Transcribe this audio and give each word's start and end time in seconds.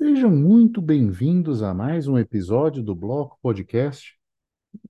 Sejam 0.00 0.30
muito 0.30 0.80
bem-vindos 0.80 1.60
a 1.60 1.74
mais 1.74 2.06
um 2.06 2.16
episódio 2.16 2.84
do 2.84 2.94
Bloco 2.94 3.36
Podcast. 3.42 4.16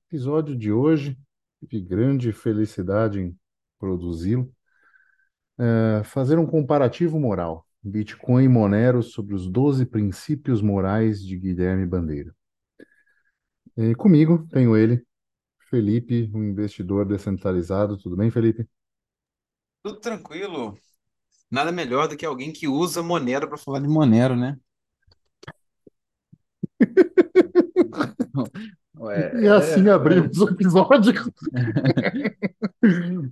Episódio 0.06 0.54
de 0.54 0.71
hoje, 0.71 1.19
de 1.62 1.80
grande 1.80 2.30
felicidade 2.30 3.18
em 3.18 3.34
produzi-lo, 3.79 4.52
é 5.58 6.02
fazer 6.04 6.38
um 6.38 6.44
comparativo 6.44 7.18
moral, 7.18 7.66
Bitcoin 7.82 8.44
e 8.44 8.49
Monero 8.49 9.03
sobre 9.03 9.35
os 9.35 9.49
12 9.49 9.87
princípios 9.87 10.60
morais 10.60 11.25
de 11.25 11.38
Guilherme 11.38 11.87
Bandeira. 11.87 12.37
E 13.79 13.95
comigo 13.95 14.47
tenho 14.51 14.77
ele, 14.77 15.03
Felipe, 15.71 16.30
um 16.34 16.45
investidor 16.45 17.06
descentralizado. 17.06 17.97
Tudo 17.97 18.15
bem, 18.15 18.30
Felipe? 18.30 18.69
Tudo 19.83 20.01
tranquilo. 20.01 20.79
Nada 21.51 21.73
melhor 21.73 22.09
do 22.09 22.16
que 22.16 22.27
alguém 22.27 22.52
que 22.52 22.69
usa 22.69 23.02
Monero 23.02 23.48
para 23.48 23.56
falar 23.56 23.80
de 23.80 23.88
Monero, 23.88 24.37
né? 24.37 24.59
E 29.41 29.48
assim 29.48 29.87
É, 29.87 29.91
é, 29.91 29.92
abrimos 29.92 30.38
o 30.41 30.48
episódio. 30.48 31.12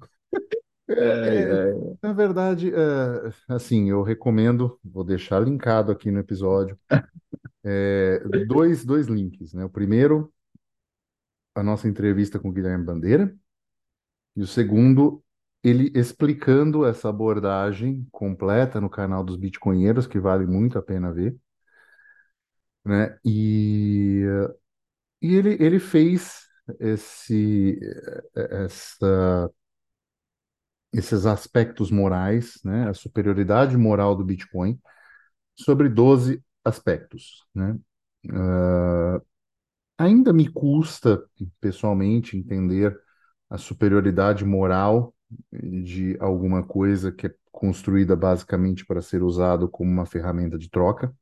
é, 0.88 0.94
É, 0.94 1.70
é. 1.70 1.96
na 2.02 2.12
verdade, 2.12 2.72
é, 2.72 3.32
assim, 3.48 3.90
eu 3.90 4.02
recomendo, 4.02 4.78
vou 4.84 5.02
deixar 5.02 5.40
linkado 5.40 5.90
aqui 5.90 6.10
no 6.10 6.20
episódio, 6.20 6.78
é, 7.64 8.20
dois, 8.46 8.84
dois 8.84 9.08
links, 9.08 9.52
né? 9.52 9.64
O 9.64 9.70
primeiro, 9.70 10.32
a 11.54 11.62
nossa 11.62 11.88
entrevista 11.88 12.38
com 12.38 12.50
o 12.50 12.52
Guilherme 12.52 12.84
Bandeira, 12.84 13.36
e 14.36 14.42
o 14.42 14.46
segundo, 14.46 15.22
ele 15.64 15.90
explicando 15.94 16.84
essa 16.84 17.08
abordagem 17.08 18.06
completa 18.12 18.80
no 18.80 18.90
canal 18.90 19.24
dos 19.24 19.36
Bitcoinheiros, 19.36 20.06
que 20.06 20.20
vale 20.20 20.46
muito 20.46 20.78
a 20.78 20.82
pena 20.82 21.12
ver, 21.12 21.36
né? 22.86 23.18
E, 23.24 24.24
e 25.22 25.34
ele, 25.34 25.56
ele 25.60 25.78
fez 25.80 26.46
esse, 26.80 27.78
essa, 28.34 29.50
esses 30.92 31.26
aspectos 31.26 31.90
morais, 31.90 32.58
né? 32.64 32.88
A 32.88 32.94
superioridade 32.94 33.76
moral 33.76 34.14
do 34.16 34.24
Bitcoin 34.24 34.78
sobre 35.56 35.88
12 35.88 36.42
aspectos, 36.64 37.44
né? 37.54 37.78
Ah, 38.32 39.20
ainda 39.98 40.32
me 40.32 40.48
custa, 40.50 41.24
pessoalmente, 41.60 42.36
entender 42.38 42.98
a 43.50 43.58
superioridade 43.58 44.44
moral 44.44 45.14
de 45.52 46.16
alguma 46.20 46.62
coisa 46.64 47.12
que 47.12 47.26
é 47.28 47.34
construída 47.52 48.16
basicamente 48.16 48.86
para 48.86 49.02
ser 49.02 49.22
usado 49.22 49.68
como 49.68 49.90
uma 49.90 50.06
ferramenta 50.06 50.58
de 50.58 50.70
troca. 50.70 51.14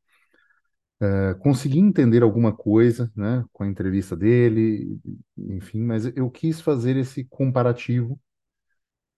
Eh, 1.00 1.34
consegui 1.40 1.78
entender 1.80 2.22
alguma 2.22 2.54
coisa, 2.54 3.12
né, 3.16 3.44
com 3.52 3.64
a 3.64 3.68
entrevista 3.68 4.16
dele, 4.16 4.98
enfim, 5.36 5.82
mas 5.82 6.06
eu 6.16 6.30
quis 6.30 6.60
fazer 6.60 6.96
esse 6.96 7.24
comparativo 7.24 8.18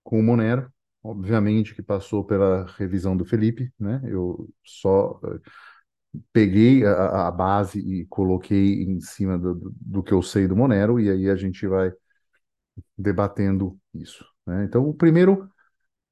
com 0.02 0.20
o 0.20 0.22
Monero, 0.22 0.70
obviamente 1.02 1.74
que 1.74 1.82
passou 1.82 2.24
pela 2.24 2.66
revisão 2.76 3.16
do 3.16 3.24
Felipe, 3.24 3.72
né? 3.78 4.00
Eu 4.04 4.48
só 4.64 5.20
eh, 5.24 5.40
peguei 6.32 6.84
a, 6.86 7.28
a 7.28 7.30
base 7.30 7.80
e 7.80 8.06
coloquei 8.06 8.82
em 8.84 9.00
cima 9.00 9.38
do, 9.38 9.74
do, 9.80 10.02
que 10.02 10.12
eu 10.12 10.22
sei 10.22 10.46
do 10.48 10.56
Monero, 10.56 11.00
e 11.00 11.10
aí 11.10 11.30
a 11.30 11.36
gente 11.36 11.66
vai 11.66 11.92
debatendo 12.96 13.78
isso, 13.94 14.24
né? 14.46 14.64
Então, 14.64 14.88
o 14.88 14.94
primeiro 14.94 15.50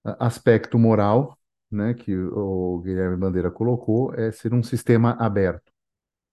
aspecto 0.05 0.79
moral, 0.79 1.39
né, 1.75 1.95
que 1.95 2.17
o 2.17 2.81
Guilherme 2.81 3.17
Bandeira 3.17 3.51
colocou 3.51 4.15
é 4.15 4.33
ser 4.33 4.55
um 4.55 4.63
sistema 4.63 5.13
aberto, 5.19 5.73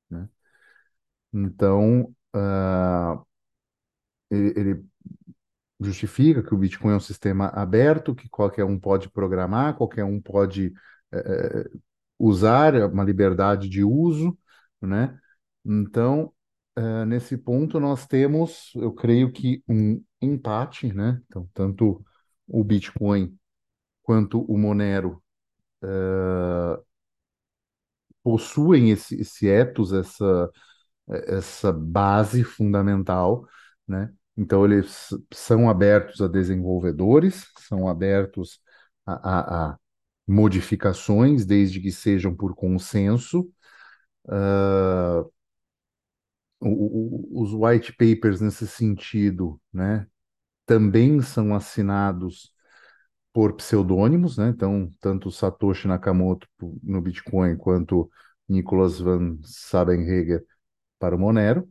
né? 0.10 0.30
Então, 1.34 2.14
ah, 2.34 3.24
ele, 4.30 4.54
ele 4.60 4.86
justifica 5.80 6.44
que 6.44 6.54
o 6.54 6.58
Bitcoin 6.58 6.94
é 6.94 6.96
um 6.98 7.00
sistema 7.00 7.48
aberto, 7.48 8.16
que 8.16 8.30
qualquer 8.30 8.64
um 8.66 8.80
pode 8.80 9.10
programar, 9.10 9.76
qualquer 9.76 10.04
um 10.04 10.22
pode 10.22 10.74
eh, 11.12 11.66
eh, 11.66 11.70
usar, 12.20 12.76
é 12.76 12.86
uma 12.86 13.04
liberdade 13.04 13.68
de 13.70 13.84
uso, 13.84 14.38
né? 14.82 15.18
Então, 15.66 16.34
eh, 16.76 17.06
nesse 17.06 17.38
ponto, 17.38 17.80
nós 17.80 18.08
temos, 18.08 18.72
eu 18.76 18.94
creio 18.94 19.32
que 19.32 19.64
um 19.68 20.04
empate, 20.22 20.94
né? 20.94 21.22
Então, 21.28 21.50
tanto 21.54 22.06
o 22.48 22.64
Bitcoin 22.64 23.36
quanto 24.04 24.42
o 24.44 24.58
Monero 24.58 25.21
possuem 28.24 28.92
esse, 28.92 29.20
esse 29.22 29.48
essa, 29.94 30.50
essa 31.08 31.72
base 31.74 32.44
fundamental, 32.44 33.48
né? 33.88 34.14
Então, 34.38 34.66
eles 34.66 35.10
são 35.34 35.70
abertos 35.70 36.22
a 36.22 36.28
desenvolvedores, 36.28 37.52
são 37.60 37.88
abertos 37.88 38.62
a, 39.06 39.14
a, 39.14 39.72
a 39.74 39.80
modificações, 40.28 41.46
desde 41.46 41.82
que 41.82 41.92
sejam 41.92 42.36
por 42.36 42.56
consenso. 42.56 43.52
Uh, 44.26 45.30
os 46.62 47.54
white 47.54 47.92
papers 47.94 48.40
nesse 48.40 48.68
sentido, 48.68 49.60
né, 49.74 50.08
também 50.66 51.22
são 51.22 51.56
assinados 51.56 52.54
por 53.34 53.54
pseudônimos, 53.56 54.38
né? 54.38 54.50
Então, 54.50 54.90
tanto 55.00 55.32
Satoshi 55.32 55.88
Nakamoto 55.88 56.48
no 56.84 57.02
Bitcoin 57.02 57.56
quanto 57.58 58.10
Nicholas 58.48 59.00
Van 59.00 59.38
Sabenhager 59.44 60.46
para 61.00 61.16
o 61.16 61.20
Monero, 61.20 61.70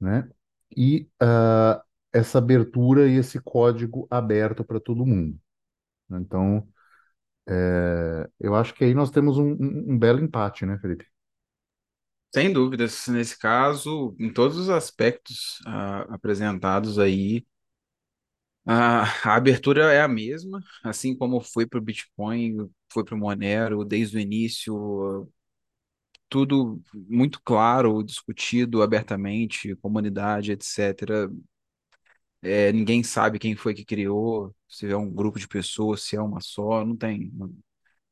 né? 0.00 0.28
E 0.76 1.08
uh, 1.22 1.80
essa 2.12 2.38
abertura 2.38 3.08
e 3.08 3.16
esse 3.16 3.40
código 3.40 4.06
aberto 4.10 4.64
para 4.64 4.80
todo 4.80 5.06
mundo. 5.06 5.38
né? 6.08 6.18
Então, 6.20 6.66
é, 7.48 8.28
eu 8.38 8.54
acho 8.54 8.74
que 8.74 8.84
aí 8.84 8.94
nós 8.94 9.10
temos 9.10 9.38
um, 9.38 9.56
um, 9.58 9.98
belo 9.98 10.22
empate, 10.22 10.64
né, 10.64 10.78
Felipe? 10.78 11.06
Sem 12.32 12.52
dúvidas, 12.52 13.08
nesse 13.08 13.36
caso, 13.36 14.14
em 14.18 14.32
todos 14.32 14.56
os 14.56 14.70
aspectos 14.70 15.60
ah, 15.66 16.02
apresentados 16.14 16.98
aí, 16.98 17.44
a, 18.66 19.34
abertura 19.34 19.92
é 19.92 20.00
a 20.00 20.08
mesma, 20.08 20.62
assim 20.82 21.16
como 21.16 21.40
foi 21.40 21.66
para 21.66 21.78
o 21.78 21.82
Bitcoin, 21.82 22.70
foi 22.92 23.04
para 23.04 23.14
o 23.14 23.18
Monero 23.18 23.84
desde 23.84 24.16
o 24.16 24.20
início, 24.20 25.28
tudo 26.28 26.80
muito 26.94 27.40
claro, 27.44 28.02
discutido 28.02 28.82
abertamente, 28.82 29.74
comunidade, 29.76 30.52
etc. 30.52 31.28
É, 32.42 32.72
ninguém 32.72 33.02
sabe 33.02 33.38
quem 33.38 33.54
foi 33.54 33.74
que 33.74 33.84
criou, 33.84 34.54
se 34.68 34.86
é 34.86 34.96
um 34.96 35.10
grupo 35.10 35.38
de 35.38 35.48
pessoas, 35.48 36.02
se 36.02 36.16
é 36.16 36.22
uma 36.22 36.40
só, 36.40 36.84
não 36.84 36.96
tem. 36.96 37.32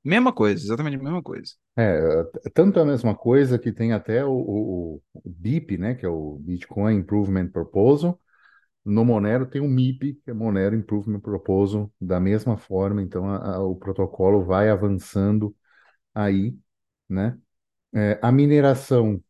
Mesma 0.05 0.33
coisa, 0.33 0.63
exatamente 0.63 0.97
a 0.97 1.03
mesma 1.03 1.23
coisa. 1.23 1.53
É, 1.77 2.25
tanto 2.55 2.81
a 2.81 2.85
mesma 2.85 3.15
coisa 3.15 3.59
que 3.59 3.73
tem 3.73 3.93
até 3.93 4.25
o, 4.25 4.33
o, 4.33 5.03
o 5.15 5.23
BIP, 5.25 5.79
né, 5.79 5.95
que 5.95 6.05
é 6.05 6.09
o 6.09 6.39
Bitcoin 6.41 6.97
Improvement 6.97 7.49
Proposal. 7.49 8.21
No 8.89 9.05
Monero 9.05 9.47
tem 9.47 9.61
o 9.61 9.67
MIP, 9.67 10.15
que 10.25 10.31
é 10.31 10.35
Monero 10.35 10.77
Improvement 10.77 11.21
Proposal, 11.21 11.93
da 12.01 12.21
mesma 12.21 12.57
forma. 12.57 13.03
Então, 13.03 13.29
a- 13.31 13.57
a- 13.57 13.63
o 13.65 13.77
protocolo 13.77 14.45
vai 14.45 14.71
avançando 14.71 15.55
aí, 16.15 16.57
né? 17.09 17.39
É, 17.95 18.19
a 18.23 18.33
mineração, 18.33 19.23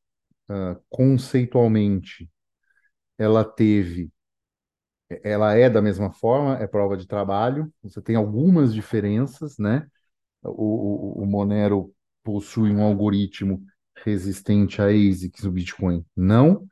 ah, 0.48 0.76
conceitualmente, 0.90 2.30
ela 3.18 3.44
teve, 3.44 4.10
ela 5.22 5.54
é 5.54 5.70
da 5.70 5.80
mesma 5.82 6.12
forma, 6.12 6.56
é 6.58 6.66
prova 6.66 6.96
de 6.96 7.06
trabalho. 7.06 7.72
Você 7.82 8.00
tem 8.02 8.16
algumas 8.16 8.72
diferenças, 8.74 9.58
né? 9.58 9.86
O, 10.44 11.20
o, 11.20 11.24
o 11.24 11.26
Monero 11.26 11.94
possui 12.24 12.72
um 12.72 12.82
algoritmo 12.82 13.62
resistente 14.04 14.82
a 14.82 14.86
ASICs, 14.86 15.44
o 15.44 15.52
Bitcoin 15.52 16.04
não, 16.16 16.66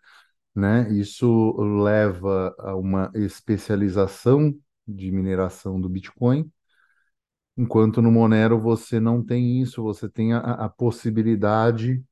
né? 0.56 0.90
Isso 0.92 1.54
leva 1.84 2.54
a 2.58 2.76
uma 2.76 3.10
especialização 3.14 4.54
de 4.88 5.10
mineração 5.12 5.80
do 5.80 5.88
Bitcoin, 5.88 6.50
enquanto 7.56 8.02
no 8.02 8.10
Monero 8.12 8.60
você 8.60 9.00
não 9.00 9.22
tem 9.24 9.60
isso, 9.62 9.82
você 9.82 10.08
tem 10.08 10.32
a, 10.32 10.38
a 10.40 10.68
possibilidade 10.68 12.02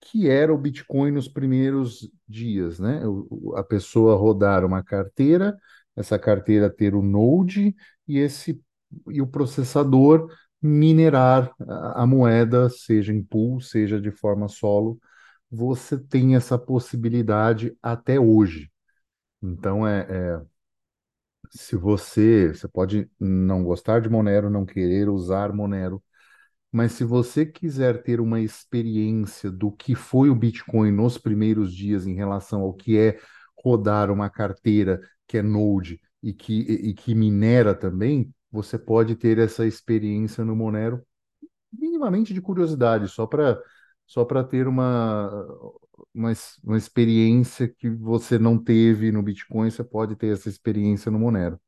que 0.00 0.28
era 0.30 0.54
o 0.54 0.58
Bitcoin 0.58 1.12
nos 1.12 1.28
primeiros 1.28 2.10
dias, 2.28 2.78
né? 2.80 3.02
O- 3.06 3.54
a 3.56 3.64
pessoa 3.64 4.16
rodar 4.16 4.64
uma 4.64 4.82
carteira, 4.82 5.56
essa 5.96 6.18
carteira 6.18 6.70
ter 6.70 6.94
o 6.94 7.02
node 7.02 7.74
e 8.08 8.18
esse 8.18 8.62
e 9.10 9.22
o 9.22 9.26
processador 9.26 10.30
minerar 10.62 11.52
a, 11.68 12.02
a 12.04 12.06
moeda, 12.06 12.70
seja 12.70 13.12
em 13.12 13.22
pool, 13.22 13.60
seja 13.60 14.00
de 14.00 14.10
forma 14.12 14.48
solo. 14.48 14.98
Você 15.50 15.98
tem 15.98 16.36
essa 16.36 16.58
possibilidade 16.58 17.76
até 17.82 18.20
hoje. 18.20 18.70
Então 19.42 19.86
é, 19.86 20.06
é 20.10 20.42
se 21.50 21.76
você 21.76 22.48
você 22.54 22.68
pode 22.68 23.10
não 23.18 23.62
gostar 23.64 24.00
de 24.00 24.08
Monero, 24.08 24.50
não 24.50 24.66
querer 24.66 25.08
usar 25.08 25.52
Monero, 25.52 26.02
Mas 26.72 26.92
se 26.92 27.04
você 27.04 27.46
quiser 27.46 28.02
ter 28.02 28.20
uma 28.20 28.40
experiência 28.40 29.50
do 29.50 29.72
que 29.72 29.94
foi 29.94 30.30
o 30.30 30.34
Bitcoin 30.34 30.92
nos 30.92 31.18
primeiros 31.18 31.74
dias 31.74 32.06
em 32.06 32.14
relação 32.14 32.62
ao 32.62 32.74
que 32.74 32.98
é 32.98 33.18
rodar 33.64 34.10
uma 34.10 34.30
carteira 34.30 35.00
que 35.28 35.38
é 35.38 35.42
Node 35.42 36.00
e 36.22 36.32
que, 36.34 36.62
e, 36.62 36.90
e 36.90 36.94
que 36.94 37.14
minera 37.14 37.74
também, 37.74 38.32
você 38.52 38.78
pode 38.78 39.16
ter 39.16 39.38
essa 39.38 39.66
experiência 39.66 40.44
no 40.44 40.56
Monero 40.56 41.02
minimamente 41.72 42.34
de 42.34 42.40
curiosidade, 42.40 43.08
só 43.08 43.26
para 43.26 43.60
só 44.08 44.24
para 44.26 44.44
ter 44.44 44.68
uma, 44.68 45.30
uma, 46.14 46.32
uma 46.64 46.78
experiência 46.78 47.68
que 47.68 47.90
você 47.90 48.38
não 48.40 48.58
teve 48.62 49.12
no 49.12 49.22
Bitcoin, 49.22 49.70
você 49.70 49.84
pode 49.84 50.16
ter 50.16 50.34
essa 50.34 50.50
experiência 50.50 51.12
no 51.12 51.20
Monero. 51.20 51.60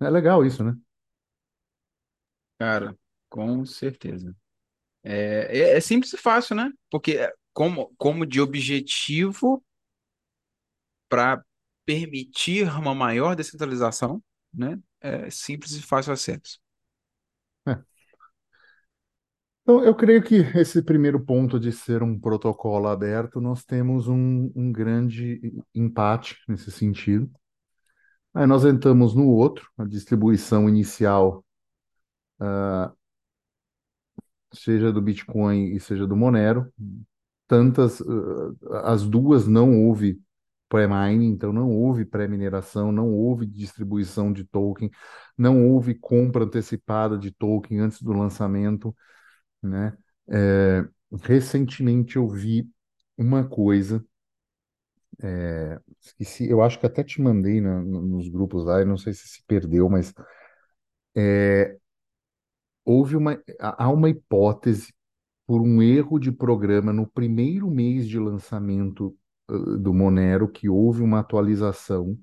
É 0.00 0.10
legal 0.10 0.44
isso, 0.46 0.64
né? 0.64 0.76
Cara, 2.58 2.96
com 3.28 3.64
certeza. 3.66 4.34
É, 5.04 5.74
é, 5.74 5.78
é 5.78 5.80
simples 5.80 6.12
e 6.12 6.18
fácil, 6.18 6.56
né? 6.56 6.70
Porque 6.90 7.12
é, 7.18 7.32
como, 7.54 7.94
como 7.98 8.26
de 8.26 8.40
objetivo 8.40 9.64
para 11.08 11.44
permitir 11.84 12.66
uma 12.78 12.94
maior 12.94 13.34
descentralização, 13.36 14.22
né? 14.52 14.78
É 15.00 15.30
simples 15.30 15.72
e 15.72 15.82
fácil 15.82 16.12
acesso. 16.12 16.60
Então, 19.62 19.84
eu 19.84 19.94
creio 19.94 20.22
que 20.22 20.36
esse 20.58 20.82
primeiro 20.82 21.20
ponto 21.24 21.58
de 21.58 21.70
ser 21.72 22.02
um 22.02 22.18
protocolo 22.18 22.88
aberto, 22.88 23.40
nós 23.40 23.64
temos 23.64 24.08
um, 24.08 24.50
um 24.54 24.72
grande 24.72 25.40
empate 25.74 26.36
nesse 26.48 26.70
sentido. 26.70 27.30
Aí 28.34 28.46
nós 28.46 28.64
entramos 28.64 29.14
no 29.14 29.28
outro, 29.28 29.68
a 29.78 29.84
distribuição 29.84 30.68
inicial, 30.68 31.44
uh, 32.40 32.92
seja 34.52 34.92
do 34.92 35.00
Bitcoin 35.02 35.74
e 35.74 35.80
seja 35.80 36.06
do 36.06 36.16
Monero. 36.16 36.72
Tantas, 37.46 38.00
uh, 38.00 38.56
as 38.84 39.06
duas 39.06 39.46
não 39.46 39.84
houve 39.84 40.20
pré-mining, 40.68 41.26
então 41.26 41.52
não 41.52 41.70
houve 41.70 42.04
pré-mineração, 42.04 42.90
não 42.90 43.12
houve 43.12 43.46
distribuição 43.46 44.32
de 44.32 44.44
token, 44.44 44.90
não 45.36 45.68
houve 45.68 45.94
compra 45.94 46.44
antecipada 46.44 47.18
de 47.18 47.30
token 47.30 47.80
antes 47.80 48.02
do 48.02 48.12
lançamento 48.12 48.94
né? 49.62 49.96
É, 50.30 50.84
recentemente 51.22 52.16
eu 52.16 52.28
vi 52.28 52.68
uma 53.18 53.48
coisa, 53.48 54.04
é, 55.22 55.80
esqueci, 56.00 56.48
eu 56.48 56.62
acho 56.62 56.78
que 56.80 56.86
até 56.86 57.02
te 57.04 57.20
mandei 57.20 57.60
na- 57.60 57.80
no- 57.82 58.02
nos 58.02 58.28
grupos 58.28 58.64
lá, 58.64 58.80
eu 58.80 58.86
não 58.86 58.96
sei 58.96 59.12
se 59.14 59.28
se 59.28 59.42
perdeu, 59.46 59.88
mas 59.88 60.12
é, 61.14 61.78
houve 62.84 63.16
uma, 63.16 63.40
há 63.60 63.88
uma 63.90 64.08
hipótese 64.10 64.92
por 65.46 65.60
um 65.62 65.82
erro 65.82 66.18
de 66.18 66.32
programa 66.32 66.92
no 66.92 67.06
primeiro 67.08 67.70
mês 67.70 68.08
de 68.08 68.18
lançamento 68.18 69.16
do 69.48 69.94
Monero 69.94 70.48
que 70.50 70.68
houve 70.68 71.02
uma 71.02 71.20
atualização 71.20 72.18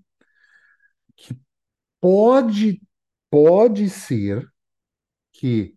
que 1.15 1.37
pode 2.01 2.81
pode 3.31 3.89
ser 3.89 4.47
que 5.33 5.75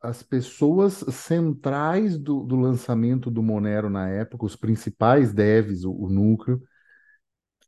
as 0.00 0.22
pessoas 0.22 1.04
centrais 1.10 2.18
do, 2.18 2.42
do 2.44 2.56
lançamento 2.56 3.30
do 3.30 3.42
Monero 3.42 3.90
na 3.90 4.08
época, 4.08 4.46
os 4.46 4.56
principais 4.56 5.32
devs, 5.32 5.84
o, 5.84 5.92
o 5.92 6.08
núcleo, 6.08 6.62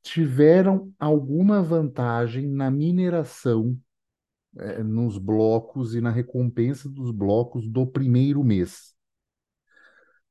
tiveram 0.02 0.92
alguma 0.98 1.62
vantagem 1.62 2.46
na 2.48 2.70
mineração, 2.70 3.78
eh, 4.56 4.82
nos 4.82 5.18
blocos 5.18 5.94
e 5.94 6.00
na 6.00 6.10
recompensa 6.10 6.88
dos 6.88 7.10
blocos 7.10 7.68
do 7.68 7.86
primeiro 7.86 8.42
mês. 8.42 8.94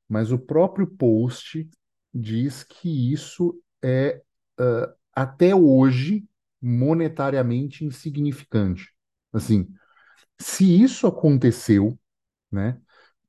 Mas 0.08 0.32
o 0.32 0.38
próprio 0.38 0.86
post 0.86 1.68
diz 2.12 2.64
que 2.64 3.12
isso 3.12 3.62
é, 3.82 4.20
ah, 4.58 4.94
até 5.14 5.54
hoje, 5.54 6.26
monetariamente 6.60 7.84
insignificante. 7.84 8.92
Assim, 9.32 9.72
se 10.40 10.82
isso 10.82 11.06
aconteceu, 11.06 11.98
né? 12.50 12.80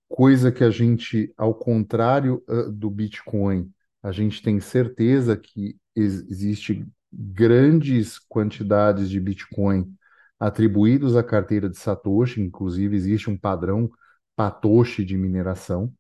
Coisa 0.08 0.52
que 0.52 0.63
a 0.63 0.69
gente, 0.69 1.34
ao 1.38 1.54
contrário, 1.54 2.44
uh, 2.50 2.72
do 2.72 2.90
Bitcoin, 2.90 3.72
a 4.04 4.12
gente 4.12 4.42
tem 4.42 4.60
certeza 4.60 5.38
que 5.38 5.78
ex 5.96 6.22
existe 6.30 6.88
grandes 7.12 8.18
quantidades 8.19 9.10
de 9.10 9.19
Bitcoin 9.19 9.94
atribuídos 10.40 11.16
à 11.16 11.24
carteira 11.24 11.69
de 11.69 11.78
Satoshi, 11.78 12.42
inclusive 12.42 12.96
existe 12.96 13.30
um 13.30 13.38
padrão 13.38 13.92
Patoshi 14.36 15.06
de 15.06 15.18
mineração, 15.18 15.94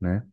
né? 0.00 0.26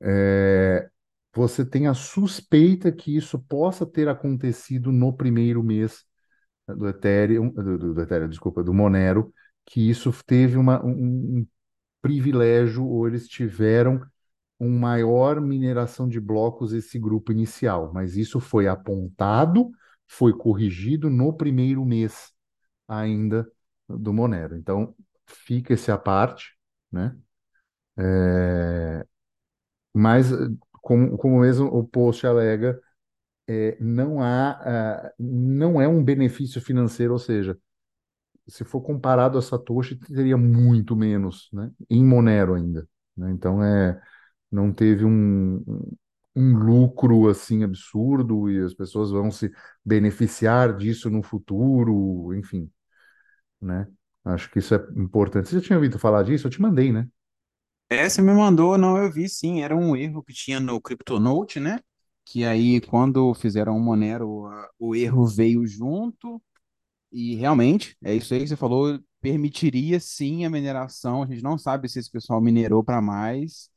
É, 0.00 0.90
você 1.34 1.64
tem 1.64 1.86
a 1.86 1.94
suspeita 1.94 2.92
que 2.92 3.16
isso 3.16 3.38
possa 3.38 3.86
ter 3.86 4.08
acontecido 4.08 4.92
no 4.92 5.12
primeiro 5.16 5.62
mês 5.62 6.04
do 6.68 6.88
Ethereum, 6.88 7.50
do, 7.50 7.78
do, 7.78 7.94
do 7.94 8.00
Ethereum, 8.02 8.28
desculpa, 8.28 8.62
do 8.62 8.74
Monero, 8.74 9.32
que 9.66 9.88
isso 9.90 10.12
teve 10.26 10.56
uma, 10.56 10.84
um, 10.84 11.40
um 11.40 11.46
privilégio, 12.02 12.86
ou 12.86 13.08
eles 13.08 13.28
tiveram 13.28 14.02
uma 14.58 14.78
maior 14.80 15.40
mineração 15.40 16.08
de 16.08 16.20
blocos 16.20 16.72
esse 16.72 16.98
grupo 16.98 17.32
inicial, 17.32 17.92
mas 17.92 18.16
isso 18.16 18.40
foi 18.40 18.68
apontado, 18.68 19.70
foi 20.08 20.32
corrigido 20.36 21.10
no 21.10 21.32
primeiro 21.34 21.84
mês 21.84 22.32
ainda 22.88 23.46
do 23.88 24.12
Monero. 24.12 24.56
Então, 24.56 24.94
fica 25.26 25.74
esse 25.74 25.90
à 25.92 25.98
parte, 25.98 26.56
né? 26.92 27.16
É, 27.98 29.06
mas, 29.94 30.28
como, 30.82 31.16
como 31.18 31.40
mesmo 31.40 31.66
o 31.68 31.86
post 31.86 32.26
alega, 32.26 32.80
é, 33.48 33.76
não 33.80 34.20
há, 34.22 35.12
uh, 35.18 35.24
não 35.24 35.80
é 35.82 35.88
um 35.88 36.02
benefício 36.04 36.60
financeiro, 36.60 37.12
ou 37.14 37.18
seja, 37.18 37.58
se 38.48 38.64
for 38.64 38.80
comparado 38.82 39.38
a 39.38 39.42
Satoshi, 39.42 39.96
teria 39.96 40.36
muito 40.36 40.96
menos, 40.96 41.48
né? 41.52 41.70
Em 41.90 42.04
Monero 42.04 42.54
ainda, 42.54 42.88
né? 43.16 43.30
Então 43.32 43.62
é, 43.62 44.00
não 44.50 44.72
teve 44.72 45.04
um, 45.04 45.62
um 46.36 46.56
lucro 46.58 47.28
assim 47.28 47.62
absurdo 47.64 48.50
e 48.50 48.60
as 48.62 48.74
pessoas 48.74 49.10
vão 49.10 49.30
se 49.30 49.50
beneficiar 49.84 50.76
disso 50.76 51.10
no 51.10 51.22
futuro, 51.22 52.34
enfim, 52.34 52.70
né? 53.60 53.88
Acho 54.24 54.50
que 54.50 54.58
isso 54.60 54.74
é 54.74 54.78
importante. 54.96 55.48
Você 55.48 55.56
já 55.60 55.62
tinha 55.66 55.78
ouvido 55.78 55.98
falar 55.98 56.22
disso? 56.24 56.46
Eu 56.46 56.50
te 56.50 56.60
mandei, 56.62 56.92
né? 56.92 57.08
É, 57.88 58.08
você 58.08 58.22
me 58.22 58.32
mandou, 58.32 58.76
não, 58.78 58.96
eu 58.98 59.10
vi 59.12 59.28
sim, 59.28 59.62
era 59.62 59.76
um 59.76 59.94
erro 59.94 60.22
que 60.22 60.32
tinha 60.32 60.58
no 60.58 60.80
CryptoNote, 60.80 61.60
né? 61.60 61.80
Que 62.24 62.44
aí, 62.44 62.80
quando 62.80 63.32
fizeram 63.34 63.76
o 63.76 63.80
Monero, 63.80 64.48
o 64.78 64.94
erro 64.96 65.26
veio 65.26 65.66
junto, 65.66 66.42
e 67.14 67.36
realmente, 67.36 67.96
é 68.04 68.14
isso 68.14 68.34
aí 68.34 68.40
que 68.40 68.48
você 68.48 68.56
falou, 68.56 68.98
permitiria 69.20 70.00
sim 70.00 70.44
a 70.44 70.50
mineração. 70.50 71.22
A 71.22 71.26
gente 71.26 71.42
não 71.42 71.56
sabe 71.58 71.88
se 71.88 71.98
esse 71.98 72.10
pessoal 72.10 72.40
minerou 72.40 72.84
para 72.84 73.00
mais, 73.00 73.70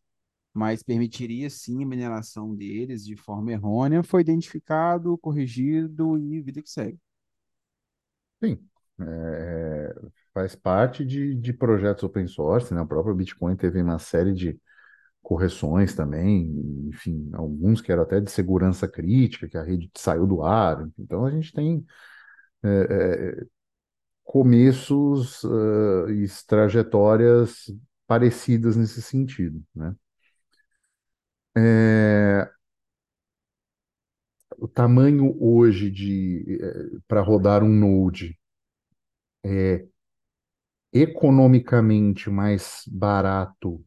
mas 0.54 0.84
permitiria 0.84 1.50
sim 1.50 1.84
a 1.84 1.88
mineração 1.88 2.56
deles 2.56 3.06
de 3.06 3.16
forma 3.16 3.52
errônea. 3.52 4.04
Foi 4.04 4.22
identificado, 4.22 5.18
corrigido 5.20 6.18
e 6.18 6.42
vida 6.42 6.62
que 6.62 6.70
segue. 6.70 7.00
Sim. 8.44 8.60
É, 9.00 9.94
faz 10.34 10.56
parte 10.56 11.06
de, 11.06 11.36
de 11.36 11.54
projetos 11.54 12.04
open 12.04 12.28
source, 12.28 12.74
né? 12.74 12.82
O 12.82 12.88
próprio 12.88 13.14
Bitcoin 13.16 13.56
teve 13.56 13.82
uma 13.82 14.00
série 14.00 14.34
de 14.34 14.60
correções 15.22 15.96
também, 15.96 16.90
enfim, 16.90 17.30
alguns 17.34 17.82
que 17.82 17.92
eram 17.92 18.04
até 18.04 18.22
de 18.22 18.32
segurança 18.32 18.88
crítica, 18.88 19.48
que 19.50 19.58
a 19.58 19.64
rede 19.64 19.92
saiu 19.98 20.28
do 20.28 20.44
ar. 20.44 20.88
Então 21.00 21.26
a 21.26 21.32
gente 21.32 21.54
tem 21.54 21.86
é, 22.64 22.70
é, 23.42 23.46
começos 24.24 25.44
uh, 25.46 26.10
e 26.12 26.28
trajetórias 26.48 27.66
parecidas 28.08 28.78
nesse 28.78 29.02
sentido, 29.02 29.64
né? 29.76 29.96
É, 31.56 32.50
o 34.60 34.68
tamanho 34.68 35.36
hoje 35.42 35.90
de 35.90 36.60
para 37.08 37.22
rodar 37.22 37.64
um 37.64 37.70
Node 37.70 38.38
é 39.44 39.88
economicamente 40.94 42.30
mais 42.30 42.84
barato 42.88 43.84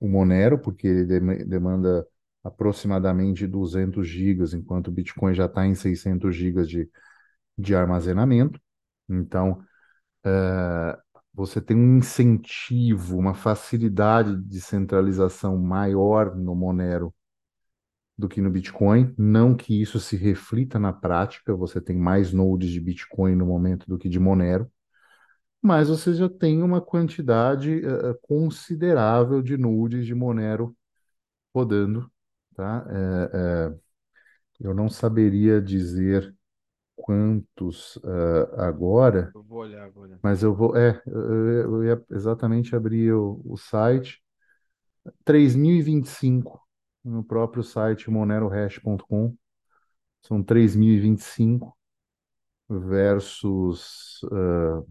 o 0.00 0.08
Monero, 0.08 0.58
porque 0.58 0.86
ele 0.88 1.04
dem- 1.06 1.46
demanda 1.48 2.06
aproximadamente 2.44 3.46
200 3.46 4.08
gigas, 4.08 4.54
enquanto 4.54 4.88
o 4.88 4.92
Bitcoin 4.92 5.34
já 5.34 5.46
está 5.46 5.66
em 5.66 5.74
600 5.74 6.36
gigas 6.36 6.68
de, 6.68 6.90
de 7.58 7.74
armazenamento. 7.74 8.60
Então, 9.08 9.62
eh, 10.24 10.98
você 11.34 11.60
tem 11.60 11.76
um 11.76 11.98
incentivo, 11.98 13.18
uma 13.18 13.34
facilidade 13.34 14.36
de 14.44 14.60
centralização 14.60 15.58
maior 15.58 16.36
no 16.36 16.54
Monero 16.54 17.14
do 18.16 18.28
que 18.28 18.40
no 18.40 18.50
Bitcoin. 18.50 19.14
Não 19.18 19.54
que 19.56 19.80
isso 19.80 19.98
se 20.00 20.16
reflita 20.16 20.78
na 20.78 20.92
prática, 20.92 21.54
você 21.54 21.80
tem 21.80 21.96
mais 21.96 22.32
nodes 22.32 22.70
de 22.70 22.80
Bitcoin 22.80 23.34
no 23.36 23.46
momento 23.46 23.86
do 23.88 23.98
que 23.98 24.08
de 24.08 24.18
Monero, 24.20 24.70
mas 25.62 25.88
você 25.88 26.14
já 26.14 26.28
tem 26.28 26.62
uma 26.62 26.80
quantidade 26.80 27.84
eh, 27.84 28.14
considerável 28.22 29.42
de 29.42 29.56
nudes 29.56 30.06
de 30.06 30.14
Monero 30.14 30.76
rodando, 31.54 32.10
tá? 32.56 32.86
É, 32.90 33.74
eu 34.60 34.74
não 34.74 34.88
saberia 34.88 35.60
dizer 35.60 36.34
quantos 36.96 37.98
ah, 38.04 38.66
agora, 38.66 39.34
Eu 39.34 39.42
vou 39.42 39.58
olhar, 39.58 39.90
vou 39.90 40.04
olhar. 40.04 40.18
mas 40.22 40.42
eu 40.42 40.54
vou, 40.54 40.76
é, 40.76 41.02
eu, 41.06 41.84
ia 41.84 42.04
exatamente 42.10 42.76
abrir 42.76 43.12
o, 43.14 43.40
o 43.44 43.56
site, 43.56 44.22
3.025 45.24 46.60
no 47.04 47.24
próprio 47.24 47.62
site 47.62 48.10
monerohash.com, 48.10 49.36
são 50.22 50.42
3.025 50.42 51.76
versus 52.70 54.20
ah, 54.32 54.82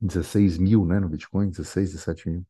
16 0.00 0.58
mil, 0.58 0.86
né, 0.86 1.00
no 1.00 1.08
Bitcoin, 1.08 1.50
16, 1.50 1.90
17 1.92 2.28
mil. 2.30 2.46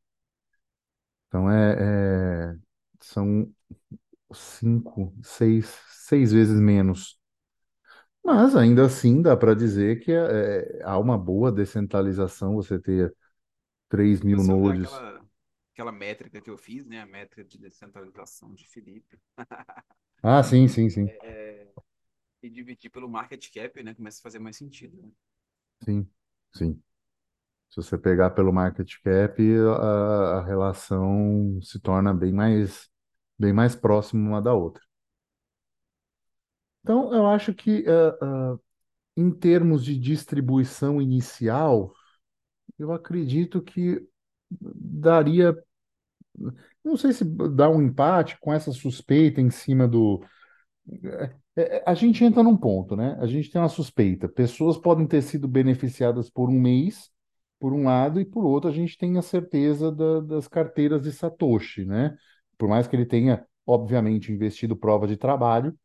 Então 1.28 1.50
é, 1.50 2.52
é- 2.54 2.56
são 3.00 3.50
cinco, 4.34 5.14
seis, 5.24 5.66
seis 6.08 6.32
vezes 6.32 6.60
menos. 6.60 7.20
Mas 8.24 8.54
ainda 8.56 8.86
assim 8.86 9.20
dá 9.22 9.36
para 9.36 9.54
dizer 9.54 10.00
que 10.00 10.12
é- 10.12 10.78
é- 10.80 10.82
há 10.84 10.98
uma 10.98 11.18
boa 11.18 11.50
descentralização 11.52 12.54
você 12.54 12.78
ter 12.78 13.14
3 13.88 14.22
Se 14.28 14.34
mil 14.34 14.36
você 14.36 14.52
olhar 14.52 14.72
nodes. 14.72 15.02
aquela, 15.12 15.24
aquela 15.72 15.92
métrica 15.92 16.40
que 16.40 16.50
eu 16.50 16.56
fiz, 16.58 16.84
né, 16.86 17.00
a 17.00 17.06
métrica 17.06 17.44
de 17.44 17.58
descentralização 17.58 18.54
de 18.54 18.66
Felipe, 18.68 19.18
Ah, 20.22 20.42
sim, 20.42 20.66
sim, 20.68 20.88
sim, 20.90 21.12
é, 21.22 21.66
e 22.42 22.50
dividir 22.50 22.90
pelo 22.90 23.08
market 23.08 23.50
cap, 23.52 23.82
né, 23.82 23.94
começa 23.94 24.20
a 24.20 24.24
fazer 24.24 24.38
mais 24.40 24.56
sentido, 24.56 25.02
né? 25.02 25.12
sim, 25.84 26.08
sim. 26.54 26.82
Se 27.70 27.76
você 27.78 27.98
pegar 27.98 28.30
pelo 28.30 28.52
market 28.52 28.88
cap, 29.04 29.42
a, 29.80 30.38
a 30.40 30.44
relação 30.44 31.60
se 31.62 31.80
torna 31.80 32.14
bem 32.14 32.32
mais, 32.32 32.90
bem 33.38 33.52
mais 33.54 33.76
próxima 33.76 34.28
uma 34.30 34.42
da 34.42 34.54
outra. 34.54 34.82
Então, 36.82 37.14
eu 37.14 37.26
acho 37.26 37.54
que 37.54 37.84
eh, 37.86 37.90
eh, 38.22 38.58
em 39.16 39.30
termos 39.32 39.84
de 39.84 39.98
distribuição 39.98 41.02
inicial, 41.02 41.94
eu 42.78 42.92
acredito 42.92 43.62
que 43.62 44.06
daria, 44.50 45.56
não 46.84 46.96
sei 46.96 47.12
se 47.12 47.24
dá 47.24 47.68
um 47.70 47.82
empate 47.82 48.38
com 48.40 48.52
essa 48.52 48.72
suspeita 48.72 49.40
em 49.40 49.50
cima 49.50 49.86
do. 49.86 50.22
é, 51.56 51.82
a 51.86 51.94
gente 51.94 52.24
entra 52.24 52.42
num 52.42 52.56
ponto, 52.56 52.96
né? 52.96 53.16
A 53.20 53.26
gente 53.26 53.50
tem 53.50 53.60
uma 53.60 53.68
suspeita. 53.68 54.28
Pessoas 54.28 54.76
podem 54.78 55.06
ter 55.06 55.22
sido 55.22 55.46
beneficiadas 55.48 56.30
por 56.30 56.48
um 56.48 56.60
mês, 56.60 57.10
por 57.58 57.72
um 57.72 57.84
lado, 57.84 58.20
e 58.20 58.24
por 58.24 58.44
outro, 58.44 58.68
a 58.70 58.72
gente 58.72 58.98
tem 58.98 59.16
a 59.18 59.22
certeza 59.22 59.90
da- 59.92 60.20
das 60.20 60.48
carteiras 60.48 61.02
de 61.02 61.12
Satoshi, 61.12 61.84
né? 61.84 62.16
Por 62.58 62.68
mais 62.68 62.86
que 62.86 62.96
ele 62.96 63.06
tenha, 63.06 63.46
obviamente, 63.66 64.32
investido 64.32 64.76
prova 64.76 65.06
de 65.06 65.16
trabalho, 65.16 65.76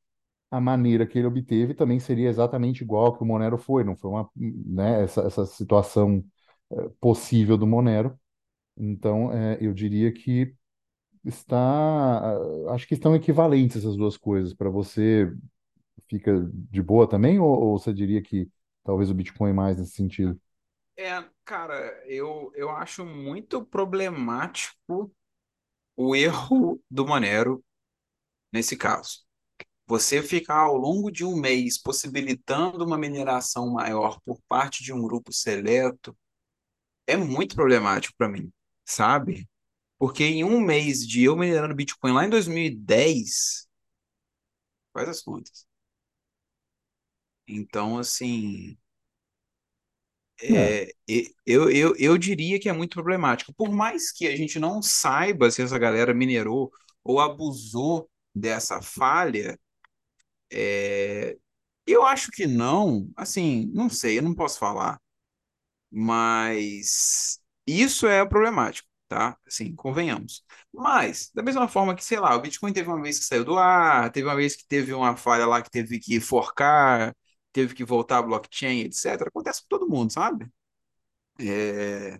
a 0.52 0.62
maneira 0.62 1.06
que 1.08 1.18
ele 1.18 1.28
obteve 1.28 1.74
também 1.74 2.00
seria 2.00 2.30
exatamente 2.30 2.84
igual 2.84 3.16
que 3.18 3.24
o 3.24 3.26
Monero 3.26 3.58
foi, 3.58 3.84
não 3.84 3.96
foi 3.96 4.12
uma, 4.12 4.30
né, 4.36 5.04
essa, 5.04 5.22
essa 5.22 5.46
situação 5.46 6.24
eh, 6.72 6.90
possível 7.00 7.58
do 7.58 7.68
Monero. 7.68 8.18
Então, 8.78 9.32
eh, 9.34 9.58
eu 9.62 9.74
diria 9.74 10.12
que 10.14 10.54
está, 11.26 11.58
ah, 11.60 12.74
acho 12.74 12.88
que 12.88 12.94
estão 12.96 13.16
equivalentes 13.16 13.78
essas 13.78 13.98
duas 13.98 14.18
coisas. 14.18 14.54
Para 14.54 14.70
você, 14.70 15.32
fica 16.10 16.34
de 16.54 16.82
boa 16.82 17.08
também, 17.08 17.40
ou, 17.40 17.50
ou 17.50 17.80
você 17.80 17.94
diria 17.94 18.22
que 18.22 18.50
talvez 18.84 19.10
o 19.10 19.14
Bitcoin 19.14 19.54
mais 19.54 19.78
nesse 19.78 19.94
sentido? 19.94 20.40
É, 20.96 21.24
cara, 21.46 21.76
eu, 22.08 22.52
eu 22.56 22.72
acho 22.72 23.06
muito 23.06 23.64
problemático 23.66 25.14
o 25.96 26.16
erro 26.16 26.82
do 26.90 27.06
Monero 27.08 27.64
nesse 28.54 28.78
caso. 28.78 29.27
Você 29.88 30.22
ficar 30.22 30.58
ao 30.60 30.78
longo 30.78 31.12
de 31.12 31.26
um 31.26 31.36
mês 31.36 31.78
possibilitando 31.82 32.86
uma 32.86 32.98
mineração 32.98 33.70
maior 33.72 34.20
por 34.26 34.40
parte 34.48 34.84
de 34.84 34.94
um 34.94 35.02
grupo 35.02 35.34
seleto 35.34 36.16
é 37.08 37.18
muito 37.18 37.56
problemático 37.56 38.16
para 38.18 38.30
mim, 38.30 38.52
sabe? 38.86 39.50
Porque 40.00 40.24
em 40.26 40.44
um 40.46 40.62
mês 40.62 41.08
de 41.08 41.24
eu 41.24 41.36
minerando 41.38 41.76
Bitcoin 41.76 42.14
lá 42.14 42.26
em 42.26 42.30
2010, 42.30 43.68
faz 44.94 45.08
as 45.10 45.22
contas. 45.22 45.66
Então, 47.48 47.98
assim, 48.00 48.78
É. 50.50 50.78
é, 51.10 51.24
eu, 51.46 51.70
eu, 51.72 51.96
eu 51.98 52.18
diria 52.18 52.60
que 52.60 52.70
é 52.70 52.74
muito 52.74 52.94
problemático. 52.96 53.54
Por 53.54 53.70
mais 53.72 54.12
que 54.12 54.28
a 54.28 54.36
gente 54.36 54.60
não 54.60 54.82
saiba 54.82 55.50
se 55.52 55.62
essa 55.62 55.78
galera 55.80 56.14
minerou 56.14 56.72
ou 57.04 57.20
abusou 57.20 58.10
dessa 58.36 58.82
falha, 58.82 59.60
é, 60.52 61.38
eu 61.86 62.06
acho 62.06 62.32
que 62.32 62.48
não. 62.48 63.10
Assim, 63.16 63.72
não 63.74 63.90
sei, 63.90 64.18
eu 64.20 64.24
não 64.24 64.36
posso 64.36 64.60
falar. 64.60 65.00
Mas 65.92 67.40
isso 67.66 68.08
é 68.08 68.26
problemático, 68.26 68.88
tá? 69.08 69.38
Assim, 69.48 69.76
convenhamos. 69.76 70.44
Mas, 70.74 71.32
da 71.34 71.42
mesma 71.44 71.68
forma 71.68 71.96
que, 71.96 72.04
sei 72.04 72.20
lá, 72.20 72.36
o 72.36 72.42
Bitcoin 72.42 72.74
teve 72.74 72.90
uma 72.90 73.02
vez 73.02 73.20
que 73.20 73.26
saiu 73.26 73.46
do 73.46 73.58
ar, 73.58 74.12
teve 74.12 74.28
uma 74.28 74.36
vez 74.36 74.56
que 74.56 74.68
teve 74.68 74.94
uma 74.94 75.16
falha 75.18 75.46
lá 75.48 75.62
que 75.62 75.70
teve 75.72 76.00
que 76.00 76.20
forcar, 76.20 77.16
teve 77.54 77.74
que 77.76 77.84
voltar 77.86 78.20
a 78.20 78.22
blockchain, 78.24 78.82
etc. 78.82 79.30
Acontece 79.30 79.62
com 79.64 79.68
todo 79.70 79.90
mundo, 79.90 80.12
sabe? 80.14 80.48
É, 81.40 82.20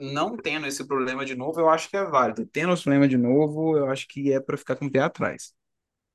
não 0.00 0.36
tendo 0.36 0.66
esse 0.66 0.84
problema 0.86 1.24
de 1.24 1.34
novo, 1.36 1.60
eu 1.60 1.68
acho 1.68 1.88
que 1.88 1.96
é 1.96 2.04
válido. 2.04 2.46
Tendo 2.46 2.72
esse 2.72 2.82
problema 2.82 3.06
de 3.08 3.16
novo, 3.16 3.76
eu 3.76 3.88
acho 3.90 4.06
que 4.08 4.32
é 4.32 4.40
para 4.40 4.56
ficar 4.56 4.76
com 4.76 4.86
o 4.86 4.90
pé 4.90 5.00
atrás. 5.00 5.52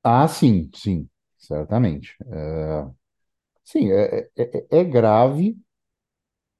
Ah, 0.06 0.26
sim, 0.28 0.70
sim, 0.74 1.08
certamente. 1.38 2.16
É, 2.30 2.86
sim, 3.64 3.90
é, 3.92 4.30
é, 4.36 4.68
é 4.70 4.80
é 4.80 4.84
grave, 4.84 5.56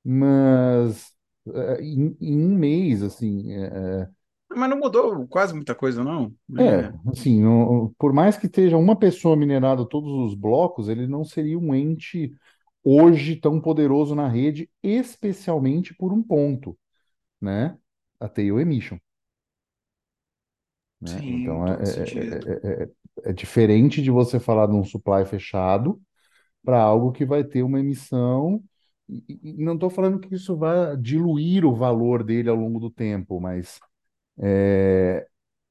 mas 0.04 1.12
é, 1.54 1.82
em, 1.82 2.16
em 2.20 2.38
um 2.44 2.56
mês, 2.56 3.02
assim, 3.02 3.52
é, 3.54 4.08
Mas 4.50 4.70
não 4.70 4.78
mudou 4.78 5.26
quase 5.28 5.54
muita 5.54 5.74
coisa, 5.74 6.02
não, 6.04 6.34
É, 6.58 6.62
né? 6.64 6.94
assim, 7.12 7.42
por 7.98 8.12
mais 8.14 8.36
que 8.38 8.46
esteja 8.46 8.76
uma 8.78 8.96
pessoa 8.98 9.36
minerando 9.36 9.84
todos 9.86 10.10
os 10.10 10.34
blocos, 10.34 10.88
ele 10.88 11.06
não 11.06 11.22
seria 11.24 11.58
um 11.58 11.74
ente 11.74 12.32
hoje 12.82 13.36
tão 13.36 13.60
poderoso 13.60 14.14
na 14.14 14.26
rede, 14.28 14.70
especialmente 14.82 15.94
por 15.94 16.12
um 16.14 16.22
ponto, 16.22 16.78
né? 17.40 17.78
A 18.20 18.28
tail 18.28 18.60
emission, 18.60 18.98
né? 21.00 21.24
Sim, 21.24 21.26
Então 21.28 21.66
é, 21.66 21.72
todo 21.72 21.84
é, 21.84 21.86
sentido. 21.86 22.52
é, 22.74 22.82
é, 22.82 22.82
é 22.84 22.90
é 23.24 23.32
diferente 23.32 24.02
de 24.02 24.10
você 24.10 24.38
falar 24.40 24.66
de 24.66 24.74
um 24.74 24.84
supply 24.84 25.24
fechado 25.26 26.00
para 26.64 26.80
algo 26.82 27.12
que 27.12 27.26
vai 27.26 27.44
ter 27.44 27.62
uma 27.62 27.80
emissão. 27.80 28.62
E, 29.08 29.24
e- 29.42 29.64
não 29.64 29.74
estou 29.74 29.90
falando 29.90 30.20
que 30.20 30.34
isso 30.34 30.56
vai 30.56 30.96
diluir 30.98 31.64
o 31.66 31.74
valor 31.74 32.24
dele 32.24 32.50
ao 32.50 32.56
longo 32.56 32.80
do 32.80 32.90
tempo, 32.90 33.40
mas 33.40 33.80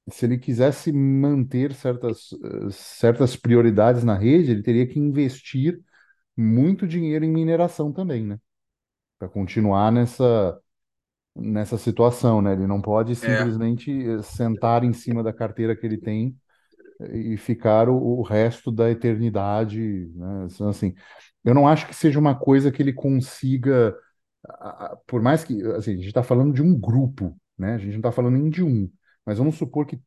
se 0.09 0.25
ele 0.25 0.37
quisesse 0.37 0.91
manter 0.91 1.73
certas, 1.73 2.29
certas 2.71 3.35
prioridades 3.35 4.03
na 4.03 4.15
rede, 4.17 4.51
ele 4.51 4.61
teria 4.63 4.87
que 4.87 4.99
investir 4.99 5.81
muito 6.37 6.87
dinheiro 6.87 7.25
em 7.25 7.31
mineração 7.31 7.93
também, 7.93 8.25
né? 8.25 8.39
Para 9.19 9.29
continuar 9.29 9.91
nessa, 9.91 10.59
nessa 11.35 11.77
situação, 11.77 12.41
né? 12.41 12.53
Ele 12.53 12.67
não 12.67 12.81
pode 12.81 13.15
É, 13.21 13.55
simplesmente 13.55 13.91
eh, 13.91 14.21
sentar 14.23 14.83
em 14.83 14.93
cima 14.93 15.23
da 15.23 15.33
carteira 15.33 15.75
que 15.75 15.85
ele 15.85 15.97
tem 15.99 16.35
e 17.13 17.37
ficar 17.37 17.89
o, 17.89 17.95
o 18.19 18.21
resto 18.21 18.71
da 18.71 18.89
eternidade, 18.91 19.79
né? 20.15 20.47
Então, 20.51 20.69
Assim, 20.69 20.93
eu 21.43 21.53
não 21.53 21.67
acho 21.67 21.87
que 21.87 21.93
seja 21.95 22.19
uma 22.19 22.35
coisa 22.37 22.71
que 22.71 22.81
ele 22.81 22.93
consiga, 22.93 23.95
por 25.07 25.21
mais 25.21 25.43
que, 25.43 25.61
assim, 25.73 25.91
a 25.93 25.95
gente 25.95 26.07
está 26.07 26.23
falando 26.23 26.53
de 26.53 26.61
um 26.61 26.77
grupo, 26.79 27.35
né? 27.57 27.75
A 27.75 27.77
gente 27.77 27.91
não 27.91 27.97
está 27.99 28.11
falando 28.11 28.35
nem 28.37 28.49
de 28.49 28.63
um, 28.63 28.89
mas 29.25 29.37
vamos 29.37 29.55
supor 29.55 29.85
que 29.85 29.99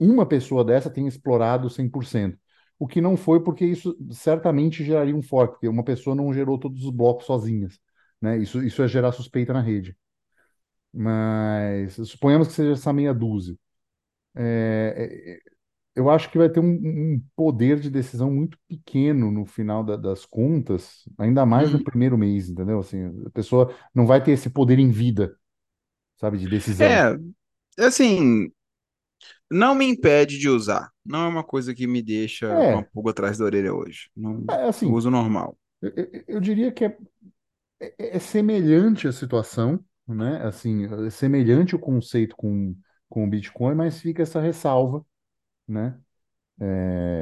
uma 0.00 0.26
pessoa 0.26 0.64
dessa 0.64 0.90
tenha 0.90 1.08
explorado 1.08 1.70
100%. 1.70 2.38
O 2.78 2.86
que 2.88 3.00
não 3.00 3.16
foi 3.16 3.42
porque 3.44 3.64
isso 3.66 3.96
certamente 4.12 4.84
geraria 4.84 5.16
um 5.16 5.22
fork, 5.22 5.54
porque 5.54 5.68
uma 5.68 5.84
pessoa 5.84 6.16
não 6.16 6.32
gerou 6.32 6.58
todos 6.58 6.84
os 6.84 6.90
blocos 6.92 7.26
sozinhas, 7.26 7.78
né? 8.20 8.38
Isso, 8.38 8.62
isso 8.64 8.82
é 8.82 8.88
gerar 8.88 9.12
suspeita 9.12 9.52
na 9.52 9.60
rede. 9.62 9.96
Mas 10.92 11.94
suponhamos 12.08 12.48
que 12.48 12.54
seja 12.54 12.72
essa 12.72 12.92
meia 12.92 13.14
dúzia. 13.14 13.56
É, 14.36 15.38
é, 15.38 15.50
eu 15.98 16.10
acho 16.10 16.30
que 16.30 16.38
vai 16.38 16.48
ter 16.50 16.60
um, 16.60 16.66
um 17.16 17.22
poder 17.36 17.80
de 17.80 17.90
decisão 17.90 18.30
muito 18.32 18.58
pequeno 18.68 19.30
no 19.30 19.44
final 19.46 19.84
da- 19.84 19.96
das 19.96 20.26
contas, 20.26 21.04
ainda 21.18 21.46
mais 21.46 21.72
no 21.72 21.78
uhum. 21.78 21.84
primeiro 21.84 22.18
mês, 22.18 22.48
entendeu? 22.50 22.80
Assim, 22.80 23.06
a 23.26 23.30
pessoa 23.30 23.74
não 23.94 24.06
vai 24.06 24.22
ter 24.22 24.32
esse 24.32 24.50
poder 24.50 24.78
em 24.78 24.90
vida, 24.90 25.36
sabe, 26.18 26.38
de 26.38 26.48
decisão. 26.48 27.08
É, 27.78 27.84
assim, 27.84 28.52
Não 29.50 29.74
me 29.74 29.86
impede 29.86 30.38
de 30.38 30.48
usar. 30.48 30.90
Não 31.04 31.24
é 31.24 31.28
uma 31.28 31.44
coisa 31.44 31.74
que 31.74 31.86
me 31.86 32.02
deixa 32.02 32.46
É, 32.50 32.88
pulga 32.92 33.10
atrás 33.12 33.38
da 33.38 33.44
orelha 33.44 33.74
hoje. 33.74 34.10
Não, 34.16 34.46
é 34.50 34.64
assim, 34.68 34.96
uso 34.96 35.10
normal. 35.10 35.58
eu, 35.82 35.90
eu- 35.96 36.24
eu 36.28 36.40
diria 36.40 36.72
que 36.72 36.84
é 36.86 36.98
é, 37.80 38.16
é 38.16 38.18
semelhante 38.18 39.08
a 39.08 39.12
situação, 39.12 39.84
né? 40.06 40.42
Assim, 40.46 40.86
é 41.06 41.10
semelhante 41.10 41.74
o 41.76 41.78
conceito 41.78 42.36
com, 42.36 42.76
com 43.08 43.24
o 43.24 43.28
Bitcoin, 43.30 43.74
mas 43.74 44.00
fica 44.00 44.22
essa 44.22 44.40
ressalva, 44.40 45.04
né? 45.68 46.00
É, 46.60 46.66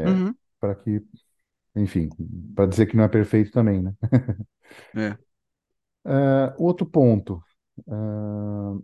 Uhum. 0.05 0.37
para 0.61 0.75
que, 0.77 1.03
enfim, 1.77 2.11
para 2.57 2.67
dizer 2.69 2.87
que 2.87 2.97
não 2.97 3.05
é 3.05 3.09
perfeito 3.09 3.53
também, 3.53 3.83
né? 3.83 3.95
É. 4.95 5.17
Ah, 6.05 6.55
outro 6.59 6.87
ponto, 6.87 7.43
ah, 7.89 8.77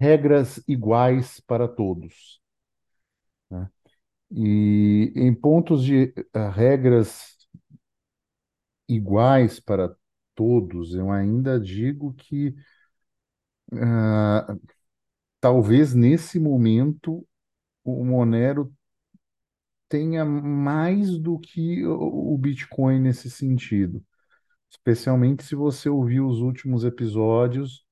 regras 0.00 0.60
iguais 0.66 1.38
para 1.40 1.68
todos, 1.68 2.40
né? 3.50 3.68
E 4.30 5.12
em 5.16 5.34
pontos 5.34 5.84
de 5.84 6.14
ah, 6.34 6.50
regras 6.50 7.36
iguais 8.88 9.60
para 9.60 9.94
todos, 10.34 10.94
eu 10.94 11.10
ainda 11.10 11.58
digo 11.60 12.12
que 12.14 12.54
ah, 13.72 14.56
talvez 15.40 15.94
nesse 15.94 16.40
momento 16.40 17.26
o 17.90 18.04
Monero 18.04 18.72
tenha 19.88 20.24
mais 20.24 21.18
do 21.18 21.38
que 21.38 21.86
o 21.86 22.36
Bitcoin 22.36 23.00
nesse 23.00 23.30
sentido. 23.30 24.04
Especialmente 24.70 25.44
se 25.44 25.54
você 25.54 25.88
ouvir 25.88 26.20
os 26.20 26.40
últimos 26.40 26.84
episódios, 26.84 27.86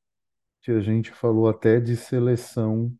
que 0.60 0.70
a 0.70 0.80
gente 0.80 1.12
falou 1.12 1.48
até 1.48 1.80
de 1.80 1.96
seleção 1.96 2.92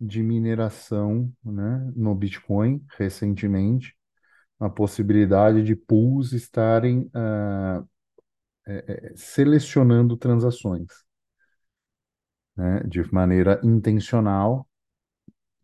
de 0.00 0.22
mineração, 0.22 1.32
né, 1.44 1.92
no 1.94 2.14
Bitcoin 2.14 2.84
recentemente, 2.96 3.96
a 4.60 4.70
possibilidade 4.70 5.62
de 5.62 5.74
pools 5.74 6.32
estarem 6.32 7.10
ah, 7.12 7.84
eh, 8.66 9.12
selecionando 9.16 10.16
transações, 10.16 10.86
né, 12.56 12.80
de 12.86 13.02
maneira 13.12 13.60
intencional 13.64 14.68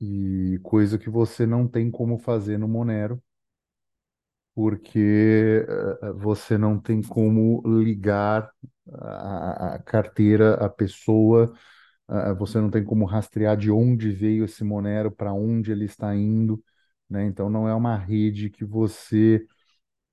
e 0.04 0.58
coisa 0.60 0.98
que 0.98 1.10
você 1.10 1.46
não 1.46 1.66
tem 1.68 1.90
como 1.90 2.18
fazer 2.18 2.58
no 2.58 2.68
Monero 2.68 3.22
porque 4.54 5.66
eh, 5.68 6.12
você 6.14 6.56
não 6.58 6.78
tem 6.80 7.02
como 7.02 7.62
ligar 7.66 8.50
a, 8.92 9.74
a 9.74 9.78
carteira 9.80 10.54
à 10.54 10.68
pessoa, 10.68 11.52
você 12.38 12.60
não 12.60 12.70
tem 12.70 12.84
como 12.84 13.04
rastrear 13.06 13.56
de 13.56 13.70
onde 13.70 14.10
veio 14.12 14.44
esse 14.44 14.62
Monero, 14.64 15.10
para 15.12 15.32
onde 15.32 15.72
ele 15.72 15.86
está 15.86 16.14
indo, 16.14 16.62
né? 17.08 17.24
Então 17.26 17.50
não 17.50 17.68
é 17.68 17.74
uma 17.74 17.96
rede 17.96 18.50
que 18.50 18.64
você 18.64 19.46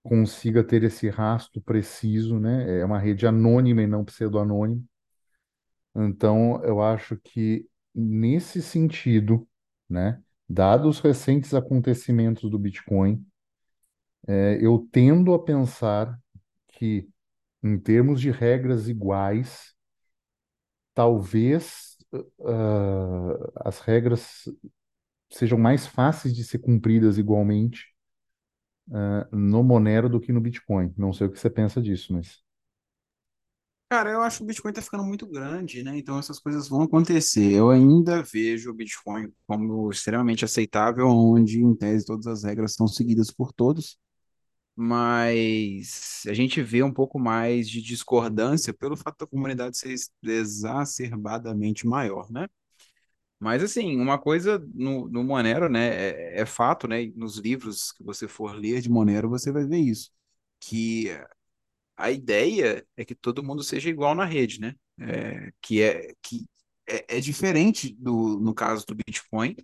consiga 0.04 0.64
ter 0.64 0.84
esse 0.84 1.10
rastro 1.10 1.62
preciso, 1.62 2.40
né? 2.40 2.80
É 2.82 2.86
uma 2.86 3.00
rede 3.00 3.28
anônima 3.28 3.84
e 3.84 3.88
não 3.88 4.06
pseudo-anônima. 4.06 4.84
Então 5.96 6.64
eu 6.64 6.82
acho 6.82 7.18
que 7.18 7.68
nesse 7.94 8.62
sentido, 8.62 9.48
né? 9.92 10.22
Dados 10.50 10.98
os 10.98 11.00
recentes 11.00 11.54
acontecimentos 11.54 12.50
do 12.50 12.58
Bitcoin, 12.60 13.26
é, 14.28 14.58
eu 14.62 14.88
tendo 14.92 15.34
a 15.34 15.44
pensar 15.44 16.20
que, 16.70 17.10
em 17.64 17.78
termos 17.80 18.22
de 18.22 18.32
regras 18.32 18.88
iguais, 18.88 19.76
talvez 20.94 21.98
ah, 22.46 23.68
as 23.68 23.80
regras 23.80 24.44
sejam 25.30 25.58
mais 25.58 25.88
fáceis 25.88 26.36
de 26.36 26.44
ser 26.44 26.60
cumpridas 26.60 27.18
igualmente 27.18 27.88
ah, 28.92 29.28
no 29.32 29.64
Monero 29.64 30.10
do 30.10 30.20
que 30.20 30.32
no 30.34 30.42
Bitcoin. 30.42 30.94
Não 30.98 31.14
sei 31.14 31.28
o 31.28 31.32
que 31.32 31.40
você 31.40 31.50
pensa 31.50 31.82
disso, 31.82 32.14
mas 32.14 32.42
Cara, 33.92 34.10
eu 34.10 34.22
acho 34.22 34.38
que 34.38 34.44
o 34.44 34.48
Bitcoin 34.48 34.72
tá 34.72 34.82
ficando 34.82 35.04
muito 35.04 35.28
grande, 35.28 35.84
né? 35.84 35.98
Então 35.98 36.18
essas 36.18 36.40
coisas 36.40 36.70
vão 36.70 36.84
acontecer. 36.84 37.52
Eu 37.52 37.70
ainda 37.70 38.24
vejo 38.24 38.70
o 38.72 38.74
Bitcoin 38.74 39.30
como 39.46 39.92
extremamente 39.92 40.46
aceitável, 40.46 41.08
onde, 41.10 41.60
em 41.62 41.76
tese, 41.76 42.06
todas 42.06 42.26
as 42.26 42.46
regras 42.46 42.74
são 42.74 42.88
seguidas 42.88 43.32
por 43.32 43.52
todos. 43.52 44.00
Mas 44.76 46.24
a 46.28 46.34
gente 46.34 46.62
vê 46.62 46.84
um 46.84 46.94
pouco 46.94 47.20
mais 47.20 47.70
de 47.70 47.82
discordância 47.82 48.74
pelo 48.74 48.98
fato 48.98 49.20
da 49.20 49.28
comunidade 49.28 49.78
ser 49.78 49.96
exacerbadamente 50.24 51.88
maior, 51.88 52.32
né? 52.32 52.48
Mas 53.40 53.64
assim, 53.64 54.00
uma 54.00 54.20
coisa 54.20 54.60
no, 54.74 55.10
no 55.10 55.24
Monero, 55.24 55.70
né, 55.70 55.90
é, 56.38 56.42
é 56.42 56.46
fato, 56.46 56.88
né? 56.88 57.08
Nos 57.16 57.38
livros 57.38 57.92
que 57.94 58.04
você 58.04 58.28
for 58.28 58.54
ler 58.56 58.82
de 58.82 58.90
Monero, 58.90 59.30
você 59.30 59.52
vai 59.52 59.66
ver 59.66 59.80
isso, 59.80 60.12
que 60.60 61.10
a 62.02 62.12
ideia 62.12 62.86
é 62.98 63.06
que 63.06 63.16
todo 63.16 63.44
mundo 63.44 63.64
seja 63.64 63.90
igual 63.90 64.16
na 64.16 64.26
rede, 64.26 64.60
né? 64.60 64.76
É, 65.00 65.52
que 65.62 65.82
é 65.82 66.14
que 66.22 66.46
é, 66.88 67.18
é 67.18 67.20
diferente 67.20 67.96
do 68.00 68.40
no 68.40 68.54
caso 68.54 68.86
do 68.86 68.96
Bitcoin, 68.96 69.56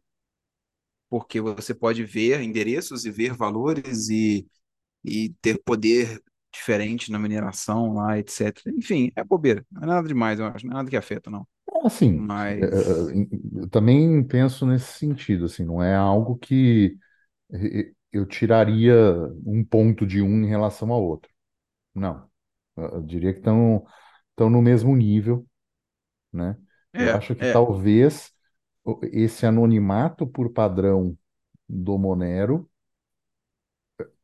porque 1.10 1.40
você 1.42 1.74
pode 1.74 2.04
ver 2.04 2.42
endereços 2.42 3.06
e 3.06 3.12
ver 3.12 3.34
valores 3.34 4.10
e, 4.10 4.48
e 5.06 5.32
ter 5.42 5.62
poder 5.64 6.22
diferente 6.54 7.12
na 7.12 7.20
mineração 7.20 7.94
lá, 7.96 8.20
etc. 8.20 8.74
Enfim, 8.78 9.12
é 9.16 9.24
bobeira, 9.24 9.66
não 9.72 9.84
é 9.84 9.88
nada 9.88 10.08
demais, 10.08 10.40
eu 10.40 10.48
acho, 10.48 10.66
não 10.66 10.74
é 10.74 10.78
nada 10.78 10.90
que 10.92 10.98
afeta, 10.98 11.30
não. 11.32 11.48
assim, 11.86 12.28
eh, 12.62 12.66
Mas 12.66 12.66
eh, 12.66 13.62
eu 13.62 13.70
também 13.70 14.24
penso 14.24 14.66
nesse 14.66 14.94
sentido, 14.98 15.46
assim, 15.46 15.64
não 15.66 15.82
é 15.84 15.96
algo 15.96 16.38
que 16.38 16.98
eu 18.12 18.26
tiraria 18.26 18.94
um 19.46 19.64
ponto 19.64 20.06
de 20.06 20.22
um 20.22 20.44
em 20.44 20.48
relação 20.48 20.92
ao 20.92 21.04
outro. 21.04 21.32
Não, 21.96 22.27
eu 22.78 23.02
diria 23.04 23.34
que 23.34 23.40
estão 23.40 23.86
estão 24.32 24.50
no 24.50 24.62
mesmo 24.62 24.96
nível 24.96 25.48
né? 26.32 26.58
Eu 26.98 27.12
é, 27.12 27.12
acho 27.12 27.36
que 27.36 27.46
é, 27.46 27.52
talvez 27.52 28.32
esse 29.12 29.46
anonimato 29.46 30.26
por 30.28 30.52
padrão 30.54 31.18
do 31.68 31.98
Monero, 31.98 32.70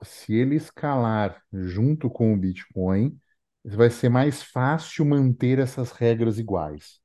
se 0.04 0.34
ele 0.34 0.56
escalar 0.56 1.42
junto 1.52 2.10
com 2.10 2.34
o 2.34 2.38
Bitcoin, 2.38 3.20
vai 3.64 3.90
ser 3.90 4.10
mais 4.10 4.44
fácil 4.44 5.06
manter 5.06 5.60
essas 5.60 5.92
regras 5.92 6.38
iguais. 6.38 7.02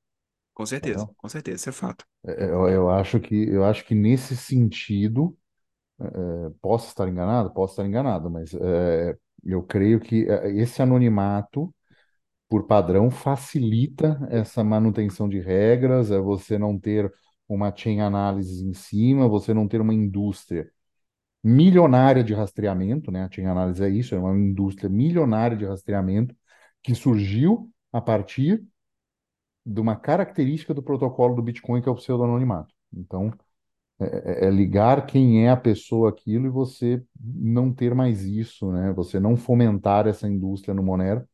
com 0.55 0.67
certeza, 0.67 1.07
entendeu? 1.07 1.17
com 1.17 1.29
certeza, 1.29 1.57
isso 1.57 1.69
é 1.71 1.73
fato. 1.73 2.05
É, 2.27 2.45
é, 2.45 2.51
Eu, 2.51 2.69
eu 2.69 2.91
acho 2.91 3.21
que 3.21 3.35
eu 3.35 3.65
acho 3.65 3.85
que 3.85 3.95
nesse 3.95 4.37
sentido, 4.37 5.37
é, 6.01 6.51
posso 6.61 6.89
estar 6.89 7.09
enganado, 7.09 7.53
posso 7.53 7.75
estar 7.75 7.87
enganado, 7.87 8.31
mas 8.31 8.55
é, 8.55 9.17
eu 9.44 9.62
creio 9.62 10.01
que 10.01 10.29
é, 10.29 10.51
esse 10.53 10.83
anonimato 10.83 11.72
por 12.48 12.66
padrão, 12.66 13.11
facilita 13.11 14.18
essa 14.31 14.64
manutenção 14.64 15.29
de 15.29 15.40
regras, 15.40 16.11
é 16.11 16.18
você 16.18 16.59
não 16.59 16.79
ter 16.79 17.12
uma 17.48 17.74
chain 17.74 18.01
analysis 18.01 18.61
em 18.62 18.72
cima, 18.72 19.29
você 19.29 19.53
não 19.55 19.68
ter 19.68 19.81
uma 19.81 19.94
indústria 19.94 20.70
milionária 21.42 22.24
de 22.24 22.35
rastreamento, 22.35 23.11
né? 23.11 23.24
A 23.24 23.31
chain 23.31 23.46
analysis 23.46 23.81
é 23.81 23.88
isso, 23.88 24.14
é 24.14 24.18
uma 24.18 24.37
indústria 24.37 24.88
milionária 24.90 25.57
de 25.57 25.64
rastreamento 25.66 26.35
que 26.83 26.94
surgiu 26.94 27.70
a 27.92 28.01
partir 28.01 28.64
de 29.64 29.81
uma 29.81 29.96
característica 29.96 30.72
do 30.74 30.83
protocolo 30.83 31.35
do 31.35 31.42
Bitcoin, 31.42 31.83
que 31.83 31.88
é 31.88 31.92
o 31.92 31.94
pseudonimimato. 31.94 32.74
Então, 32.92 33.33
é, 34.01 34.45
é 34.45 34.49
é 34.49 34.51
ligar 34.51 35.07
quem 35.07 35.45
é 35.47 35.51
a 35.51 35.57
pessoa 35.57 36.11
aquilo 36.11 36.47
e 36.47 36.51
você 36.51 37.03
não 37.21 37.73
ter 37.73 37.95
mais 37.95 38.23
isso, 38.25 38.71
né? 38.73 38.93
Você 38.95 39.21
não 39.21 39.37
fomentar 39.37 40.07
essa 40.07 40.29
indústria 40.29 40.75
no 40.75 40.83
Monero 40.83 41.27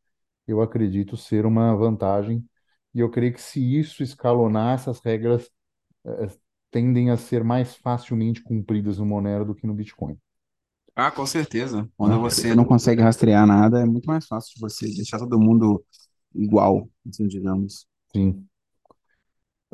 eu 0.47 0.61
acredito 0.61 1.17
ser 1.17 1.45
uma 1.45 1.75
vantagem. 1.75 2.43
E 2.93 2.99
eu 3.01 3.09
creio 3.11 3.33
que 3.33 3.41
se 3.41 3.59
isso 3.79 4.03
escalonar, 4.03 4.75
essas 4.75 4.99
regras 5.01 5.49
eh, 6.05 6.27
tendem 6.71 7.11
a 7.11 7.17
ser 7.17 7.43
mais 7.43 7.75
facilmente 7.75 8.41
cumpridas 8.43 8.99
no 8.99 9.05
Monero 9.05 9.45
do 9.45 9.55
que 9.55 9.67
no 9.67 9.73
Bitcoin, 9.75 10.17
Ah, 10.95 11.11
com 11.11 11.25
certeza. 11.25 11.89
Quando 11.97 12.19
você 12.19 12.53
não 12.55 12.65
consegue 12.65 13.01
rastrear 13.01 13.45
nada, 13.47 13.79
é 13.81 13.85
muito 13.85 14.05
mais 14.05 14.25
fácil 14.27 14.53
de 14.55 14.61
você 14.61 14.85
deixar 14.93 15.19
todo 15.19 15.39
mundo 15.39 15.83
igual, 16.33 16.89
assim, 17.07 17.27
digamos. 17.27 17.87
Sim. 18.13 18.47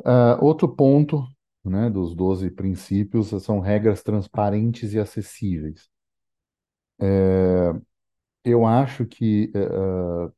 Ah, 0.04 0.38
outro 0.40 0.68
ponto, 0.68 1.26
né, 1.64 1.90
dos 1.90 2.14
12 2.14 2.50
princípios 2.50 3.28
são 3.42 3.60
regras 3.60 4.02
transparentes 4.02 4.94
e 4.94 4.98
acessíveis. 4.98 5.88
Eu 8.44 8.66
acho 8.66 9.06
que 9.06 9.50
eh, 9.54 10.32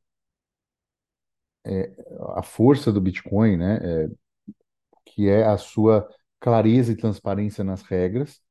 a 2.35 2.43
força 2.43 2.91
do 2.91 3.01
Bitcoin, 3.01 3.57
né, 3.57 3.79
é, 3.81 4.09
que 5.05 5.29
é 5.29 5.45
a 5.45 5.57
sua 5.57 6.07
clareza 6.39 6.91
e 6.91 6.95
transparência 6.97 7.63
nas 7.63 7.81
regras, 7.83 8.41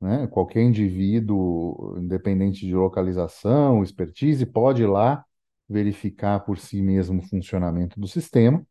né? 0.00 0.26
Qualquer 0.28 0.62
indivíduo, 0.62 1.96
independente 1.98 2.66
de 2.66 2.74
localização, 2.74 3.82
expertise, 3.82 4.46
pode 4.46 4.82
ir 4.82 4.86
lá 4.86 5.24
verificar 5.68 6.40
por 6.40 6.58
si 6.58 6.82
mesmo 6.82 7.20
o 7.20 7.28
funcionamento 7.28 8.00
do 8.00 8.08
sistema, 8.08 8.64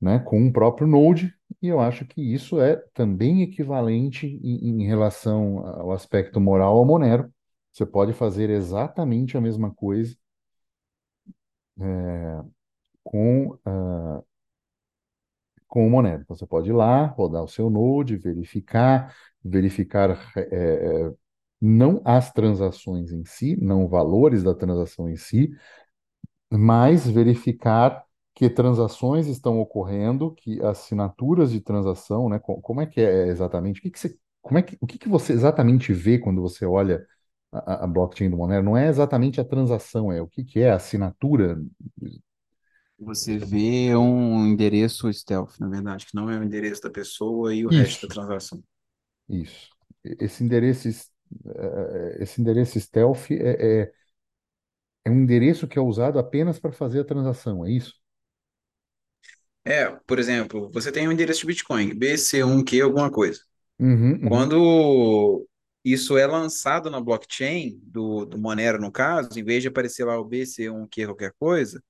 né? 0.00 0.18
Com 0.18 0.46
o 0.46 0.52
próprio 0.52 0.86
Node, 0.86 1.34
e 1.62 1.68
eu 1.68 1.80
acho 1.80 2.04
que 2.06 2.20
isso 2.20 2.60
é 2.60 2.76
também 2.94 3.42
equivalente 3.42 4.26
em, 4.26 4.82
em 4.82 4.86
relação 4.86 5.60
ao 5.66 5.92
aspecto 5.92 6.40
moral 6.40 6.76
ao 6.78 6.84
Monero. 6.84 7.32
Você 7.72 7.86
pode 7.86 8.12
fazer 8.12 8.50
exatamente 8.50 9.36
a 9.36 9.40
mesma 9.40 9.72
coisa 9.74 10.16
com, 13.04 13.58
ah, 13.64 14.22
com 15.68 15.86
o 15.86 15.90
Monero. 15.90 16.24
Você 16.28 16.46
pode 16.46 16.68
ir 16.70 16.72
lá, 16.72 17.06
rodar 17.06 17.42
o 17.42 17.48
seu 17.48 17.70
Node, 17.70 18.16
verificar, 18.16 19.14
verificar 19.44 20.10
é, 20.36 20.40
é, 21.08 21.12
não 21.60 22.02
as 22.04 22.32
transações 22.32 23.12
em 23.12 23.24
si, 23.24 23.56
não 23.60 23.88
valores 23.88 24.42
da 24.42 24.54
transação 24.54 25.08
em 25.08 25.16
si, 25.16 25.50
mas 26.50 27.06
verificar 27.08 28.04
que 28.34 28.48
transações 28.50 29.26
estão 29.26 29.60
ocorrendo, 29.60 30.32
que 30.34 30.60
assinaturas 30.62 31.50
de 31.52 31.60
transação, 31.60 32.28
né? 32.28 32.38
co- 32.38 32.60
Como 32.62 32.80
é 32.80 32.86
que 32.86 33.00
é 33.00 33.28
exatamente? 33.28 33.80
O 33.80 33.82
que 33.82 33.90
que 33.90 33.98
você, 34.00 34.18
como 34.42 34.58
é 34.58 34.62
que, 34.62 34.76
o 34.80 34.86
que 34.86 34.98
que 34.98 35.08
você 35.08 35.32
exatamente 35.32 35.92
vê 35.92 36.18
quando 36.18 36.40
você 36.42 36.64
olha 36.66 37.06
a, 37.52 37.84
a- 37.84 37.86
blockchain 37.86 38.30
do 38.30 38.36
Monero? 38.38 38.62
Não 38.64 38.76
é 38.76 38.88
exatamente 38.88 39.40
a 39.40 39.44
transação, 39.44 40.12
é 40.12 40.20
o 40.22 40.26
que 40.28 40.44
que 40.44 40.60
é 40.60 40.70
a 40.70 40.76
assinatura? 40.76 41.58
Você 42.98 43.36
vê 43.38 43.94
um 43.96 44.46
endereço 44.46 45.12
stealth, 45.12 45.58
na 45.60 45.68
verdade, 45.68 46.06
que 46.06 46.14
não 46.14 46.30
é 46.30 46.38
o 46.38 46.42
endereço 46.42 46.80
da 46.82 46.90
pessoa 46.90 47.54
e 47.54 47.66
o 47.66 47.70
resto 47.70 48.00
Isso, 48.00 48.08
da 48.08 48.14
transação. 48.14 48.62
isso. 49.28 49.70
Esse 50.04 50.42
endereço, 50.44 50.88
es- 50.88 51.10
eh, 51.46 52.18
esse 52.22 52.40
endereço 52.40 52.78
stealth 52.80 53.30
é, 53.30 53.82
é, 53.84 53.92
é 55.04 55.10
um 55.10 55.14
endereço 55.22 55.68
que 55.68 55.78
é 55.78 55.82
usado 55.82 56.18
apenas 56.18 56.58
para 56.58 56.72
fazer 56.72 57.00
a 57.00 57.04
transação, 57.04 57.64
é 57.64 57.70
isso? 57.70 57.94
É, 59.64 59.90
por 60.06 60.18
exemplo, 60.18 60.70
você 60.72 60.90
tem 60.90 61.06
um 61.08 61.12
endereço 61.12 61.40
de 61.40 61.46
Bitcoin, 61.46 61.94
BC1Q 61.94 62.82
alguma 62.82 63.10
coisa. 63.10 63.40
Uhum, 63.78 64.12
uhum, 64.12 64.28
Quando 64.28 65.46
isso 65.84 66.16
é 66.16 66.26
lançado 66.26 66.90
na 66.90 67.00
blockchain 67.00 67.78
do, 67.82 68.24
do 68.24 68.38
Monero, 68.38 68.80
no 68.80 68.90
caso, 68.90 69.38
em 69.38 69.44
vez 69.44 69.62
de 69.62 69.68
aparecer 69.68 70.04
lá 70.04 70.18
o 70.18 70.24
BC1Q 70.24 71.06
qualquer 71.06 71.32
coisa, 71.38 71.82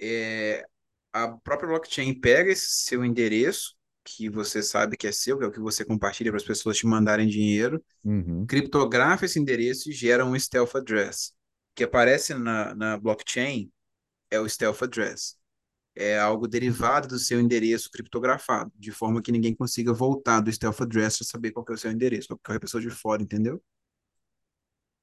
é, 0.00 0.64
a 1.12 1.28
própria 1.28 1.68
blockchain 1.68 2.18
pega 2.18 2.52
esse 2.52 2.84
seu 2.84 3.04
endereço, 3.04 3.76
que 4.04 4.28
você 4.28 4.62
sabe 4.62 4.96
que 4.96 5.06
é 5.06 5.12
seu, 5.12 5.38
que 5.38 5.44
é 5.44 5.46
o 5.46 5.52
que 5.52 5.60
você 5.60 5.84
compartilha 5.84 6.30
para 6.30 6.38
as 6.38 6.46
pessoas 6.46 6.78
te 6.78 6.86
mandarem 6.86 7.28
dinheiro, 7.28 7.82
uhum. 8.04 8.46
criptografa 8.46 9.26
esse 9.26 9.38
endereço 9.38 9.90
e 9.90 9.92
gera 9.92 10.24
um 10.24 10.38
stealth 10.38 10.74
address. 10.74 11.34
Que 11.74 11.84
aparece 11.84 12.34
na, 12.34 12.74
na 12.74 12.98
blockchain 12.98 13.70
é 14.30 14.40
o 14.40 14.48
stealth 14.48 14.82
address. 14.82 15.37
É 16.00 16.16
algo 16.16 16.46
derivado 16.46 17.08
do 17.08 17.18
seu 17.18 17.40
endereço 17.40 17.90
criptografado, 17.90 18.70
de 18.76 18.92
forma 18.92 19.20
que 19.20 19.32
ninguém 19.32 19.52
consiga 19.52 19.92
voltar 19.92 20.40
do 20.40 20.52
stealth 20.52 20.80
address 20.80 21.18
para 21.18 21.26
saber 21.26 21.50
qual 21.50 21.66
é 21.68 21.72
o 21.72 21.76
seu 21.76 21.90
endereço, 21.90 22.28
qualquer 22.28 22.60
pessoa 22.60 22.80
de 22.80 22.88
fora, 22.88 23.20
entendeu? 23.20 23.60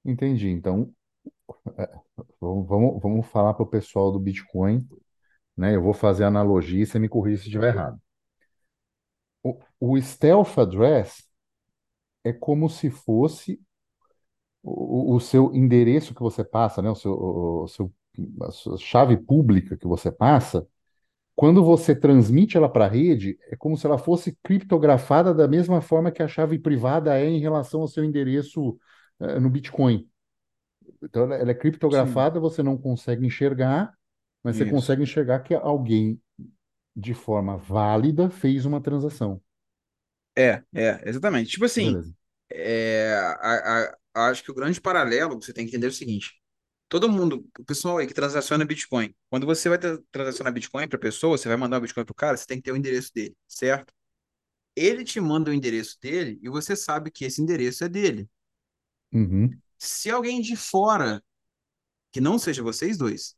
Entendi. 0.06 0.48
Então, 0.48 0.94
é, 1.78 1.90
vamos, 2.40 3.02
vamos, 3.02 3.28
falar 3.28 3.54
para 3.54 3.64
o 3.64 3.68
pessoal 3.68 4.10
do 4.10 4.20
Bitcoin, 4.20 4.88
né? 5.58 5.76
Eu 5.76 5.82
vou 5.82 5.94
fazer 5.94 6.24
analogia 6.24 6.84
e 6.84 6.86
você 6.86 6.98
me 6.98 7.10
corrige 7.10 7.42
se 7.42 7.48
estiver 7.48 7.74
errado. 7.74 8.00
O, 9.44 9.60
o 9.80 10.02
stealth 10.02 10.58
address 10.58 11.28
é 12.24 12.32
como 12.32 12.70
se 12.70 12.90
fosse 12.90 13.62
o, 14.64 15.16
o 15.16 15.20
seu 15.20 15.54
endereço 15.54 16.16
que 16.16 16.22
você 16.22 16.44
passa, 16.44 16.82
né? 16.82 16.90
O 16.90 16.96
seu, 16.96 17.12
o, 17.12 17.68
seu, 17.68 17.94
a 18.42 18.52
sua 18.52 18.78
chave 18.78 19.18
pública 19.18 19.78
que 19.78 19.88
você 19.88 20.12
passa. 20.12 20.68
Quando 21.36 21.64
você 21.64 21.96
transmite 21.96 22.58
ela 22.58 22.70
para 22.70 22.86
a 22.86 22.88
rede, 22.90 23.38
é 23.50 23.56
como 23.58 23.78
se 23.78 23.86
ela 23.86 23.98
fosse 23.98 24.38
criptografada 24.44 25.34
da 25.34 25.48
mesma 25.48 25.82
forma 25.82 26.12
que 26.12 26.24
a 26.24 26.28
chave 26.28 26.58
privada 26.60 27.18
é 27.20 27.26
em 27.30 27.40
relação 27.40 27.82
ao 27.82 27.88
seu 27.88 28.04
endereço, 28.06 28.80
eh, 29.20 29.40
no 29.40 29.50
Bitcoin. 29.50 30.10
Então, 31.04 31.24
ela, 31.24 31.36
ela 31.36 31.52
é 31.52 31.54
Sim, 31.90 32.26
criptografada, 32.34 32.40
você 32.40 32.64
não 32.64 32.78
consegue 32.78 33.26
enxergar, 33.26 33.94
mas 34.44 34.58
você 34.58 34.66
isso. 34.66 34.66
consegue 34.66 35.04
enxergar 35.04 35.40
que 35.42 35.54
alguém, 35.56 36.22
de 36.96 37.14
forma 37.14 37.58
válida, 37.58 38.30
fez 38.30 38.66
uma 38.66 38.82
transação. 38.82 39.42
É, 40.38 40.64
é, 40.74 41.02
exatamente. 41.10 41.52
Tipo 41.52 41.66
assim, 41.66 42.02
é, 42.52 43.14
a, 43.42 43.90
a- 44.16 44.30
acho 44.30 44.44
que 44.44 44.52
o 44.52 44.54
grande 44.56 44.82
paralelo 44.82 45.40
que 45.40 45.46
você 45.46 45.54
tem 45.54 45.66
que 45.66 45.72
entender 45.72 45.88
é 45.88 45.90
o 45.90 45.94
seguinte: 45.94 46.34
todo 47.00 47.12
mundo, 47.12 47.46
o 47.60 47.66
pessoal 47.66 47.98
aí 47.98 48.08
que 48.08 48.14
transaciona 48.14 48.66
Bitcoin, 48.66 49.14
quando 49.30 49.46
você 49.46 49.70
vai 49.70 49.78
tra- 49.78 50.00
transacionar 50.12 50.54
Bitcoin 50.54 50.88
para 50.88 51.00
pessoa, 51.00 51.38
você 51.38 51.48
vai 51.48 51.58
mandar 51.58 51.78
o 51.78 51.82
Bitcoin 51.82 52.06
pro 52.06 52.16
cara, 52.16 52.38
você 52.38 52.46
tem 52.46 52.58
que 52.58 52.64
ter 52.64 52.72
o 52.72 52.78
endereço 52.78 53.12
dele, 53.14 53.36
certo? 53.48 53.94
Ele 54.76 55.04
te 55.04 55.20
manda 55.22 55.52
o 55.52 55.54
endereço 55.54 55.98
dele 56.02 56.40
e 56.44 56.50
você 56.50 56.76
sabe 56.76 57.12
que 57.12 57.26
esse 57.26 57.42
endereço 57.42 57.84
é 57.86 57.90
dele. 57.90 58.30
Uhum, 59.14 59.62
Se 59.78 60.10
alguém 60.10 60.42
de 60.42 60.56
fora, 60.56 61.24
que 62.12 62.22
não 62.22 62.40
seja 62.40 62.64
vocês 62.64 62.98
dois, 62.98 63.36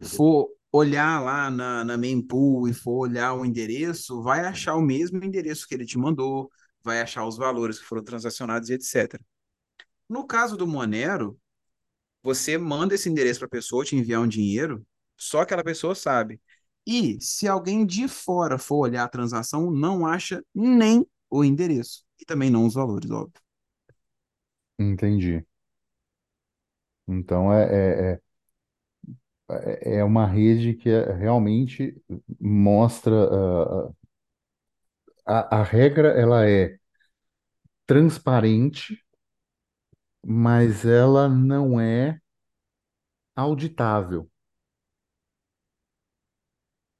for 0.00 0.50
olhar 0.72 1.22
lá 1.22 1.50
na, 1.50 1.84
na 1.84 1.98
mempool 1.98 2.68
e 2.68 2.74
for 2.74 3.08
olhar 3.08 3.34
o 3.34 3.46
endereço, 3.46 4.22
vai 4.22 4.40
achar 4.46 4.76
o 4.76 4.82
mesmo 4.82 5.24
endereço 5.24 5.68
que 5.68 5.74
ele 5.74 5.86
te 5.86 5.98
mandou, 5.98 6.50
vai 6.82 7.00
achar 7.02 7.26
os 7.26 7.36
valores 7.38 7.78
que 7.78 7.86
foram 7.86 8.04
transacionados 8.04 8.70
e 8.70 8.74
etc. 8.74 9.24
No 10.08 10.26
caso 10.26 10.56
do 10.56 10.66
Monero, 10.66 11.38
você 12.22 12.58
manda 12.58 12.94
esse 12.94 13.08
endereço 13.08 13.40
para 13.40 13.46
a 13.46 13.50
pessoa 13.50 13.84
te 13.84 13.96
enviar 13.96 14.20
um 14.22 14.28
dinheiro, 14.28 14.84
só 15.16 15.40
aquela 15.42 15.64
pessoa 15.64 15.94
sabe. 15.94 16.40
E 16.86 17.20
se 17.20 17.46
alguém 17.48 17.86
de 17.86 18.08
fora 18.08 18.58
for 18.58 18.78
olhar 18.88 19.04
a 19.04 19.08
transação, 19.08 19.70
não 19.70 20.06
acha 20.06 20.44
nem 20.54 21.06
o 21.30 21.44
endereço 21.44 22.04
e 22.20 22.24
também 22.24 22.50
não 22.50 22.66
os 22.66 22.74
valores, 22.74 23.10
óbvio. 23.10 23.40
entendi. 24.78 25.44
Então, 27.06 27.52
é, 27.52 28.12
é, 28.14 28.20
é, 29.50 29.98
é 29.98 30.04
uma 30.04 30.26
rede 30.26 30.74
que 30.74 30.88
é- 30.88 31.12
realmente 31.12 31.94
mostra... 32.40 33.12
ah, 33.14 33.92
a, 35.26 35.60
a 35.60 35.62
regra, 35.62 36.08
ela 36.10 36.46
é 36.48 36.78
transparente, 37.86 38.96
mas 40.24 40.84
ela 40.84 41.28
não 41.28 41.80
é 41.80 42.20
auditável. 43.34 44.30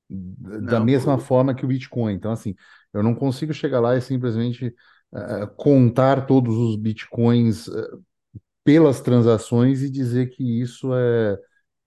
da 0.09 0.81
Não, 0.81 0.81
mesma 0.81 1.19
forma 1.19 1.55
que 1.55 1.65
o 1.65 1.69
Bitcoin. 1.69 2.15
Então, 2.15 2.33
assim, 2.33 2.55
eu 2.93 3.03
não 3.03 3.15
consigo 3.15 3.53
chegar 3.55 3.81
lá 3.81 3.97
e 3.97 4.01
simplesmente 4.03 4.75
eh, 5.15 5.47
contar 5.57 6.27
todos 6.27 6.57
os 6.57 6.77
Bitcoins 6.77 7.69
eh, 7.69 7.89
pelas 8.65 9.01
transações 9.01 9.83
e 9.83 9.91
dizer 9.91 10.31
que 10.31 10.45
isso 10.63 10.95
é 10.95 11.35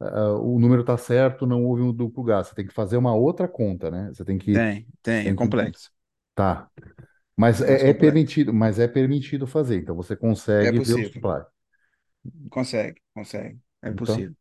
eh, 0.02 0.22
o 0.42 0.60
número 0.60 0.82
está 0.82 0.98
certo, 0.98 1.48
não 1.48 1.64
houve 1.66 1.82
um 1.84 1.94
duplo 1.94 2.24
gasto. 2.24 2.52
Você 2.52 2.56
tem 2.58 2.68
que 2.68 2.74
fazer 2.74 2.98
uma 2.98 3.16
outra 3.16 3.48
conta, 3.48 3.92
né? 3.92 4.10
Você 4.14 4.26
tem 4.26 4.38
que, 4.40 4.64
tem, 4.64 4.88
tem, 5.02 5.34
é 5.34 5.34
tem 5.36 5.52
que, 5.52 5.56
complexo. 5.56 5.92
tá. 6.36 6.70
Mas 7.38 7.62
É 7.66 7.90
é, 7.90 7.94
permitido, 7.94 8.54
mas 8.54 8.80
é 8.80 8.88
permitido 8.88 9.48
fazer. 9.48 9.78
Então 9.80 9.96
você 9.96 10.16
É 10.60 10.72
consegue 10.72 10.80
ver 10.80 10.96
o 10.96 11.04
possível. 11.04 11.14
supply. 11.14 11.44
Consegue, 12.50 13.02
consegue. 13.14 13.60
É 13.82 13.92
Então, 13.92 13.92
possível. 13.92 14.36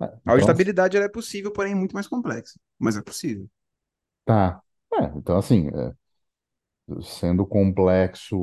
ah, 0.00 0.18
A 0.26 0.32
então 0.32 0.32
auditabilidade 0.32 0.96
ela 0.96 1.06
é 1.06 1.10
possível, 1.10 1.52
porém 1.52 1.74
muito 1.74 1.94
mais 1.94 2.08
complexa. 2.08 2.58
Mas 2.78 2.96
é 2.96 3.02
possível. 3.02 3.48
tá. 4.24 4.62
É, 4.94 5.04
então 5.16 5.36
assim, 5.38 5.68
é, 5.68 5.94
sendo 7.02 7.46
complexo 7.46 8.36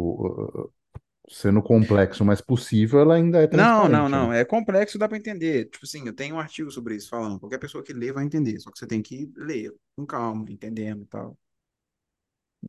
sendo 1.30 1.62
complexo, 1.64 2.26
mas 2.26 2.42
possível, 2.42 3.00
ela 3.02 3.16
ainda 3.16 3.40
é 3.42 3.48
Não, 3.52 3.90
não, 3.90 4.08
transparente, 4.08 4.18
né? 4.18 4.28
não. 4.28 4.32
É 4.32 4.46
complexo, 4.46 4.98
dá 5.00 5.08
para 5.08 5.18
entender. 5.18 5.66
Tipo 5.70 5.86
assim, 5.86 6.06
eu 6.06 6.14
tenho 6.16 6.36
um 6.36 6.40
artigo 6.40 6.70
sobre 6.72 6.96
isso 6.96 7.10
falando. 7.10 7.40
Qualquer 7.40 7.58
pessoa 7.60 7.84
que 7.84 7.94
lê 7.94 8.12
vai 8.12 8.24
entender. 8.24 8.60
Só 8.60 8.72
que 8.72 8.78
você 8.78 8.86
tem 8.88 9.02
que 9.02 9.32
ler 9.36 9.74
com 9.96 10.06
calma, 10.06 10.46
entendendo 10.52 11.04
e 11.04 11.06
tal. 11.08 11.38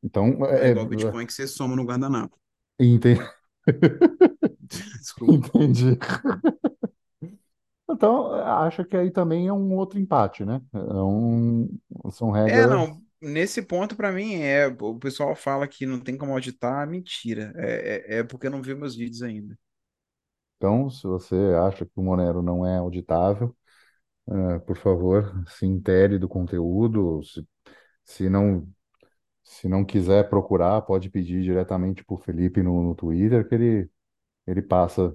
Então, 0.02 0.44
é 0.46 0.68
é, 0.68 0.68
é, 0.70 0.70
igual 0.70 0.86
Bitcoin 0.86 1.26
que 1.26 1.32
você 1.32 1.46
soma 1.46 1.76
no 1.76 1.84
guardanapo. 1.84 2.38
enten- 2.78 3.20
Desculpa. 4.98 5.50
entendi. 5.54 5.98
Então, 7.88 8.32
acho 8.34 8.84
que 8.84 8.96
aí 8.96 9.10
também 9.10 9.48
é 9.48 9.52
um 9.52 9.74
outro 9.76 9.98
empate, 9.98 10.44
né? 10.44 10.60
É 10.72 10.78
um, 11.02 11.68
são 12.12 12.30
É, 12.44 12.66
regras. 12.66 12.66
não. 12.66 13.02
Nesse 13.22 13.60
ponto, 13.62 13.94
para 13.96 14.10
mim, 14.12 14.34
é. 14.36 14.66
O 14.66 14.98
pessoal 14.98 15.36
fala 15.36 15.68
que 15.68 15.84
não 15.86 16.00
tem 16.00 16.16
como 16.16 16.32
auditar. 16.32 16.88
Mentira. 16.88 17.52
É, 17.56 18.16
é, 18.16 18.18
é 18.20 18.24
porque 18.24 18.48
não 18.48 18.62
viu 18.62 18.76
meus 18.78 18.96
vídeos 18.96 19.22
ainda. 19.22 19.58
Então, 20.56 20.90
se 20.90 21.06
você 21.06 21.34
acha 21.66 21.86
que 21.86 21.92
o 21.96 22.02
Monero 22.02 22.42
não 22.42 22.66
é 22.66 22.76
auditável, 22.78 23.56
eh, 24.30 24.58
por 24.60 24.76
favor, 24.76 25.44
se 25.48 25.66
intere 25.66 26.18
do 26.18 26.28
conteúdo. 26.28 27.22
Se, 27.24 27.46
se 28.04 28.30
não, 28.30 28.68
se 29.50 29.68
não 29.68 29.84
quiser 29.84 30.30
procurar, 30.30 30.80
pode 30.82 31.10
pedir 31.10 31.42
diretamente 31.42 32.04
para 32.04 32.14
o 32.14 32.18
Felipe 32.18 32.62
no, 32.62 32.82
no 32.84 32.94
Twitter, 32.94 33.46
que 33.48 33.54
ele, 33.56 33.90
ele 34.46 34.62
passa 34.62 35.12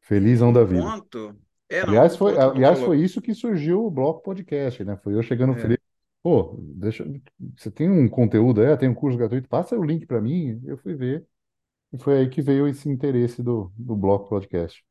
felizão 0.00 0.50
da 0.50 0.64
vida. 0.64 0.80
ponto. 0.80 1.36
É, 1.68 1.82
não. 1.82 1.90
Aliás, 1.90 2.16
foi, 2.16 2.38
aliás, 2.38 2.80
foi 2.80 2.98
isso 2.98 3.20
que 3.20 3.34
surgiu 3.34 3.84
o 3.84 3.90
Bloco 3.90 4.22
Podcast, 4.22 4.82
né? 4.82 4.96
Foi 4.96 5.14
eu 5.14 5.22
chegando 5.22 5.52
no 5.52 5.58
É. 5.58 5.60
Felipe, 5.60 5.82
pô, 6.22 6.56
deixa, 6.58 7.06
você 7.54 7.70
tem 7.70 7.90
um 7.90 8.08
conteúdo 8.08 8.62
aí, 8.62 8.76
tem 8.78 8.88
um 8.88 8.94
curso 8.94 9.18
gratuito, 9.18 9.46
passa 9.46 9.76
o 9.76 9.84
link 9.84 10.06
para 10.06 10.20
mim. 10.22 10.62
Eu 10.64 10.78
fui 10.78 10.94
ver 10.94 11.26
e 11.92 11.98
foi 11.98 12.18
aí 12.20 12.30
que 12.30 12.40
veio 12.40 12.66
esse 12.66 12.88
interesse 12.88 13.42
do, 13.42 13.70
do 13.76 13.94
Bloco 13.94 14.30
Podcast. 14.30 14.82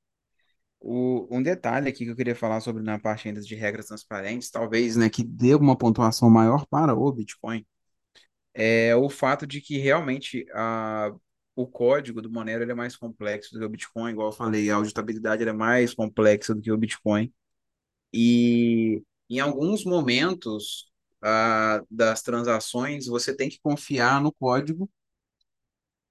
O, 0.79 1.27
um 1.31 1.41
detalhe 1.41 1.89
aqui 1.89 2.05
que 2.05 2.11
eu 2.11 2.15
queria 2.15 2.35
falar 2.35 2.59
sobre 2.59 2.83
na 2.83 2.99
parte 2.99 3.27
ainda 3.27 3.41
de 3.41 3.55
regras 3.55 3.87
transparentes, 3.87 4.51
talvez, 4.51 4.95
né, 4.95 5.09
que 5.09 5.23
dê 5.23 5.55
uma 5.55 5.75
pontuação 5.75 6.29
maior 6.29 6.67
para 6.67 6.93
o 6.93 7.11
Bitcoin, 7.11 7.65
é 8.55 8.95
o 8.95 9.09
fato 9.09 9.45
de 9.45 9.61
que 9.61 9.77
realmente 9.77 10.45
a, 10.53 11.13
o 11.55 11.67
código 11.67 12.21
do 12.21 12.31
Monero 12.31 12.63
ele 12.63 12.71
é 12.71 12.75
mais 12.75 12.95
complexo 12.95 13.53
do 13.53 13.59
que 13.59 13.65
o 13.65 13.69
Bitcoin, 13.69 14.11
igual 14.11 14.29
eu 14.29 14.33
falei, 14.33 14.69
a 14.69 14.75
auditabilidade 14.75 15.43
é 15.47 15.53
mais 15.53 15.93
complexa 15.93 16.55
do 16.55 16.61
que 16.61 16.71
o 16.71 16.77
Bitcoin. 16.77 17.33
E 18.13 19.03
em 19.29 19.39
alguns 19.39 19.85
momentos 19.85 20.91
ah, 21.21 21.81
das 21.89 22.21
transações, 22.21 23.07
você 23.07 23.35
tem 23.35 23.49
que 23.49 23.59
confiar 23.61 24.21
no 24.21 24.31
código 24.33 24.89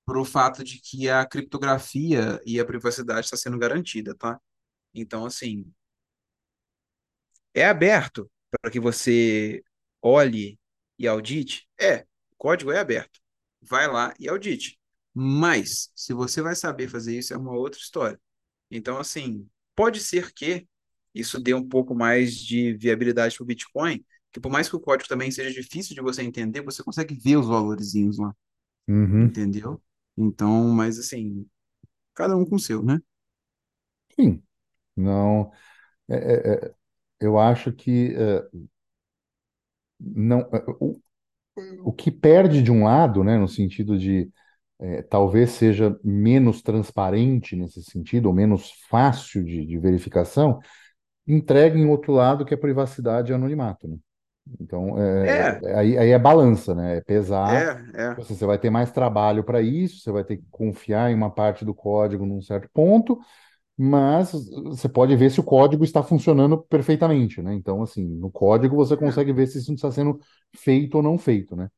para 0.05 0.21
o 0.21 0.25
fato 0.25 0.63
de 0.63 0.81
que 0.81 1.09
a 1.09 1.25
criptografia 1.27 2.41
e 2.45 2.61
a 2.61 2.65
privacidade 2.65 3.27
está 3.27 3.37
sendo 3.37 3.59
garantida, 3.59 4.15
tá? 4.15 4.39
Então, 4.95 5.25
assim, 5.27 5.65
é 7.55 7.65
aberto 7.67 8.31
para 8.51 8.71
que 8.71 8.81
você 8.81 9.63
olhe 10.03 10.59
e 10.99 11.09
audite? 11.09 11.67
É, 11.81 12.07
código 12.45 12.73
é 12.73 12.79
aberto. 12.81 13.21
Vai 13.63 13.89
lá 13.89 14.15
e 14.19 14.29
audite. 14.29 14.79
Mas, 15.15 15.91
se 15.95 16.13
você 16.13 16.43
vai 16.43 16.55
saber 16.57 16.89
fazer 16.89 17.17
isso, 17.19 17.33
é 17.35 17.37
uma 17.37 17.53
outra 17.53 17.81
história. 17.81 18.21
Então, 18.71 18.99
assim, 18.99 19.49
pode 19.77 20.01
ser 20.01 20.33
que 20.33 20.67
isso 21.15 21.41
dê 21.41 21.55
um 21.55 21.67
pouco 21.69 21.95
mais 21.95 22.37
de 22.37 22.75
viabilidade 22.75 23.37
para 23.37 23.45
o 23.45 23.47
Bitcoin, 23.47 24.05
que 24.33 24.41
por 24.41 24.51
mais 24.51 24.69
que 24.69 24.77
o 24.77 24.81
código 24.81 25.09
também 25.09 25.31
seja 25.31 25.51
difícil 25.53 25.95
de 25.95 26.01
você 26.03 26.23
entender, 26.23 26.63
você 26.63 26.83
consegue 26.83 27.15
ver 27.15 27.37
os 27.39 27.47
valorzinhos 27.47 28.19
lá, 28.19 28.35
Uhum. 28.89 29.39
entendeu? 29.39 29.83
Então, 30.17 30.69
mas 30.71 30.99
assim, 30.99 31.47
cada 32.15 32.37
um 32.37 32.45
com 32.47 32.57
o 32.57 32.61
seu, 32.61 32.83
né? 32.83 33.01
Sim, 34.19 34.43
não. 34.97 35.53
é- 36.09 36.17
é- 36.17 36.67
é, 36.69 36.75
eu 37.21 37.39
acho 37.39 37.73
que 37.73 38.15
é, 38.17 38.49
não. 40.01 40.41
é, 40.53 40.65
O, 40.81 41.01
o 41.85 41.93
que 41.93 42.11
perde 42.11 42.63
de 42.63 42.71
um 42.73 42.85
lado, 42.85 43.25
né, 43.25 43.39
no 43.39 43.49
sentido 43.49 43.99
de 43.99 44.31
é, 44.81 45.03
talvez 45.03 45.51
seja 45.53 45.99
menos 46.05 46.63
transparente 46.63 47.57
nesse 47.57 47.83
sentido, 47.83 48.27
ou 48.27 48.35
menos 48.35 48.73
fácil 48.91 49.45
de, 49.45 49.65
de 49.67 49.79
verificação, 49.79 50.61
entrega 51.27 51.79
em 51.79 51.87
outro 51.87 52.13
lado 52.13 52.45
que 52.45 52.55
é 52.55 52.57
privacidade 52.57 53.33
e 53.33 53.35
anonimato, 53.35 53.89
né? 53.89 53.97
Então, 54.61 54.99
é, 55.01 55.27
É, 55.27 55.65
é- 55.65 55.75
aí, 55.77 55.99
aí 55.99 56.11
é 56.11 56.19
balança, 56.19 56.75
né? 56.75 56.99
É 56.99 57.01
pesar. 57.01 57.69
é, 57.95 58.03
é. 58.03 58.17
Você 58.17 58.35
você 58.35 58.47
vai 58.47 58.59
ter 58.59 58.71
mais 58.71 58.93
trabalho 58.93 59.45
para 59.45 59.63
isso, 59.63 60.01
você 60.01 60.13
vai 60.13 60.25
ter 60.25 60.37
que 60.39 60.45
confiar 60.51 61.11
em 61.11 61.15
uma 61.15 61.31
parte 61.31 61.65
do 61.65 61.75
código 61.75 62.27
num 62.27 62.41
certo 62.43 62.69
ponto, 62.73 63.19
mas 63.77 64.33
você 64.65 64.89
pode 64.89 65.17
ver 65.17 65.31
se 65.31 65.41
o 65.41 65.45
código 65.45 65.83
está 65.85 66.03
funcionando 66.03 66.59
perfeitamente, 66.59 67.43
né? 67.43 67.55
Então, 67.55 67.83
assim, 67.83 68.05
no 68.05 68.31
código 68.31 68.77
você 68.77 68.97
consegue 68.97 69.33
ver 69.33 69.47
se 69.49 69.59
isso 69.59 69.73
está 69.73 69.91
sendo 69.91 70.19
feito 70.57 70.97
ou 70.97 71.03
não 71.03 71.19
feito, 71.19 71.57
né? 71.57 71.69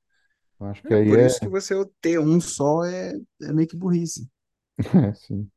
Eu 0.61 0.67
acho 0.67 0.83
que 0.83 0.93
É, 0.93 0.99
é 0.99 1.01
aí 1.01 1.09
por 1.09 1.19
é, 1.19 1.27
isso 1.27 1.41
que 1.41 1.49
você 1.49 1.75
ter 2.01 2.19
um 2.19 2.41
só 2.41 2.85
é, 2.85 3.15
é 3.43 3.53
meio 3.53 3.69
que 3.69 3.77
burrice. 3.77 4.29
é, 5.09 5.15
sim. 5.15 5.49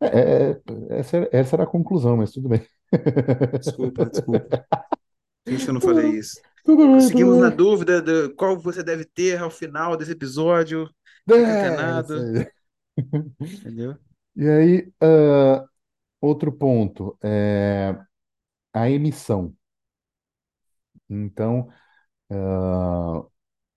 É, 0.00 0.06
é, 0.06 0.50
é, 0.50 0.60
essa, 0.98 1.28
essa 1.32 1.56
era 1.56 1.64
a 1.64 1.66
conclusão, 1.66 2.16
mas 2.16 2.30
tudo 2.32 2.48
bem. 2.48 2.66
Desculpa, 3.58 4.06
desculpa. 4.06 4.66
Que 5.44 5.68
eu 5.68 5.74
não 5.74 5.80
falei 5.80 6.08
isso. 6.18 6.40
Tudo 6.64 6.86
bem, 6.86 6.94
Conseguimos 6.94 7.34
tudo 7.34 7.42
na 7.42 7.50
dúvida 7.50 8.00
de 8.00 8.30
qual 8.30 8.58
você 8.58 8.82
deve 8.82 9.04
ter 9.04 9.38
ao 9.38 9.50
final 9.50 9.94
desse 9.94 10.12
episódio. 10.12 10.88
É, 11.30 12.48
entendeu? 13.38 13.94
E 14.36 14.48
aí, 14.48 14.92
ah, 15.00 15.64
outro 16.20 16.52
ponto, 16.52 17.18
é 17.22 17.96
a 18.74 18.90
emissão. 18.90 19.56
Então, 21.08 21.68
ah, 22.30 23.24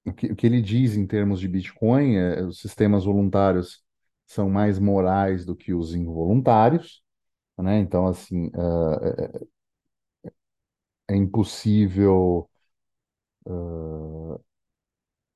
o 0.05 0.13
que, 0.13 0.27
o 0.27 0.35
que 0.35 0.47
ele 0.47 0.61
diz 0.61 0.95
em 0.97 1.07
termos 1.07 1.39
de 1.39 1.47
Bitcoin 1.47 2.17
é 2.17 2.43
os 2.43 2.59
sistemas 2.61 3.05
voluntários 3.05 3.83
são 4.27 4.49
mais 4.49 4.79
morais 4.79 5.45
do 5.45 5.55
que 5.55 5.73
os 5.73 5.95
involuntários, 5.95 7.03
né? 7.57 7.79
Então, 7.79 8.07
assim, 8.07 8.51
ah, 8.55 9.39
é 11.07 11.15
impossível, 11.15 12.49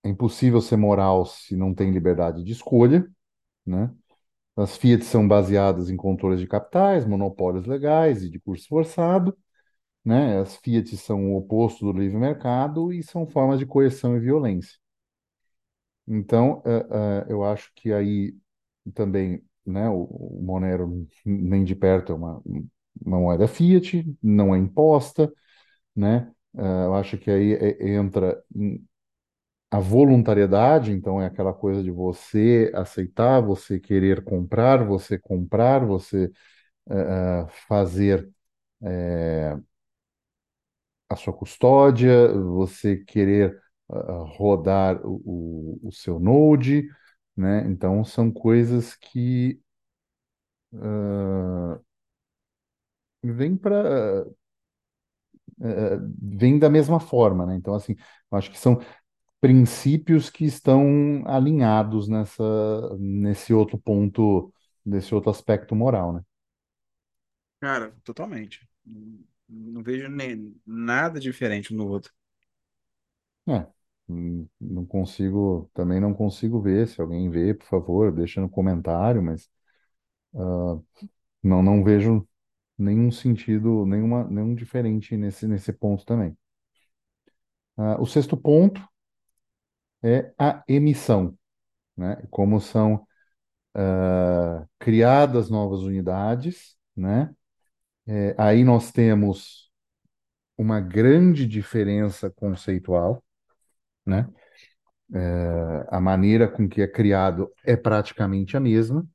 é 0.04 0.10
impossível 0.10 0.62
ser 0.62 0.78
moral 0.78 1.26
se 1.26 1.56
não 1.56 1.74
tem 1.74 1.92
liberdade 1.92 2.44
de 2.44 2.52
escolha, 2.52 3.08
né? 3.66 3.92
As 4.62 4.78
Fiat 4.78 5.04
são 5.06 5.28
baseadas 5.28 5.90
em 5.90 5.98
controles 5.98 6.40
de 6.40 6.48
capitais, 6.48 7.06
monopólios 7.06 7.66
legais 7.66 8.24
e 8.24 8.30
de 8.30 8.40
curso 8.40 8.68
forçado, 8.68 9.38
né? 10.06 10.40
As 10.40 10.58
Fiat 10.58 10.98
são 10.98 11.34
o 11.34 11.38
oposto 11.38 11.86
do 11.92 12.00
livre 12.00 12.18
mercado 12.18 12.94
e 12.94 13.04
são 13.04 13.28
formas 13.28 13.60
de 13.60 13.66
coerção 13.68 14.18
e 14.18 14.22
violência. 14.22 14.78
Então, 16.08 16.62
eh, 16.66 16.86
eh, 16.92 17.26
eu 17.30 17.44
acho 17.44 17.72
que 17.76 17.92
aí 17.94 18.36
também, 18.94 19.44
né, 19.66 19.90
o, 19.90 20.04
o 20.04 20.42
Monero 20.44 21.08
nem 21.26 21.64
de 21.64 21.76
perto 21.76 22.12
é 22.14 22.16
uma, 22.16 22.42
uma 23.06 23.20
moeda 23.20 23.48
Fiat, 23.48 24.04
não 24.22 24.54
é 24.56 24.58
imposta, 24.60 25.32
né? 25.96 26.32
Eh, 26.58 26.86
eu 26.86 26.96
acho 26.96 27.18
que 27.18 27.32
aí 27.32 27.54
entra 27.82 28.44
a 29.72 29.80
voluntariedade, 29.80 30.92
então 30.92 31.22
é 31.22 31.26
aquela 31.28 31.54
coisa 31.54 31.82
de 31.84 31.92
você 31.92 32.72
aceitar, 32.76 33.42
você 33.42 33.80
querer 33.80 34.24
comprar, 34.24 34.86
você 34.86 35.18
comprar, 35.18 35.86
você 35.86 36.32
eh, 36.90 36.96
eh, 37.46 37.48
fazer 37.68 38.30
a 41.10 41.16
sua 41.16 41.34
custódia, 41.34 42.28
você 42.34 42.98
querer 42.98 43.60
ah, 43.90 44.24
rodar 44.38 45.00
o, 45.06 45.80
o, 45.84 45.92
seu 45.92 46.20
Node, 46.20 46.88
né? 47.36 47.66
Então 47.68 48.04
são 48.06 48.32
coisas 48.32 48.96
que 48.96 49.62
ah, 50.74 51.80
vêm 53.24 53.58
para 53.58 54.26
vêm 56.22 56.58
da 56.60 56.70
mesma 56.70 57.00
forma, 57.00 57.46
né? 57.46 57.56
Então 57.56 57.74
assim, 57.76 57.96
eu 58.32 58.38
acho 58.38 58.52
que 58.52 58.58
são 58.58 58.80
princípios 59.42 60.30
que 60.32 60.46
estão 60.46 61.24
alinhados 61.28 62.08
nessa 62.10 62.44
nesse 63.00 63.54
outro 63.54 63.78
ponto, 63.80 64.54
nesse 64.86 65.16
outro 65.16 65.32
aspecto 65.32 65.76
moral, 65.76 66.14
né? 66.14 66.22
Cara, 67.60 67.96
totalmente. 68.04 68.68
Não, 68.86 69.20
não 69.50 69.84
vejo 69.84 70.08
nem, 70.10 70.56
nada 70.66 71.20
diferente 71.20 71.74
um 71.74 71.78
no 71.78 71.88
outro. 71.88 72.12
É, 73.48 73.68
não 74.60 74.86
consigo, 74.86 75.70
também 75.74 76.00
não 76.00 76.14
consigo 76.14 76.62
ver. 76.62 76.88
Se 76.88 77.02
alguém 77.02 77.30
vê, 77.30 77.54
por 77.54 77.66
favor, 77.66 78.12
deixa 78.12 78.42
no 78.42 78.50
comentário, 78.50 79.22
mas 79.24 79.50
não, 81.44 81.62
não 81.64 81.84
vejo 81.84 82.28
nenhum 82.78 83.12
sentido, 83.12 83.86
nenhuma, 83.86 84.26
nenhum 84.30 84.56
diferente 84.56 85.16
nesse, 85.18 85.48
nesse 85.48 85.74
ponto 85.74 86.06
também. 86.06 86.38
Ah, 87.78 87.98
o 88.00 88.06
sexto 88.06 88.38
ponto 88.38 88.82
é 90.04 90.34
a 90.38 90.64
emissão, 90.68 91.38
né? 91.98 92.18
Como 92.32 92.60
são 92.62 93.06
ah, 93.76 94.66
criadas 94.80 95.50
novas 95.50 95.82
unidades, 95.82 96.78
né? 96.96 97.34
É, 98.08 98.36
aí 98.38 98.64
nós 98.64 98.92
temos 98.92 99.72
uma 100.58 100.80
grande 100.82 101.48
diferença 101.48 102.30
conceitual, 102.32 103.24
né? 104.06 104.30
É, 105.14 105.86
a 105.90 106.00
maneira 106.02 106.48
com 106.48 106.68
que 106.70 106.82
é 106.82 106.88
criado 106.88 107.52
é 107.64 107.76
praticamente 107.76 108.56
a 108.58 108.60
mesma, 108.60 109.06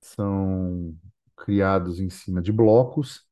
são 0.00 0.94
criados 1.36 2.00
em 2.00 2.10
cima 2.10 2.42
de 2.42 2.52
blocos. 2.52 3.26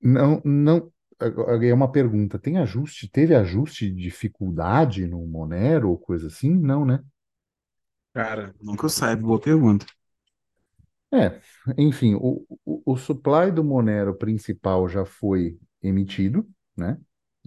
Não, 0.00 0.40
não. 0.44 0.91
É 1.62 1.74
uma 1.74 1.90
pergunta. 1.90 2.38
Tem 2.38 2.58
ajuste? 2.58 3.08
Teve 3.10 3.34
ajuste 3.34 3.90
de 3.90 4.02
dificuldade 4.02 5.06
no 5.06 5.26
Monero 5.26 5.90
ou 5.90 5.98
coisa 5.98 6.26
assim? 6.26 6.54
Não, 6.54 6.84
né? 6.84 7.02
Cara, 8.14 8.54
nunca 8.60 8.86
eu 8.86 8.90
saiba, 8.90 9.22
boa 9.22 9.40
pergunta. 9.40 9.86
É, 11.12 11.40
enfim, 11.76 12.14
o, 12.14 12.46
o, 12.64 12.82
o 12.92 12.96
supply 12.96 13.50
do 13.50 13.62
Monero 13.62 14.14
principal 14.14 14.88
já 14.88 15.04
foi 15.04 15.58
emitido, 15.82 16.48
né? 16.76 16.98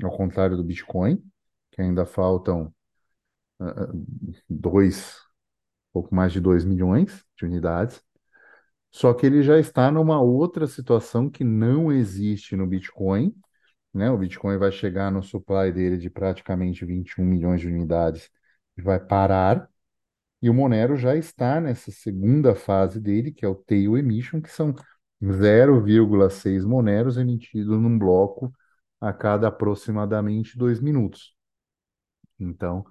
Ao 0.04 0.16
contrário 0.16 0.56
do 0.56 0.64
Bitcoin, 0.64 1.24
que 1.72 1.82
ainda 1.82 2.06
faltam 2.06 2.74
ah, 3.60 3.88
dois, 4.50 5.18
pouco 5.92 6.14
mais 6.14 6.32
de 6.32 6.40
2 6.40 6.66
milhões 6.66 7.24
de 7.38 7.46
unidades. 7.46 8.02
Só 8.92 9.14
que 9.14 9.26
ele 9.26 9.44
já 9.44 9.60
está 9.60 9.92
numa 9.92 10.22
outra 10.22 10.68
situação 10.68 11.30
que 11.30 11.44
não 11.44 11.92
existe 11.92 12.56
no 12.56 12.68
Bitcoin, 12.68 13.36
né? 13.96 14.12
O 14.12 14.18
Bitcoin 14.18 14.58
vai 14.58 14.72
chegar 14.72 15.12
no 15.12 15.24
supply 15.24 15.72
dele 15.72 15.98
de 15.98 16.10
praticamente 16.10 16.86
21 16.86 17.26
milhões 17.26 17.62
de 17.62 17.68
unidades 17.68 18.30
e 18.78 18.82
vai 18.82 19.00
parar, 19.00 19.70
E 20.42 20.50
o 20.50 20.54
Monero 20.54 20.96
já 20.98 21.16
está 21.16 21.60
nessa 21.62 21.92
segunda 21.92 22.56
fase 22.56 23.00
dele, 23.02 23.32
que 23.32 23.46
é 23.46 23.48
o 23.50 23.56
tail 23.56 23.98
emission, 23.98 24.42
que 24.42 24.52
são 24.52 24.76
0,6 25.24 26.66
Moneros 26.66 27.18
emitidos 27.18 27.80
num 27.82 27.98
bloco 28.00 28.54
a 29.02 29.14
cada 29.14 29.48
aproximadamente 29.50 30.58
dois 30.58 30.80
minutos. 30.82 31.36
Então, 32.40 32.86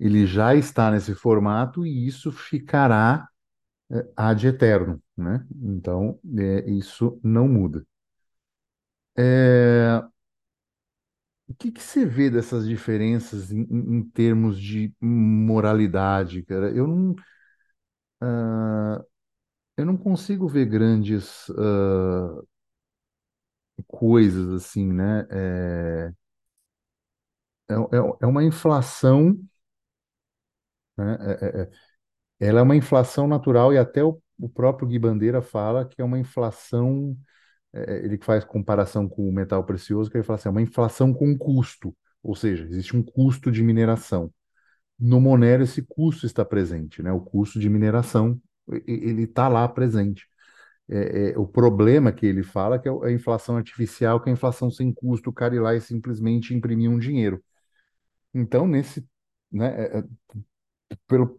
ele 0.00 0.26
já 0.26 0.54
está 0.54 0.90
nesse 0.90 1.14
formato 1.14 1.86
e 1.86 2.06
isso 2.06 2.32
ficará 2.32 3.28
é, 3.92 4.06
ad 4.16 4.46
eterno, 4.46 5.02
né? 5.16 5.46
Então, 5.62 6.20
é, 6.38 6.70
isso 6.70 7.20
não 7.24 7.48
muda. 7.48 7.86
É, 9.16 10.02
o 11.52 11.54
que 11.54 11.70
que 11.72 11.82
você 11.82 12.04
vê 12.06 12.30
dessas 12.30 12.66
diferenças 12.66 13.52
em, 13.52 13.62
em- 13.70 14.02
termos 14.10 14.60
de 14.60 14.92
moralidade, 15.00 16.42
cara? 16.44 16.70
Eu 16.70 16.86
não, 16.86 17.14
ah, 18.20 19.02
eu 19.76 19.86
não 19.86 19.96
consigo 19.98 20.48
ver 20.48 20.66
grandes 20.66 21.50
ah, 21.58 22.42
coisas 23.86 24.48
assim, 24.52 24.92
né? 24.92 25.26
É, 25.30 26.12
é, 27.68 27.74
é 27.74 27.78
é 28.22 28.26
uma 28.26 28.44
inflação, 28.44 29.36
né? 30.96 31.16
É- 31.20 31.46
é- 31.60 31.62
é- 31.62 31.70
ela 32.40 32.60
é 32.60 32.62
uma 32.62 32.76
inflação 32.76 33.28
natural 33.28 33.72
e 33.74 33.78
até 33.78 34.04
o, 34.04 34.20
o 34.40 34.48
próprio 34.48 34.88
Gui 34.88 34.98
Bandeira 34.98 35.42
fala 35.42 35.86
que 35.88 36.00
é 36.02 36.04
uma 36.04 36.18
inflação 36.18 37.16
é, 37.72 37.94
é, 37.94 38.04
ele 38.04 38.18
faz 38.18 38.44
comparação 38.44 39.08
com 39.08 39.28
o 39.28 39.32
metal 39.32 39.64
precioso, 39.64 40.10
que 40.10 40.16
ele 40.16 40.24
fala 40.24 40.38
assim, 40.38 40.48
é 40.48 40.50
uma 40.52 40.62
inflação 40.62 41.12
com 41.12 41.36
custo, 41.36 41.96
ou 42.22 42.34
seja, 42.34 42.64
existe 42.64 42.96
um 42.96 43.02
custo 43.02 43.50
de 43.50 43.62
mineração. 43.62 44.32
No 44.98 45.20
Monero 45.20 45.64
esse 45.64 45.82
custo 45.82 46.26
está 46.26 46.44
presente, 46.44 47.02
né? 47.02 47.12
O 47.12 47.20
custo 47.20 47.58
de 47.58 47.68
mineração, 47.68 48.40
ele 48.86 49.24
está 49.24 49.48
lá 49.48 49.66
presente. 49.68 50.26
É, 50.88 51.30
é, 51.32 51.38
o 51.38 51.46
problema 51.46 52.12
que 52.12 52.26
ele 52.26 52.42
fala 52.42 52.76
é 52.76 52.78
que 52.78 52.88
é 52.88 52.92
a 53.04 53.12
inflação 53.12 53.56
artificial, 53.56 54.20
que 54.20 54.28
é 54.28 54.32
a 54.32 54.34
inflação 54.34 54.70
sem 54.70 54.92
custo, 54.92 55.30
o 55.30 55.32
cara 55.32 55.54
ir 55.54 55.60
lá 55.60 55.74
e 55.74 55.80
simplesmente 55.80 56.54
imprimir 56.54 56.90
um 56.90 56.98
dinheiro. 56.98 57.42
Então, 58.34 58.66
nesse, 58.66 59.06
né, 59.50 60.04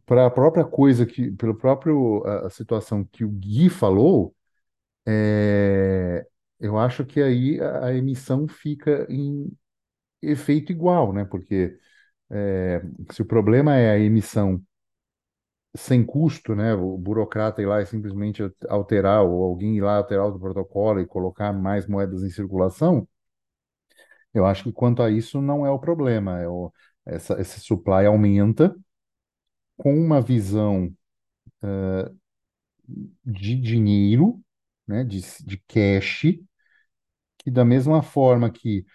para 0.06 0.26
a 0.28 0.32
própria 0.32 0.64
coisa 0.64 1.06
que, 1.06 1.32
pelo 1.32 1.56
próprio 1.56 2.24
a, 2.26 2.48
a 2.48 2.50
situação 2.50 3.04
que 3.06 3.24
o 3.24 3.30
Gui 3.30 3.70
falou, 3.70 4.36
é, 5.06 6.26
eu 6.60 6.78
acho 6.78 7.06
que 7.06 7.22
aí 7.22 7.60
a, 7.62 7.88
a 7.88 7.94
emissão 7.96 8.48
fica 8.48 9.06
em 9.10 9.52
efeito 10.22 10.72
igual, 10.72 11.14
né? 11.14 11.26
Porque 11.26 11.78
é, 12.32 12.82
se 13.14 13.22
o 13.24 13.26
problema 13.26 13.76
é 13.78 13.92
a 13.92 14.00
emissão 14.00 14.64
sem 15.76 16.04
custo, 16.06 16.56
né? 16.56 16.74
O 16.76 16.98
burocrata 16.98 17.62
ir 17.62 17.66
lá 17.68 17.82
e 17.82 17.86
simplesmente 17.86 18.42
alterar, 18.70 19.24
ou 19.24 19.44
alguém 19.44 19.78
ir 19.78 19.82
lá 19.82 19.98
alterar 19.98 20.26
o 20.28 20.40
protocolo 20.40 21.00
e 21.00 21.06
colocar 21.08 21.52
mais 21.54 21.88
moedas 21.88 22.24
em 22.24 22.30
circulação, 22.30 23.08
eu 24.34 24.46
acho 24.46 24.64
que 24.64 24.72
quanto 24.72 25.02
a 25.02 25.10
isso 25.12 25.42
não 25.42 25.66
é 25.66 25.72
o 25.72 25.80
problema. 25.80 26.40
É 26.40 26.48
o, 26.48 26.72
essa, 27.06 27.40
esse 27.42 27.60
supply 27.62 28.06
aumenta 28.06 28.76
com 29.78 29.94
uma 29.96 30.20
visão 30.22 30.92
de 33.26 33.56
dinheiro, 33.56 34.43
né? 34.88 35.04
De, 35.04 35.22
de 35.46 35.58
cash, 35.68 36.26
que 37.38 37.52
da 37.52 37.66
mesma 37.66 38.02
forma 38.02 38.50
que 38.52 38.86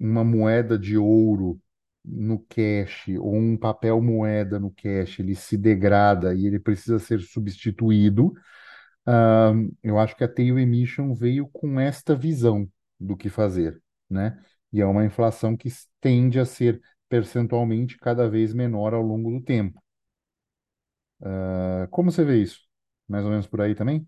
uma 0.00 0.24
moeda 0.24 0.78
de 0.78 0.98
ouro 0.98 1.60
no 2.04 2.40
cash 2.48 3.08
ou 3.20 3.36
um 3.36 3.56
papel 3.58 4.00
moeda 4.02 4.58
no 4.60 4.70
cash, 4.72 5.20
ele 5.20 5.34
se 5.34 5.56
degrada 5.58 6.34
e 6.34 6.46
ele 6.46 6.60
precisa 6.60 6.98
ser 6.98 7.20
substituído. 7.20 8.34
Ah, 9.06 9.52
eu 9.82 9.98
acho 9.98 10.16
que 10.16 10.24
a 10.24 10.28
Tail 10.28 10.58
Emission 10.58 11.14
veio 11.14 11.48
com 11.48 11.80
esta 11.80 12.14
visão 12.16 12.68
do 13.00 13.16
que 13.16 13.28
fazer, 13.30 13.82
né? 14.10 14.38
E 14.72 14.80
é 14.80 14.86
uma 14.86 15.04
inflação 15.06 15.56
que 15.56 15.68
tende 16.00 16.38
a 16.40 16.44
ser 16.46 16.80
percentualmente 17.08 17.98
cada 17.98 18.28
vez 18.28 18.54
menor 18.54 18.94
ao 18.94 19.02
longo 19.02 19.30
do 19.32 19.42
tempo. 19.42 19.80
Ah, 21.22 21.86
como 21.90 22.10
você 22.10 22.24
vê 22.24 22.42
isso? 22.42 22.60
Mais 23.08 23.24
ou 23.24 23.30
menos 23.30 23.46
por 23.46 23.60
aí 23.60 23.74
também? 23.74 24.06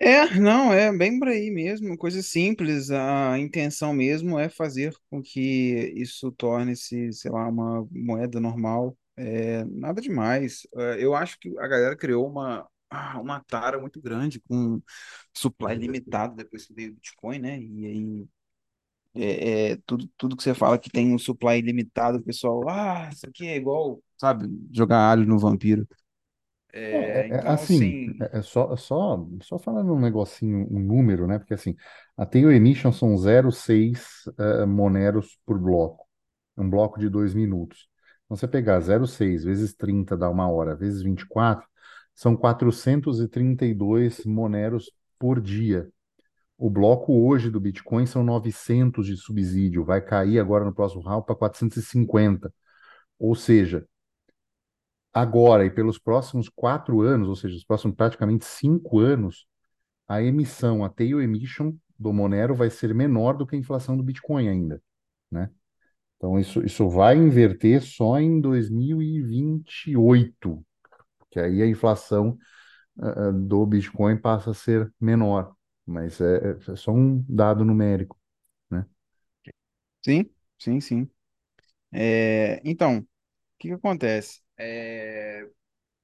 É, 0.00 0.38
não, 0.38 0.72
é 0.72 0.92
bem 0.96 1.18
por 1.18 1.28
aí 1.28 1.50
mesmo, 1.50 1.96
coisa 1.96 2.20
simples. 2.22 2.90
A 2.90 3.38
intenção 3.38 3.92
mesmo 3.94 4.38
é 4.38 4.48
fazer 4.48 4.94
com 5.08 5.22
que 5.22 5.92
isso 5.96 6.30
torne-se, 6.32 7.12
sei 7.12 7.30
lá, 7.30 7.48
uma 7.48 7.86
moeda 7.90 8.40
normal. 8.40 8.96
É, 9.16 9.64
nada 9.64 10.00
demais. 10.02 10.66
É, 10.76 11.02
eu 11.04 11.14
acho 11.14 11.38
que 11.38 11.48
a 11.58 11.66
galera 11.68 11.96
criou 11.96 12.26
uma, 12.28 12.68
ah, 12.90 13.20
uma 13.20 13.40
tara 13.44 13.78
muito 13.80 14.00
grande 14.00 14.40
com 14.40 14.82
supply 15.34 15.74
limitado 15.76 16.34
depois 16.36 16.66
que 16.66 16.74
veio 16.74 16.90
o 16.92 16.94
Bitcoin, 16.94 17.38
né? 17.38 17.58
E 17.60 17.86
aí, 17.86 18.28
é, 19.14 19.72
é, 19.72 19.76
tudo, 19.86 20.08
tudo 20.16 20.36
que 20.36 20.42
você 20.42 20.54
fala 20.54 20.78
que 20.78 20.90
tem 20.90 21.14
um 21.14 21.18
supply 21.18 21.60
limitado, 21.60 22.18
o 22.18 22.22
pessoal, 22.22 22.68
ah, 22.68 23.10
isso 23.12 23.26
aqui 23.28 23.46
é 23.48 23.56
igual, 23.56 24.02
sabe, 24.18 24.46
jogar 24.72 25.10
alho 25.10 25.26
no 25.26 25.38
vampiro. 25.38 25.86
É, 26.90 27.26
É, 27.30 27.36
é- 27.36 27.42
então, 27.42 27.52
assim, 27.52 27.98
assim, 28.02 28.16
é, 28.20 28.38
é 28.38 28.42
só, 28.42 28.72
é 28.72 28.76
só, 28.76 29.26
só 29.42 29.58
falando 29.58 29.92
um 29.94 30.00
negocinho, 30.00 30.66
um 30.70 30.78
número, 30.80 31.26
né? 31.26 31.38
Porque 31.38 31.54
assim, 31.54 31.74
a 32.16 32.24
Tail 32.26 32.50
Emission 32.52 32.92
são 32.92 33.16
0,6 33.18 34.22
eh, 34.38 34.64
moneros 34.66 35.38
por 35.44 35.58
bloco. 35.58 36.06
Um 36.56 36.68
bloco 36.70 36.98
de 37.00 37.08
dois 37.08 37.34
minutos. 37.34 37.88
Então, 38.24 38.36
você 38.36 38.46
pegar 38.48 38.80
0,6 38.80 39.44
vezes 39.44 39.74
30 39.74 40.16
dá 40.16 40.30
uma 40.30 40.48
hora, 40.48 40.74
vezes 40.76 41.02
24 41.02 41.66
são 42.14 42.36
432 42.36 44.24
moneros 44.24 44.90
por 45.18 45.40
dia. 45.40 45.88
O 46.58 46.70
bloco 46.70 47.12
hoje 47.26 47.50
do 47.50 47.60
Bitcoin 47.60 48.06
são 48.06 48.22
900 48.24 49.06
de 49.06 49.16
subsídio, 49.16 49.84
vai 49.84 50.00
cair 50.00 50.38
agora 50.38 50.64
no 50.64 50.74
próximo 50.74 51.02
round 51.02 51.26
para 51.26 51.34
450. 51.36 52.52
Ou 53.18 53.34
seja, 53.34 53.86
agora 55.14 55.66
e 55.66 55.70
pelos 55.70 55.98
próximos 55.98 56.50
quatro 56.50 57.00
anos, 57.02 57.28
ou 57.28 57.36
seja, 57.36 57.56
os 57.56 57.64
próximos 57.64 57.96
praticamente 57.96 58.44
cinco 58.44 58.98
anos, 59.00 59.46
a 60.08 60.22
emissão, 60.22 60.84
a 60.84 60.88
tail 60.90 61.20
emission 61.22 61.74
do 61.98 62.12
Monero 62.12 62.54
vai 62.54 62.70
ser 62.70 62.94
menor 62.94 63.34
do 63.36 63.46
que 63.46 63.56
a 63.56 63.58
inflação 63.58 63.96
do 63.96 64.02
Bitcoin 64.02 64.48
ainda, 64.48 64.82
né? 65.30 65.50
Então 66.16 66.38
isso, 66.38 66.64
isso 66.64 66.88
vai 66.88 67.16
inverter 67.16 67.82
só 67.82 68.18
em 68.18 68.40
2028, 68.40 70.64
que 71.30 71.40
aí 71.40 71.62
a 71.62 71.66
inflação 71.66 72.38
ah, 73.00 73.30
do 73.32 73.66
Bitcoin 73.66 74.16
passa 74.18 74.50
a 74.52 74.54
ser 74.54 74.92
menor, 75.00 75.54
mas 75.86 76.20
é, 76.20 76.56
é 76.68 76.76
só 76.76 76.92
um 76.92 77.24
dado 77.28 77.64
numérico, 77.64 78.18
né? 78.70 78.86
sim, 80.04 80.30
sim, 80.58 80.80
sim. 80.80 81.10
É, 81.92 82.62
então, 82.64 83.00
o 83.00 83.08
que 83.58 83.68
que 83.70 83.74
acontece? 83.74 84.42
É, 84.58 85.48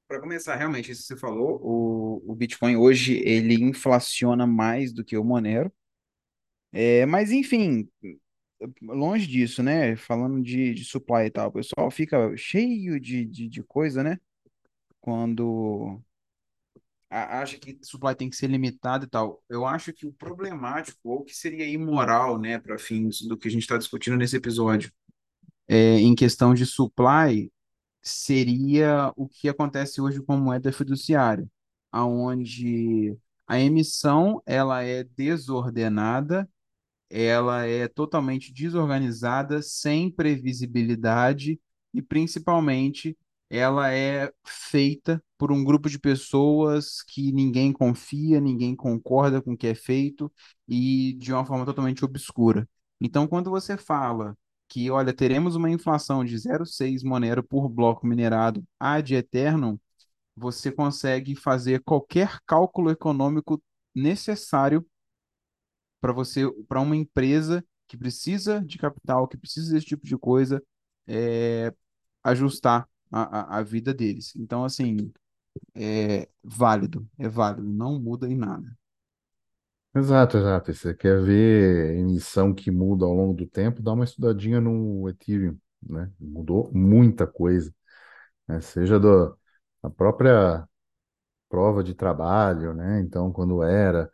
para 0.08 0.20
começar, 0.20 0.56
realmente, 0.56 0.90
isso 0.90 1.02
que 1.02 1.08
você 1.08 1.16
falou, 1.16 1.60
o, 1.62 2.32
o 2.32 2.34
Bitcoin 2.34 2.76
hoje 2.76 3.20
ele 3.24 3.54
inflaciona 3.54 4.46
mais 4.46 4.92
do 4.92 5.04
que 5.04 5.16
o 5.16 5.24
Monero. 5.24 5.72
É, 6.72 7.06
mas, 7.06 7.30
enfim, 7.32 7.88
longe 8.82 9.26
disso, 9.26 9.62
né? 9.62 9.96
Falando 9.96 10.42
de, 10.42 10.74
de 10.74 10.84
supply 10.84 11.26
e 11.26 11.30
tal, 11.30 11.48
o 11.48 11.52
pessoal 11.52 11.90
fica 11.90 12.36
cheio 12.36 13.00
de, 13.00 13.24
de, 13.24 13.48
de 13.48 13.62
coisa, 13.62 14.02
né? 14.02 14.18
Quando 15.00 16.00
acha 17.10 17.58
que 17.58 17.78
supply 17.82 18.14
tem 18.14 18.30
que 18.30 18.36
ser 18.36 18.46
limitado 18.48 19.04
e 19.04 19.08
tal. 19.08 19.42
Eu 19.48 19.66
acho 19.66 19.92
que 19.92 20.06
o 20.06 20.12
problemático, 20.12 20.98
ou 21.04 21.24
que 21.24 21.34
seria 21.36 21.66
imoral, 21.66 22.38
né, 22.38 22.58
para 22.58 22.78
fins 22.78 23.22
do 23.22 23.36
que 23.36 23.48
a 23.48 23.50
gente 23.50 23.62
está 23.62 23.76
discutindo 23.76 24.16
nesse 24.16 24.36
episódio, 24.36 24.92
é, 25.66 25.98
em 25.98 26.14
questão 26.14 26.54
de 26.54 26.64
supply. 26.64 27.50
Seria 28.02 29.12
o 29.16 29.28
que 29.28 29.48
acontece 29.48 30.00
hoje 30.00 30.22
com 30.22 30.34
a 30.34 30.36
moeda 30.36 30.72
fiduciária, 30.72 31.46
aonde 31.92 33.16
a 33.46 33.59
emissão 33.61 34.42
ela 34.46 34.82
é 34.82 35.05
desordenada, 35.05 36.48
ela 37.11 37.66
é 37.66 37.88
totalmente 37.88 38.53
desorganizada, 38.53 39.62
sem 39.62 40.11
previsibilidade 40.11 41.61
e 41.92 42.03
principalmente 42.03 43.16
ela 43.51 43.92
é 43.92 44.32
feita 44.44 45.22
por 45.36 45.51
um 45.51 45.64
grupo 45.64 45.90
de 45.90 45.98
pessoas 45.98 47.03
que 47.03 47.32
ninguém 47.32 47.72
confia, 47.72 48.40
ninguém 48.40 48.76
concorda 48.76 49.42
com 49.42 49.53
o 49.55 49.57
que 49.57 49.66
é 49.66 49.74
feito 49.74 50.32
e 50.68 51.14
de 51.14 51.32
uma 51.32 51.44
forma 51.44 51.64
totalmente 51.66 52.05
obscura. 52.05 52.68
Então, 53.01 53.26
quando 53.26 53.51
você 53.51 53.76
fala 53.76 54.36
que, 54.71 54.91
olha, 54.91 55.14
teremos 55.14 55.57
uma 55.57 55.71
inflação 55.71 56.25
de 56.25 56.39
0,6 56.39 57.05
Monero 57.05 57.45
por 57.45 57.68
bloco 57.68 58.07
minerado 58.07 58.64
ad 58.81 59.14
eternum, 59.14 59.79
você 60.37 60.73
consegue 60.73 61.37
fazer 61.37 61.83
qualquer 61.85 62.41
cálculo 62.47 62.91
econômico 62.91 63.62
necessário 63.95 64.87
para 66.01 66.12
você, 66.12 66.43
para 66.68 66.81
uma 66.81 66.97
empresa 66.97 67.64
que 67.89 67.97
precisa 67.97 68.61
de 68.64 68.79
capital, 68.79 69.27
que 69.29 69.37
precisa 69.37 69.73
desse 69.73 69.87
tipo 69.87 70.07
de 70.07 70.16
coisa, 70.16 70.62
é, 71.07 71.73
ajustar. 72.25 72.89
a, 73.12 73.57
a, 73.57 73.59
a 73.61 73.62
vida 73.64 73.95
deles. 73.95 74.35
Então, 74.37 74.64
assim, 74.64 75.12
é 75.77 76.29
válido, 76.45 77.09
é 77.18 77.29
válido, 77.29 77.68
não 77.68 78.01
muda 78.01 78.29
em 78.29 78.37
nada. 78.37 78.77
Exato, 79.95 80.36
exato. 80.38 80.70
E 80.70 80.74
Você 80.74 80.95
quer 80.95 81.20
ver 81.22 81.97
emissão 81.99 82.55
que 82.55 82.70
muda 82.70 83.05
ao 83.05 83.12
longo 83.12 83.34
do 83.34 83.47
tempo, 83.47 83.82
dá 83.82 83.93
uma 83.93 84.05
estudadinha 84.05 84.61
no 84.61 85.09
Ethereum, 85.09 85.59
né? 85.82 86.11
Mudou 86.18 86.70
muita 86.72 87.26
coisa, 87.26 87.74
né? 88.49 88.61
Seja 88.61 89.01
do, 89.01 89.36
a 89.82 89.91
própria 89.91 90.68
prova 91.49 91.84
de 91.84 91.95
trabalho, 91.95 92.74
né? 92.74 93.01
Então, 93.01 93.32
quando 93.32 93.62
era, 93.62 94.11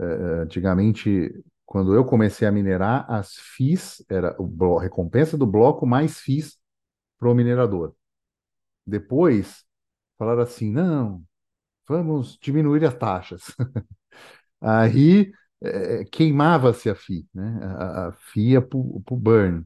eh, 0.00 0.04
eh, 0.04 0.42
antigamente, 0.42 1.44
quando 1.66 1.94
eu 1.94 2.04
comecei 2.04 2.48
a 2.48 2.52
minerar, 2.52 3.06
as 3.10 3.36
FIIs, 3.38 4.04
era 4.10 4.36
o 4.40 4.78
recompensa 4.78 5.36
do 5.38 5.46
bloco 5.46 5.86
mais 5.86 6.18
FIIs 6.20 6.58
para 7.18 7.30
o 7.30 7.34
minerador. 7.34 7.94
Depois, 8.86 9.64
falaram 10.18 10.42
assim, 10.42 10.70
não, 10.72 11.24
vamos 11.88 12.38
diminuir 12.40 12.84
as 12.86 12.94
taxas. 12.96 13.44
Aí 14.64 15.32
eh, 15.62 16.04
queimava-se 16.10 16.90
a 16.90 16.94
FII, 16.94 17.28
né? 17.34 17.60
A, 17.62 18.08
a 18.08 18.12
FII 18.12 18.50
ia 18.52 18.62
para 18.62 18.78
o 18.78 19.02
burn. 19.16 19.64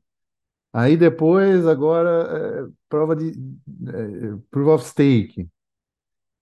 Aí 0.73 0.97
depois, 0.97 1.67
agora, 1.67 2.69
eh, 2.71 2.73
prova 2.89 3.17
de 3.17 3.31
eh, 3.89 4.39
proof 4.51 4.69
of 4.69 4.85
stake, 4.87 5.49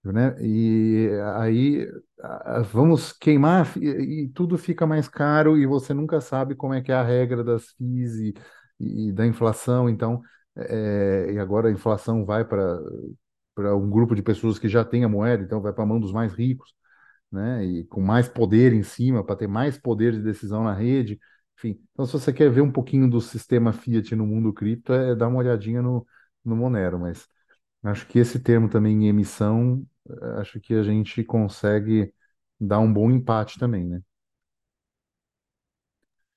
né? 0.04 0.36
E 0.40 1.10
aí 1.36 1.86
vamos 2.72 3.12
queimar 3.12 3.62
FII 3.66 4.24
e 4.24 4.28
tudo 4.28 4.56
fica 4.58 4.86
mais 4.86 5.08
caro 5.08 5.56
e 5.58 5.66
você 5.66 5.92
nunca 5.94 6.20
sabe 6.20 6.54
como 6.54 6.74
é 6.74 6.80
que 6.82 6.92
é 6.92 6.94
a 6.94 7.02
regra 7.02 7.42
das 7.44 7.70
FIIs 7.70 8.14
e, 8.16 8.34
e 9.08 9.12
da 9.12 9.26
inflação. 9.26 9.88
Então, 9.88 10.22
eh, 10.56 11.32
e 11.34 11.38
agora 11.38 11.68
a 11.68 11.72
inflação 11.72 12.24
vai 12.24 12.44
para 12.44 12.78
para 13.54 13.76
um 13.76 13.90
grupo 13.90 14.14
de 14.14 14.22
pessoas 14.22 14.58
que 14.58 14.68
já 14.68 14.84
tem 14.84 15.04
a 15.04 15.08
moeda, 15.08 15.42
então 15.44 15.60
vai 15.62 15.72
para 15.72 15.82
a 15.84 15.86
mão 15.86 16.00
dos 16.00 16.12
mais 16.12 16.32
ricos 16.34 16.74
né? 17.30 17.64
E 17.64 17.84
com 17.86 18.00
mais 18.00 18.28
poder 18.28 18.72
em 18.72 18.82
cima, 18.82 19.24
para 19.24 19.36
ter 19.36 19.46
mais 19.48 19.78
poder 19.78 20.12
de 20.12 20.22
decisão 20.22 20.64
na 20.64 20.74
rede. 20.74 21.18
Enfim, 21.58 21.80
então 21.92 22.06
se 22.06 22.12
você 22.12 22.32
quer 22.32 22.50
ver 22.50 22.60
um 22.60 22.72
pouquinho 22.72 23.08
do 23.10 23.20
sistema 23.20 23.72
Fiat 23.72 24.14
no 24.14 24.26
mundo 24.26 24.52
cripto, 24.52 24.92
é 24.92 25.14
dar 25.14 25.28
uma 25.28 25.38
olhadinha 25.38 25.82
no, 25.82 26.06
no 26.44 26.56
Monero, 26.56 26.98
mas 26.98 27.26
acho 27.84 28.06
que 28.08 28.18
esse 28.18 28.40
termo 28.40 28.68
também 28.70 28.94
em 29.04 29.08
emissão, 29.08 29.86
eh, 30.08 30.40
acho 30.40 30.60
que 30.60 30.74
a 30.74 30.82
gente 30.84 31.24
consegue 31.24 32.12
dar 32.60 32.80
um 32.80 32.92
bom 32.92 33.10
empate 33.10 33.58
também, 33.58 33.84
né? 33.86 34.02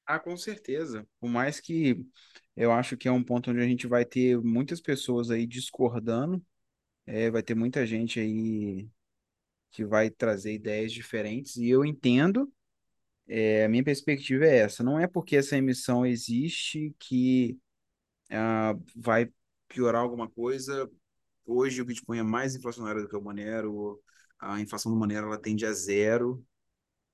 Ah, 0.06 0.20
com 0.20 0.36
certeza. 0.38 1.08
Por 1.20 1.30
mais 1.30 1.60
que 1.60 2.04
eu 2.56 2.72
acho 2.72 2.98
que 2.98 3.08
é 3.08 3.12
um 3.12 3.24
ponto 3.24 3.52
onde 3.52 3.62
a 3.62 3.68
gente 3.68 3.86
vai 3.88 4.04
ter 4.06 4.40
muitas 4.42 4.82
pessoas 4.82 5.30
aí 5.30 5.46
discordando, 5.46 6.44
é, 7.06 7.32
vai 7.32 7.44
ter 7.44 7.56
muita 7.56 7.86
gente 7.88 8.20
aí 8.20 8.90
que 9.72 9.86
vai 9.86 10.10
trazer 10.10 10.54
ideias 10.54 10.92
diferentes, 10.92 11.58
e 11.58 11.70
eu 11.70 11.86
entendo, 11.86 12.52
é, 13.28 13.66
a 13.66 13.70
minha 13.70 13.84
perspectiva 13.84 14.46
é 14.46 14.60
essa. 14.60 14.84
Não 14.84 15.00
é 15.00 15.08
porque 15.08 15.38
essa 15.38 15.58
emissão 15.58 16.06
existe 16.06 16.96
que 17.00 17.58
ah, 18.32 18.76
vai 18.96 19.32
piorar 19.68 20.02
alguma 20.02 20.30
coisa. 20.30 20.90
Hoje 21.46 21.82
o 21.82 21.86
Bitcoin 21.86 22.20
é 22.20 22.24
mais 22.24 22.56
inflacionário 22.56 23.02
do 23.02 23.10
que 23.10 23.16
o 23.16 23.22
Monero, 23.22 24.00
a 24.40 24.60
inflação 24.62 24.92
do 24.92 24.98
Monero 24.98 25.28
ela 25.28 25.38
tende 25.38 25.66
a 25.66 25.74
zero, 25.74 26.44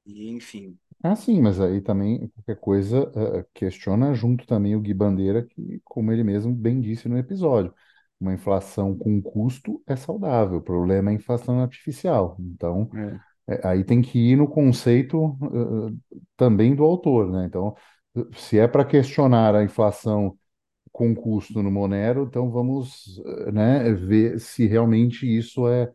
e 0.05 0.29
enfim. 0.29 0.77
Ah, 1.03 1.15
sim, 1.15 1.41
mas 1.41 1.59
aí 1.59 1.81
também 1.81 2.27
qualquer 2.29 2.59
coisa 2.59 3.11
eh, 3.15 3.45
questiona 3.53 4.13
junto 4.13 4.45
também 4.47 4.75
o 4.75 4.81
Gui 4.81 4.93
Bandeira, 4.93 5.43
que, 5.45 5.79
como 5.83 6.11
ele 6.11 6.23
mesmo 6.23 6.53
bem 6.53 6.81
disse 6.81 7.07
no 7.07 7.17
episódio, 7.17 7.73
uma 8.19 8.33
inflação 8.33 8.97
com 8.97 9.21
custo 9.21 9.81
é 9.87 9.95
saudável, 9.95 10.57
o 10.59 10.61
problema 10.61 11.09
é 11.11 11.13
a 11.13 11.15
inflação 11.15 11.61
artificial. 11.61 12.37
Então, 12.39 12.89
É, 12.95 13.19
É, 13.47 13.67
aí 13.67 13.83
tem 13.83 14.01
que 14.01 14.19
ir 14.19 14.37
no 14.37 14.47
conceito 14.47 15.37
eh, 15.53 16.19
também 16.37 16.75
do 16.75 16.83
autor, 16.83 17.31
né? 17.31 17.45
Então, 17.45 17.75
se 18.35 18.57
é 18.59 18.67
para 18.67 18.85
questionar 18.85 19.55
a 19.55 19.63
inflação 19.63 20.37
com 20.91 21.15
custo 21.15 21.63
no 21.63 21.71
Monero, 21.71 22.25
então 22.29 22.51
vamos, 22.51 23.21
né, 23.53 23.93
ver 23.93 24.39
se 24.39 24.67
realmente 24.67 25.25
isso 25.27 25.67
é, 25.69 25.91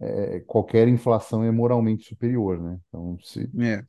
é- 0.00 0.40
qualquer 0.46 0.88
inflação 0.88 1.44
é 1.44 1.50
moralmente 1.52 2.04
superior, 2.08 2.60
né? 2.60 2.80
Então, 2.88 3.18
se, 3.22 3.50
é, 3.62 3.84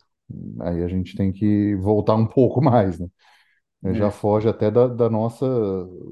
aí 0.62 0.84
a 0.84 0.88
gente 0.88 1.16
tem 1.16 1.32
que 1.32 1.76
voltar 1.78 2.16
um 2.16 2.28
pouco 2.28 2.62
mais, 2.64 3.00
né? 3.00 3.08
Já 3.90 4.08
é. 4.08 4.12
foge 4.12 4.48
até 4.48 4.70
da, 4.70 4.88
da 4.88 5.10
nossa 5.10 5.46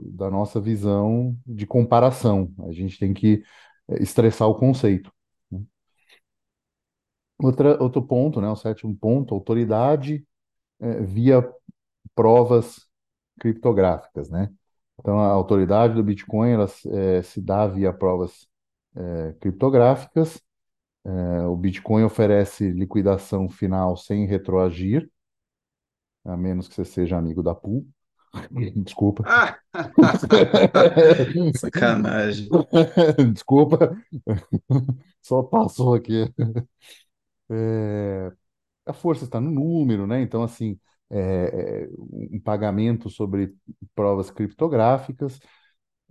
da 0.05 0.29
nossa 0.29 0.59
visão 0.59 1.37
de 1.45 1.67
comparação. 1.67 2.51
A 2.67 2.71
gente 2.71 2.97
tem 2.99 3.13
que 3.13 3.43
eh, 3.89 4.01
estressar 4.03 4.47
o 4.49 4.55
conceito. 4.55 5.11
né? 5.51 5.61
Outra, 7.41 7.81
outro 7.81 8.01
ponto, 8.01 8.41
né, 8.41 8.49
o 8.49 8.55
sétimo 8.55 8.95
ponto, 8.95 9.33
autoridade 9.33 10.25
eh, 10.81 11.01
via 11.03 11.47
provas 12.15 12.87
criptográficas, 13.39 14.29
né? 14.29 14.49
Então, 14.99 15.19
a 15.19 15.27
autoridade 15.29 15.95
do 15.95 16.03
Bitcoin 16.03 16.51
ela, 16.51 16.67
eh, 16.87 17.21
se 17.23 17.41
dá 17.41 17.67
via 17.67 17.93
provas 17.93 18.47
eh, 18.95 19.35
criptográficas. 19.41 20.41
Eh, 21.05 21.43
o 21.47 21.55
Bitcoin 21.55 22.03
oferece 22.03 22.71
liquidação 22.71 23.49
final 23.49 23.97
sem 23.97 24.25
retroagir, 24.27 25.09
a 26.25 26.37
menos 26.37 26.67
que 26.67 26.75
você 26.75 26.85
seja 26.85 27.17
amigo 27.17 27.41
da 27.43 27.55
pool. 27.55 27.87
Desculpa. 28.75 29.23
Ah! 29.25 29.57
Sacanagem. 31.57 32.49
Desculpa, 33.33 33.97
só 35.21 35.43
passou 35.43 35.95
aqui. 35.95 36.31
É, 37.49 38.31
a 38.85 38.93
força 38.93 39.25
está 39.25 39.41
no 39.41 39.51
número, 39.51 40.07
né? 40.07 40.21
Então, 40.21 40.43
assim, 40.43 40.79
é, 41.09 41.85
é, 41.85 41.89
um 41.99 42.39
pagamento 42.39 43.09
sobre 43.09 43.55
provas 43.95 44.31
criptográficas. 44.31 45.39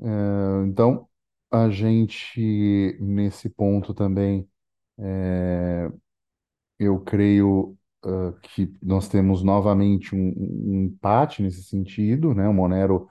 É, 0.01 0.67
então, 0.67 1.09
a 1.51 1.71
gente, 1.71 2.97
nesse 3.01 3.49
ponto 3.51 3.95
também, 3.95 4.49
eu 6.79 7.01
creio, 7.01 7.77
que 8.43 8.75
nós 8.83 9.09
temos 9.09 9.43
novamente 9.43 10.15
um, 10.15 10.33
um 10.37 10.83
empate 10.85 11.43
nesse 11.43 11.63
sentido, 11.65 12.35
né? 12.35 12.49
O 12.49 12.55
Monero, 12.55 13.09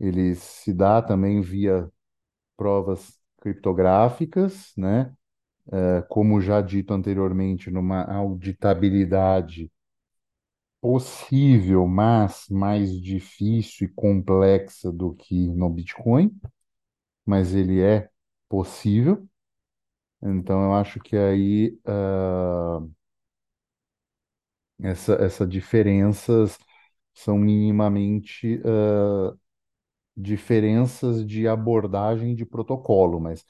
ele 0.00 0.34
se 0.36 0.72
dá 0.74 1.02
também 1.02 1.40
via 1.42 1.90
provas 2.56 3.18
criptográficas, 3.40 4.72
né? 4.76 5.14
É, 5.72 6.02
Como 6.08 6.40
já 6.40 6.60
dito 6.62 6.92
anteriormente, 6.94 7.70
numa 7.70 8.02
auditabilidade 8.04 9.70
possível, 10.80 11.86
mas 11.86 12.46
mais 12.50 13.00
difícil 13.00 13.88
e 13.88 13.92
complexa 13.92 14.92
do 14.92 15.14
que 15.14 15.48
no 15.48 15.68
Bitcoin, 15.70 16.30
mas 17.26 17.54
ele 17.54 17.80
é 17.82 18.10
possível. 18.48 19.28
Então, 20.22 20.64
eu 20.64 20.74
acho 20.74 21.00
que 21.00 21.16
aí 21.16 21.78
ah, 21.86 22.80
essa, 24.82 25.14
essa 25.14 25.46
diferenças 25.46 26.58
são 27.14 27.38
minimamente 27.38 28.60
ah, 28.64 29.34
diferenças 30.16 31.26
de 31.26 31.48
abordagem 31.48 32.34
de 32.34 32.46
protocolo, 32.46 33.20
mas 33.20 33.44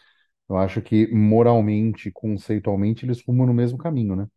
eu 0.49 0.57
acho 0.59 0.83
que 0.83 1.07
moralmente, 1.15 2.11
conceitualmente, 2.13 3.05
eles 3.07 3.23
rumam 3.27 3.47
no 3.47 3.55
mesmo 3.55 3.79
caminho, 3.79 4.17
né? 4.17 4.29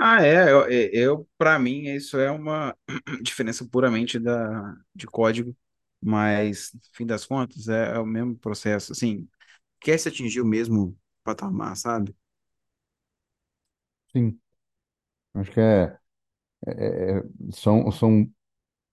Ah, 0.00 0.22
é, 0.24 0.50
eu, 0.52 0.68
eu 0.92 1.28
para 1.36 1.58
mim 1.58 1.82
isso 1.88 2.18
é 2.18 2.30
uma 2.30 2.76
diferença 3.22 3.66
puramente 3.68 4.18
da, 4.18 4.76
de 4.94 5.06
código, 5.06 5.56
mas 6.00 6.72
no 6.72 6.80
fim 6.92 7.04
das 7.06 7.26
contas 7.26 7.68
é, 7.68 7.96
é 7.96 7.98
o 7.98 8.06
mesmo 8.06 8.36
processo, 8.38 8.92
assim, 8.92 9.28
quer 9.80 9.98
se 9.98 10.08
atingir 10.08 10.40
o 10.40 10.46
mesmo 10.46 10.98
patamar, 11.24 11.76
sabe? 11.76 12.16
Sim, 14.12 14.40
acho 15.34 15.50
que 15.52 15.60
é, 15.60 15.98
é- 16.66 17.18
é- 17.20 17.22
são, 17.52 17.90
são 17.92 18.28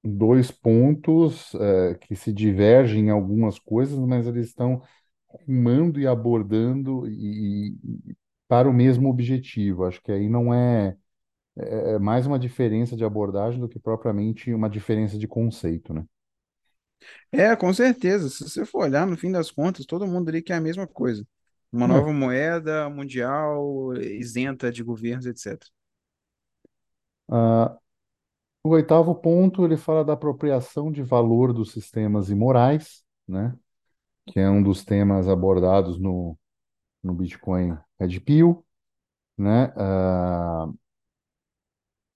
dois 0.03 0.51
pontos 0.51 1.53
é, 1.55 1.95
que 1.95 2.15
se 2.15 2.33
divergem 2.33 3.07
em 3.07 3.09
algumas 3.11 3.59
coisas, 3.59 3.97
mas 3.99 4.27
eles 4.27 4.47
estão 4.47 4.81
rumando 5.29 5.99
e 6.01 6.07
abordando 6.07 7.07
e, 7.09 7.69
e- 7.71 8.15
para 8.47 8.69
o 8.69 8.73
mesmo 8.73 9.09
objetivo. 9.09 9.85
Acho 9.85 10.01
que 10.03 10.11
aí 10.13 10.29
não 10.29 10.53
é, 10.53 10.97
é 11.57 11.93
é 11.95 11.99
mais 11.99 12.27
uma 12.27 12.39
diferença 12.39 12.95
de 12.97 13.05
abordagem 13.05 13.59
do 13.61 13.69
que 13.69 13.79
propriamente 13.79 14.53
uma 14.53 14.69
diferença 14.69 15.17
de 15.19 15.27
conceito, 15.27 15.93
né? 15.93 16.05
É, 17.31 17.55
com 17.55 17.73
certeza, 17.73 18.29
se 18.29 18.43
você 18.49 18.65
for 18.65 18.83
olhar, 18.85 19.05
no 19.05 19.17
fim 19.17 19.31
das 19.31 19.51
contas, 19.51 19.85
todo 19.85 20.07
mundo 20.07 20.29
ali 20.29 20.41
quer 20.41 20.55
a 20.55 20.61
mesma 20.61 20.87
coisa, 20.87 21.25
uma 21.71 21.87
É. 21.87 21.87
nova 21.87 22.11
moeda 22.13 22.89
mundial 22.89 23.93
isenta 23.97 24.71
de 24.71 24.83
governos, 24.83 25.25
etc. 25.25 25.71
Ah, 27.29 27.77
o 28.63 28.69
oitavo 28.71 29.15
ponto, 29.15 29.65
ele 29.65 29.77
fala 29.77 30.05
da 30.05 30.13
apropriação 30.13 30.91
de 30.91 31.03
valor 31.03 31.53
dos 31.53 31.71
sistemas 31.71 32.29
imorais, 32.29 33.03
né? 33.27 33.55
que 34.27 34.39
é 34.39 34.49
um 34.49 34.63
dos 34.63 34.83
temas 34.85 35.27
abordados 35.29 35.99
no, 35.99 36.37
no 37.03 37.13
Bitcoin 37.15 37.77
Red 37.99 38.19
Pill, 38.21 38.65
né? 39.37 39.73
Ah, 39.77 40.67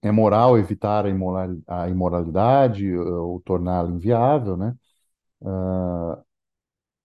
é 0.02 0.10
moral 0.10 0.58
evitar 0.58 1.04
a 1.06 1.08
imoral- 1.10 1.56
a 1.66 1.88
imoralidade 1.88 2.96
ou 2.96 3.40
torná-la 3.40 3.90
inviável, 3.90 4.56
né? 4.56 4.74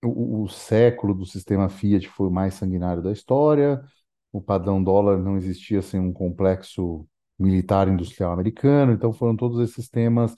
O, 0.04 0.44
o 0.44 0.48
século 0.50 1.14
do 1.14 1.26
sistema 1.26 1.68
Fiat 1.70 2.08
foi 2.10 2.28
o 2.28 2.32
mais 2.32 2.54
sanguinário 2.56 3.02
da 3.02 3.12
história. 3.12 3.84
O 4.32 4.42
padrão 4.42 4.84
dólar 4.84 5.18
não 5.18 5.38
existia 5.38 5.82
sem 5.82 6.00
um 6.00 6.14
complexo 6.14 7.08
militar 7.40 7.88
industrial 7.88 8.32
americano. 8.34 8.92
Então 8.94 9.14
foram 9.14 9.36
todos 9.36 9.60
esses 9.68 9.90
temas 9.90 10.36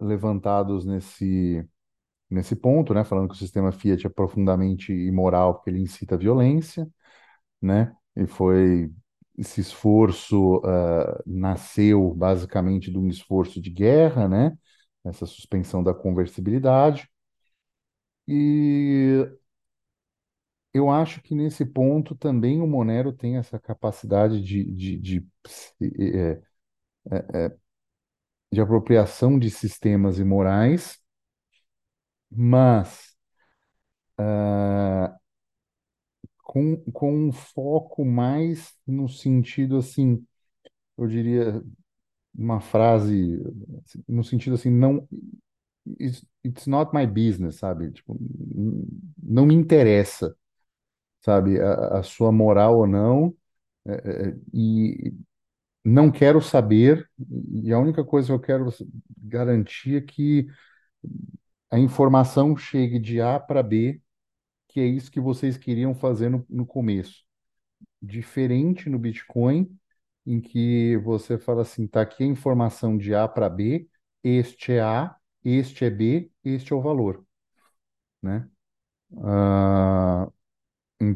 levantados 0.00 0.84
nesse 0.84 1.64
nesse 2.30 2.56
ponto, 2.56 2.94
né? 2.94 3.04
Falando 3.04 3.28
que 3.28 3.34
o 3.34 3.38
sistema 3.38 3.72
Fiat 3.72 4.06
é 4.06 4.10
profundamente 4.10 4.92
imoral 4.92 5.54
porque 5.54 5.70
ele 5.70 5.80
incita 5.80 6.16
violência, 6.16 6.88
né? 7.62 7.94
E 8.16 8.26
foi 8.26 8.90
esse 9.38 9.60
esforço 9.60 10.60
ah, 10.64 11.22
nasceu 11.26 12.14
basicamente 12.14 12.90
de 12.90 12.98
um 12.98 13.08
esforço 13.08 13.60
de 13.60 13.70
guerra, 13.70 14.28
né? 14.28 14.56
Essa 15.04 15.26
suspensão 15.26 15.82
da 15.82 15.94
conversibilidade. 15.94 17.08
E 18.26 19.26
eu 20.78 20.90
acho 20.90 21.22
que 21.22 21.34
nesse 21.34 21.64
ponto 21.66 22.14
também 22.14 22.60
o 22.60 22.66
Monero 22.66 23.12
tem 23.12 23.36
essa 23.36 23.58
capacidade 23.58 24.42
de, 24.42 24.64
de, 24.64 24.98
de, 24.98 25.26
eh, 25.80 26.40
de 28.52 28.60
apropriação 28.60 29.38
de 29.38 29.50
sistemas 29.50 30.18
imorais, 30.18 31.00
mas 32.30 33.16
com, 36.42 36.76
com 36.92 37.28
um 37.28 37.32
foco 37.32 38.04
mais 38.04 38.74
no 38.86 39.08
sentido 39.08 39.76
assim, 39.78 40.24
eu 40.98 41.06
diria 41.08 41.62
uma 42.34 42.60
frase 42.60 43.40
assim, 43.86 44.04
no 44.08 44.24
sentido 44.24 44.54
assim, 44.54 44.70
não 44.70 45.08
it's, 46.00 46.24
not 46.66 46.92
my 46.94 47.06
business, 47.06 47.56
sabe? 47.58 47.92
Tipo, 47.92 48.18
não 49.22 49.46
me 49.46 49.54
interessa, 49.54 50.36
sabe? 51.20 51.60
A, 51.60 51.98
a 51.98 52.02
sua 52.02 52.32
moral 52.32 52.78
ou 52.78 52.86
não, 52.86 53.34
é, 53.86 53.92
é, 54.30 54.36
e 54.54 55.14
não 55.84 56.10
quero 56.12 56.40
saber, 56.42 57.08
e 57.52 57.72
a 57.72 57.78
única 57.78 58.04
coisa 58.04 58.28
que 58.28 58.32
eu 58.34 58.40
quero 58.40 58.70
garantir 59.18 59.96
é 59.98 60.00
que 60.02 60.48
a 61.70 61.78
informação 61.78 62.56
chegue 62.56 62.98
de 62.98 63.20
A 63.20 63.38
para 63.38 63.62
B, 63.62 64.00
que 64.68 64.80
é 64.80 64.86
isso 64.86 65.10
que 65.10 65.20
vocês 65.20 65.56
queriam 65.58 65.94
fazer 65.94 66.30
no, 66.30 66.46
no 66.48 66.66
começo. 66.66 67.24
Diferente 68.02 68.90
no 68.90 68.98
Bitcoin, 68.98 69.76
em 70.26 70.40
que 70.40 70.96
você 70.98 71.38
fala 71.38 71.62
assim, 71.62 71.86
tá 71.88 72.02
aqui 72.02 72.24
a 72.24 72.26
informação 72.26 72.98
de 72.98 73.14
A 73.14 73.28
para 73.28 73.48
B, 73.50 73.88
este 74.24 74.72
é 74.74 74.80
A, 74.82 75.16
este 75.44 75.84
é 75.84 75.90
B, 75.90 76.30
este 76.44 76.72
é 76.72 76.76
o 76.76 76.82
valor, 76.82 77.24
né? 78.22 78.48
Ah, 79.24 79.67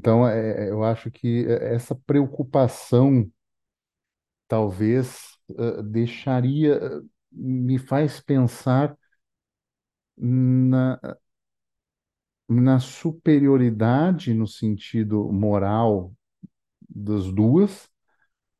então, 0.02 0.26
é, 0.28 0.66
é, 0.66 0.70
eu 0.70 0.82
acho 0.82 1.10
que 1.10 1.46
essa 1.48 1.94
preocupação 1.94 3.30
talvez 4.48 5.36
eh, 5.58 5.82
deixaria, 5.82 7.02
me 7.30 7.78
faz 7.78 8.20
pensar 8.20 8.96
na, 10.16 10.98
na 12.48 12.78
superioridade 12.78 14.34
no 14.34 14.46
sentido 14.46 15.30
moral 15.32 16.12
das 16.88 17.32
duas, 17.32 17.88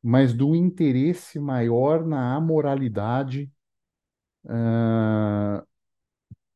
mas 0.03 0.33
do 0.33 0.55
interesse 0.55 1.39
maior 1.39 2.05
na 2.05 2.35
amoralidade 2.35 3.51
ah, 4.47 5.63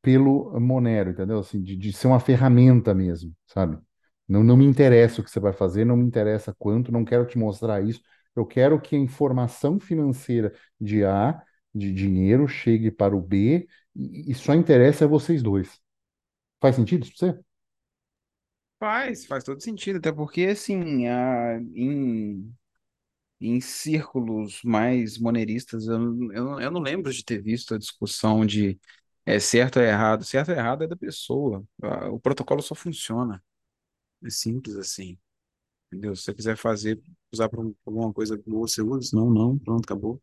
pelo 0.02 0.60
Monero, 0.60 1.12
entendeu? 1.12 1.40
Assim, 1.40 1.62
de, 1.64 1.76
de 1.78 1.94
ser 1.94 2.08
uma 2.08 2.20
ferramenta 2.20 2.94
mesmo, 2.94 3.34
sabe? 3.48 3.78
Não, 4.28 4.44
não 4.44 4.58
me 4.58 4.66
interessa 4.66 5.22
o 5.22 5.24
que 5.24 5.32
você 5.32 5.40
vai 5.40 5.54
fazer, 5.54 5.86
não 5.86 5.96
me 5.98 6.06
interessa 6.06 6.54
quanto, 6.58 6.92
não 6.92 7.06
quero 7.06 7.26
te 7.26 7.38
mostrar 7.38 7.82
isso. 7.84 8.02
Eu 8.36 8.46
quero 8.46 8.80
que 8.82 8.96
a 8.96 9.00
informação 9.00 9.80
financeira 9.80 10.54
de 10.80 11.04
A, 11.06 11.42
de 11.74 11.94
dinheiro, 11.94 12.48
chegue 12.48 12.92
para 12.92 13.16
o 13.16 13.22
B 13.22 13.68
e, 13.96 14.32
e 14.32 14.36
só 14.36 14.54
interessa 14.54 15.06
a 15.06 15.08
vocês 15.08 15.42
dois. 15.44 15.80
Faz 16.62 16.76
sentido 16.78 17.04
isso 17.06 17.14
pra 17.18 17.34
você? 17.34 17.40
Faz, 18.80 19.26
faz 19.26 19.44
todo 19.44 19.62
sentido, 19.62 19.98
até 19.98 20.12
porque, 20.12 20.44
assim, 20.46 21.08
a, 21.08 21.60
em, 21.76 22.54
em 23.42 23.62
círculos 23.62 24.62
mais 24.64 25.18
moneristas, 25.20 25.88
eu, 25.88 26.00
não- 26.00 26.34
eu, 26.34 26.62
eu 26.62 26.72
não 26.72 26.82
lembro 26.82 27.14
de 27.14 27.24
ter 27.26 27.42
visto 27.42 27.76
a 27.76 27.80
discussão 27.80 28.46
de 28.46 28.80
é 29.26 29.40
certo 29.40 29.78
ou 29.80 29.84
errado. 29.86 30.24
Certo 30.26 30.50
ou 30.52 30.56
errado 30.58 30.84
é 30.84 30.88
da 30.88 30.96
pessoa. 30.98 31.64
O 32.12 32.20
protocolo 32.20 32.62
só 32.62 32.76
funciona. 32.76 33.44
É 34.24 34.30
simples 34.30 34.76
assim, 34.76 35.18
entendeu? 35.88 36.16
Se 36.16 36.24
você 36.24 36.34
quiser 36.36 36.58
fazer, 36.58 37.02
usar 37.34 37.50
para 37.50 37.62
alguma 37.86 38.14
coisa 38.14 38.38
boa, 38.48 38.68
você 38.68 38.82
usa. 38.82 39.10
Se 39.10 39.16
Não, 39.16 39.30
não, 39.32 39.58
pronto, 39.60 39.86
acabou. 39.86 40.22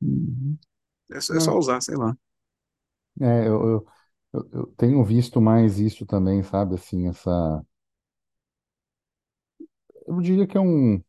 Uhum. 0.00 0.58
É 1.10 1.20
só, 1.20 1.34
é 1.34 1.40
só 1.40 1.56
usar, 1.58 1.80
sei 1.82 1.96
lá. 1.96 2.16
é, 3.20 3.48
eu, 3.48 3.68
eu, 3.68 3.86
eu 4.34 4.50
eu 4.52 4.66
tenho 4.76 5.04
visto 5.04 5.40
mais 5.40 5.78
isso 5.78 6.04
também, 6.06 6.42
sabe? 6.42 6.74
Assim, 6.74 7.08
essa. 7.08 7.64
Eu 10.06 10.20
diria 10.20 10.46
que 10.46 10.56
é 10.56 10.60
um, 10.60 11.02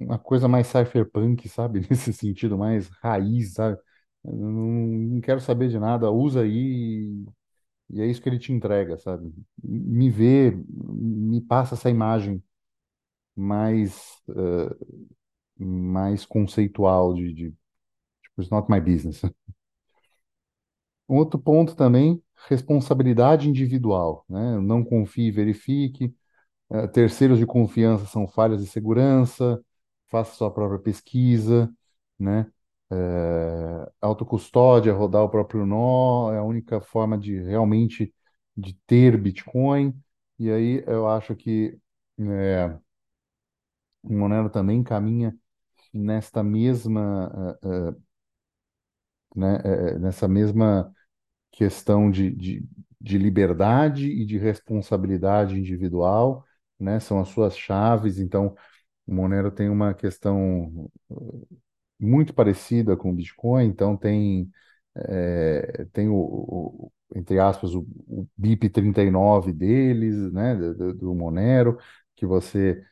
uma 0.00 0.18
coisa 0.18 0.48
mais 0.48 0.66
cypherpunk, 0.68 1.48
sabe? 1.48 1.80
Nesse 1.90 2.12
sentido 2.12 2.56
mais 2.58 2.88
raiz, 3.02 3.54
sabe? 3.54 3.78
Eu 4.24 4.32
não, 4.34 4.50
não 5.14 5.20
quero 5.20 5.40
saber 5.40 5.68
de 5.68 5.78
nada, 5.78 6.10
usa 6.10 6.42
aí 6.42 7.24
e, 7.90 8.00
é 8.00 8.06
isso 8.06 8.20
que 8.22 8.28
ele 8.28 8.38
te 8.38 8.52
entrega, 8.52 8.98
sabe? 8.98 9.32
Me 9.62 10.10
vê, 10.10 10.52
me 10.52 11.40
passa 11.40 11.74
essa 11.74 11.90
imagem 11.90 12.42
mais, 13.36 14.22
eh, 14.30 14.76
mais 15.58 16.26
conceitual 16.26 17.14
de, 17.14 17.32
de 17.34 17.50
tipo, 18.22 18.42
it's 18.42 18.50
not 18.50 18.70
my 18.70 18.80
business. 18.80 19.22
Um 21.08 21.16
outro 21.16 21.38
ponto 21.38 21.74
também, 21.74 22.22
responsabilidade 22.48 23.48
individual, 23.48 24.24
né? 24.28 24.58
Não 24.60 24.84
confie 24.84 25.28
e 25.28 25.30
verifique. 25.30 26.14
Eh, 26.70 26.86
terceiros 26.88 27.38
de 27.38 27.46
confiança 27.46 28.06
são 28.06 28.28
falhas 28.28 28.62
de 28.64 28.68
segurança. 28.70 29.62
Faça 30.08 30.34
sua 30.34 30.52
própria 30.52 30.80
pesquisa, 30.80 31.72
né? 32.18 32.50
Eh, 32.90 33.92
autocustódia, 34.00 34.92
rodar 34.94 35.22
o 35.24 35.28
próprio 35.28 35.66
nó, 35.66 36.32
é 36.32 36.38
a 36.38 36.42
única 36.42 36.80
forma 36.80 37.18
de 37.18 37.38
realmente 37.42 38.14
de 38.56 38.74
ter 38.86 39.16
Bitcoin. 39.18 39.94
E 40.38 40.50
aí 40.50 40.82
eu 40.86 41.08
acho 41.08 41.34
que 41.36 41.78
eh, 42.20 42.78
o 44.02 44.12
Monero 44.12 44.50
também 44.50 44.82
caminha 44.82 45.36
nesta 45.94 46.42
mesma, 46.42 47.58
eh, 47.64 47.94
né, 49.34 49.60
eh, 49.64 49.88
eh, 49.94 49.98
nessa 49.98 50.26
mesma 50.28 50.92
questão 51.52 52.10
de, 52.10 52.30
de, 52.32 52.64
de 53.00 53.18
liberdade 53.18 54.08
e 54.08 54.24
de 54.26 54.38
responsabilidade 54.38 55.58
individual, 55.58 56.46
né? 56.80 57.00
São 57.00 57.20
as 57.20 57.28
suas 57.30 57.56
chaves. 57.58 58.18
Então, 58.20 58.56
o 59.06 59.14
Monero 59.14 59.50
tem 59.52 59.70
uma 59.70 59.94
questão 59.94 60.90
muito 62.00 62.34
parecida 62.34 62.96
com 62.96 63.10
o 63.10 63.14
Bitcoin. 63.14 63.66
Então, 63.66 63.96
tem, 63.96 64.50
é, 64.96 65.86
tem 65.92 66.08
o, 66.08 66.14
o- 66.16 66.92
entre 67.14 67.38
aspas, 67.38 67.74
o, 67.74 67.86
o 68.06 68.26
BIP 68.36 68.68
39 68.70 69.52
deles, 69.52 70.32
né? 70.32 70.54
Do, 70.56 70.74
do 70.74 70.94
do 70.94 71.14
Monero, 71.14 71.78
que 72.16 72.26
você 72.26 72.84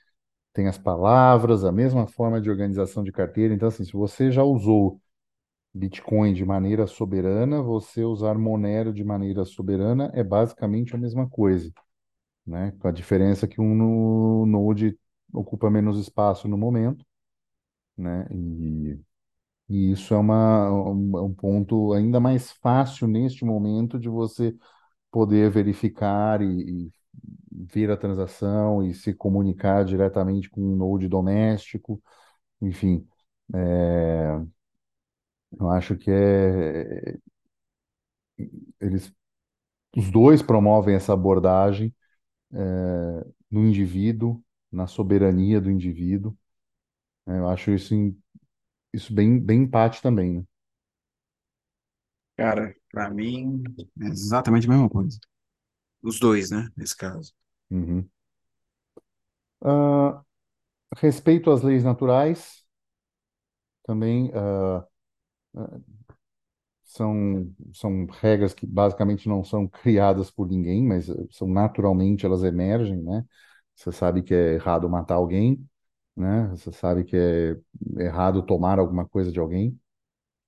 tem 0.52 0.68
as 0.68 0.78
palavras, 0.78 1.64
a 1.64 1.72
mesma 1.72 2.06
forma 2.06 2.40
de 2.40 2.50
organização 2.50 3.04
de 3.04 3.12
carteira. 3.12 3.54
Então, 3.54 3.68
assim, 3.68 3.84
se 3.84 3.92
você 3.92 4.30
já 4.32 4.42
usou 4.44 5.00
Bitcoin 5.74 6.32
de 6.34 6.44
maneira 6.44 6.86
soberana, 6.86 7.62
você 7.62 8.02
usar 8.04 8.38
Monero 8.38 8.92
de 8.94 9.04
maneira 9.04 9.44
soberana 9.44 10.10
é 10.14 10.24
basicamente 10.24 10.94
a 10.94 10.98
mesma 10.98 11.28
coisa, 11.28 11.70
né? 12.46 12.72
Com 12.80 12.88
a 12.88 12.92
diferença 12.92 13.48
que 13.48 13.60
um 13.62 13.74
no 13.76 14.46
Node 14.46 14.98
ocupa 15.32 15.70
menos 15.70 16.00
espaço 16.00 16.48
no 16.48 16.58
momento, 16.58 17.05
né? 17.96 18.26
E, 18.32 19.00
e 19.68 19.92
isso 19.92 20.14
é 20.14 20.18
uma, 20.18 20.70
um, 20.90 21.34
ponto 21.34 21.92
ainda 21.94 22.20
mais 22.20 22.52
fácil 22.52 23.08
neste 23.08 23.44
momento 23.44 23.98
de 23.98 24.08
você 24.08 24.56
poder 25.12 25.50
verificar 25.50 26.42
e, 26.42 26.88
e 26.88 26.92
ver 27.52 27.90
a 27.90 27.96
transação 27.96 28.82
e 28.84 28.94
se 28.94 29.14
comunicar 29.14 29.84
diretamente 29.84 30.50
com 30.50 30.60
um 30.62 30.76
Node 30.76 31.08
doméstico, 31.08 32.02
enfim. 32.62 33.06
é, 33.54 34.40
eu 35.58 35.70
acho 35.70 35.96
que 35.96 36.10
é, 36.10 37.16
eles 38.80 39.12
Os 39.96 40.10
dois 40.10 40.42
promovem 40.42 40.94
essa 40.96 41.12
abordagem, 41.14 41.94
no 43.50 43.64
indivíduo, 43.66 44.42
na 44.70 44.86
soberania 44.86 45.60
do 45.60 45.70
indivíduo. 45.70 46.36
Né? 47.26 47.38
Eu 47.38 47.48
acho 47.48 47.70
isso, 47.72 47.94
em- 47.94 48.18
isso 48.94 49.14
bem, 49.14 49.38
bem 49.40 49.62
empate 49.64 50.02
também, 50.02 50.34
né? 50.40 50.44
Cara, 52.36 52.74
pra 52.90 53.10
mim 53.10 53.62
é 54.00 54.06
exatamente 54.06 54.66
a 54.66 54.70
mesma 54.70 54.88
coisa. 54.90 55.18
Os 56.02 56.18
dois, 56.20 56.50
né, 56.50 56.68
nesse 56.76 56.96
caso. 56.96 57.34
Uhum. 57.70 58.10
Ah, 59.60 60.22
respeito 60.98 61.50
às 61.52 61.62
leis 61.62 61.84
naturais 61.84 62.66
também 63.84 64.30
ah, 64.34 64.86
são, 66.84 67.52
são 67.74 68.06
regras 68.06 68.54
que 68.54 68.66
basicamente 68.66 69.28
não 69.28 69.44
são 69.44 69.66
criadas 69.68 70.30
por 70.30 70.48
ninguém, 70.48 70.82
mas 70.84 71.08
eh, 71.08 71.14
são 71.30 71.48
naturalmente 71.48 72.24
elas 72.26 72.42
emergem, 72.44 73.02
né? 73.02 73.24
Você 73.74 73.92
sabe 73.92 74.22
que 74.22 74.32
é 74.34 74.54
errado 74.54 74.88
matar 74.88 75.16
alguém, 75.16 75.66
né? 76.16 76.48
Você 76.50 76.72
sabe 76.72 77.04
que 77.04 77.16
é 77.16 77.56
errado 77.98 78.42
tomar 78.44 78.78
alguma 78.78 79.06
coisa 79.08 79.30
de 79.32 79.38
alguém. 79.40 79.78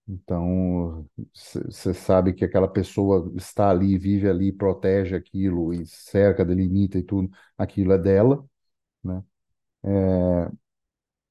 Então, 0.08 1.06
você 1.34 1.94
sabe 1.94 2.32
que 2.34 2.44
aquela 2.44 2.68
pessoa 2.68 3.32
está 3.36 3.70
ali, 3.70 3.98
vive 3.98 4.28
ali, 4.28 4.52
protege 4.52 5.16
aquilo 5.16 5.72
e 5.74 5.86
cerca, 5.86 6.44
delimita 6.44 6.98
e 6.98 7.02
tudo, 7.04 7.30
aquilo 7.58 7.92
é 7.92 7.98
dela, 7.98 8.44
né? 9.04 9.22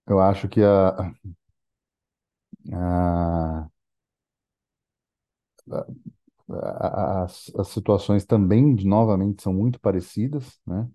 Eu 0.07 0.19
acho 0.19 0.47
que 0.49 0.61
a, 0.63 1.11
a, 2.73 3.67
a- 6.49 7.23
as, 7.23 7.51
as 7.57 7.67
situações 7.69 8.25
também, 8.25 8.75
novamente, 8.85 9.41
são 9.43 9.53
muito 9.53 9.79
parecidas, 9.79 10.59
né? 10.65 10.88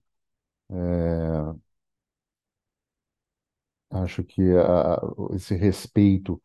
Acho 3.93 4.25
que 4.25 4.43
a- 4.59 5.01
esse 5.35 5.55
respeito 5.55 6.43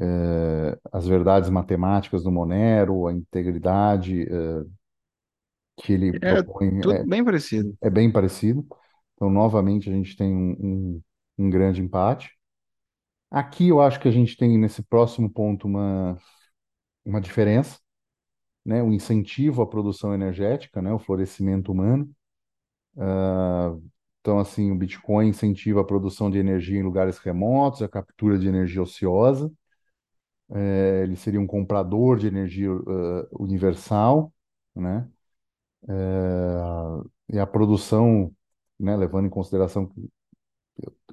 eh, 0.00 0.78
às 0.92 1.06
verdades 1.06 1.50
matemáticas 1.50 2.22
do 2.24 2.32
Monero, 2.32 3.06
a 3.08 3.12
integridade 3.14 4.22
eh, 4.24 4.64
que 5.76 5.92
ele 5.92 6.12
É 6.22 6.34
propõe 6.36 6.80
tudo 6.80 6.98
é, 7.02 7.08
bem 7.08 7.24
parecido. 7.24 7.76
é 7.82 7.90
bem 7.90 8.10
parecido. 8.12 8.66
Então, 9.14 9.30
novamente, 9.30 9.90
a 9.90 9.94
gente 9.94 10.16
tem 10.16 10.34
um, 10.34 10.52
um, 10.98 11.02
um 11.46 11.50
grande 11.50 11.82
empate. 11.82 12.30
Aqui 13.30 13.68
eu 13.68 13.80
acho 13.80 14.00
que 14.00 14.08
a 14.08 14.10
gente 14.10 14.36
tem 14.36 14.58
nesse 14.58 14.82
próximo 14.82 15.30
ponto 15.30 15.66
uma, 15.66 16.18
uma 17.04 17.20
diferença, 17.20 17.78
né? 18.64 18.82
O 18.82 18.92
incentivo 18.92 19.62
à 19.62 19.68
produção 19.68 20.14
energética, 20.14 20.82
né? 20.82 20.92
O 20.92 20.98
florescimento 20.98 21.72
humano. 21.72 22.10
Ah, 22.98 23.74
Então, 24.24 24.38
assim, 24.40 24.72
o 24.72 24.76
Bitcoin 24.76 25.28
incentiva 25.28 25.82
a 25.82 25.84
produção 25.84 26.30
de 26.30 26.38
energia 26.38 26.78
em 26.80 26.82
lugares 26.82 27.18
remotos, 27.18 27.82
a 27.82 27.88
captura 27.88 28.38
de 28.38 28.48
energia 28.48 28.82
ociosa. 28.82 29.52
Eh, 30.50 31.02
Ele 31.04 31.16
seria 31.16 31.40
um 31.40 31.46
comprador 31.46 32.18
de 32.18 32.26
energia 32.26 32.70
ah, 32.70 33.26
universal, 33.32 34.32
né? 34.74 35.08
Eh, 35.88 37.34
E 37.34 37.38
a 37.38 37.46
produção, 37.46 38.34
né? 38.78 38.96
Levando 38.96 39.26
em 39.26 39.30
consideração 39.30 39.90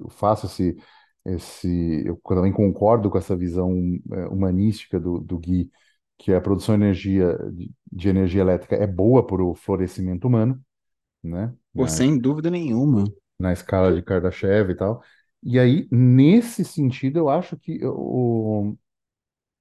eu 0.00 0.08
faço 0.10 0.46
esse, 0.46 0.76
esse, 1.24 2.02
eu 2.06 2.16
também 2.26 2.52
concordo 2.52 3.10
com 3.10 3.18
essa 3.18 3.36
visão 3.36 3.72
é, 4.12 4.26
humanística 4.28 4.98
do, 5.00 5.18
do 5.20 5.38
Gui, 5.38 5.70
que 6.18 6.32
a 6.32 6.40
produção 6.40 6.76
de 6.78 6.84
energia, 6.84 7.36
de 7.90 8.08
energia 8.08 8.40
elétrica 8.42 8.76
é 8.76 8.86
boa 8.86 9.26
para 9.26 9.42
o 9.42 9.54
florescimento 9.54 10.26
humano, 10.28 10.60
né? 11.22 11.54
Pô, 11.74 11.86
Na, 11.86 11.88
sem 11.88 12.18
dúvida 12.18 12.50
nenhuma. 12.50 13.04
na 13.38 13.52
escala 13.52 13.94
de 13.94 14.02
Kardashev 14.02 14.70
e 14.72 14.76
tal. 14.76 15.02
E 15.42 15.58
aí, 15.58 15.88
nesse 15.90 16.64
sentido, 16.64 17.18
eu 17.18 17.28
acho 17.28 17.56
que 17.58 17.80
o, 17.84 18.76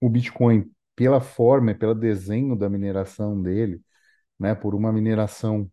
o 0.01 0.09
Bitcoin, 0.09 0.71
pela 0.95 1.21
forma, 1.21 1.75
pelo 1.75 1.95
desenho 1.95 2.55
da 2.57 2.69
mineração 2.69 3.41
dele, 3.41 3.81
né, 4.39 4.55
por 4.55 4.75
uma 4.75 4.91
mineração 4.93 5.71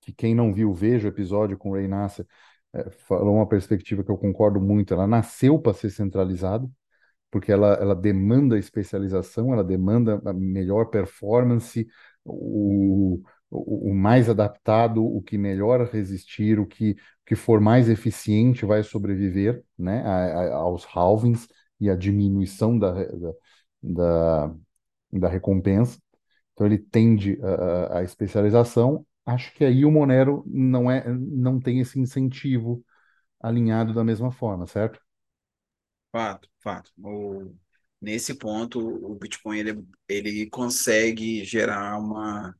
que 0.00 0.12
quem 0.12 0.34
não 0.34 0.54
viu, 0.54 0.74
veja 0.74 1.08
o 1.08 1.10
episódio 1.10 1.58
com 1.58 1.70
o 1.70 1.74
Ray 1.74 1.88
Nasser, 1.88 2.26
é, 2.74 2.90
falou 2.90 3.36
uma 3.36 3.48
perspectiva 3.48 4.04
que 4.04 4.10
eu 4.10 4.18
concordo 4.18 4.60
muito. 4.60 4.94
Ela 4.94 5.06
nasceu 5.06 5.58
para 5.60 5.74
ser 5.74 5.90
centralizada, 5.90 6.68
porque 7.30 7.52
ela, 7.52 7.74
ela 7.74 7.94
demanda 7.94 8.58
especialização, 8.58 9.52
ela 9.52 9.64
demanda 9.64 10.20
a 10.24 10.32
melhor 10.32 10.86
performance, 10.86 11.86
o, 12.24 13.22
o, 13.50 13.90
o 13.90 13.94
mais 13.94 14.28
adaptado, 14.28 15.04
o 15.04 15.22
que 15.22 15.38
melhor 15.38 15.88
resistir, 15.90 16.58
o 16.58 16.66
que, 16.66 16.96
que 17.26 17.34
for 17.36 17.60
mais 17.60 17.88
eficiente 17.88 18.64
vai 18.66 18.82
sobreviver, 18.82 19.64
né, 19.78 20.02
a- 20.04 20.40
a- 20.50 20.54
aos 20.56 20.84
halvings 20.94 21.48
e 21.80 21.88
à 21.90 21.96
diminuição 21.96 22.78
da, 22.78 22.92
da, 23.04 23.32
da, 23.82 24.54
da 25.12 25.28
recompensa. 25.28 25.98
Então 26.52 26.66
ele 26.66 26.78
tende 26.78 27.38
a, 27.42 27.96
a- 27.96 28.00
a 28.00 28.02
especialização. 28.04 29.06
Acho 29.26 29.52
que 29.54 29.64
aí 29.64 29.84
o 29.84 29.90
Monero 29.92 30.44
não 30.46 30.90
é, 30.90 31.06
não 31.14 31.60
tem 31.60 31.80
esse 31.80 31.98
incentivo 32.00 32.84
alinhado 33.40 33.94
da 33.94 34.04
mesma 34.04 34.32
forma, 34.32 34.66
certo? 34.66 35.00
Fato, 36.12 36.48
fato. 36.60 36.92
O, 37.02 37.54
nesse 38.00 38.34
ponto, 38.34 38.78
o 38.80 39.14
Bitcoin 39.14 39.58
ele, 39.58 39.86
ele 40.08 40.48
consegue 40.50 41.44
gerar 41.44 41.98
uma, 41.98 42.54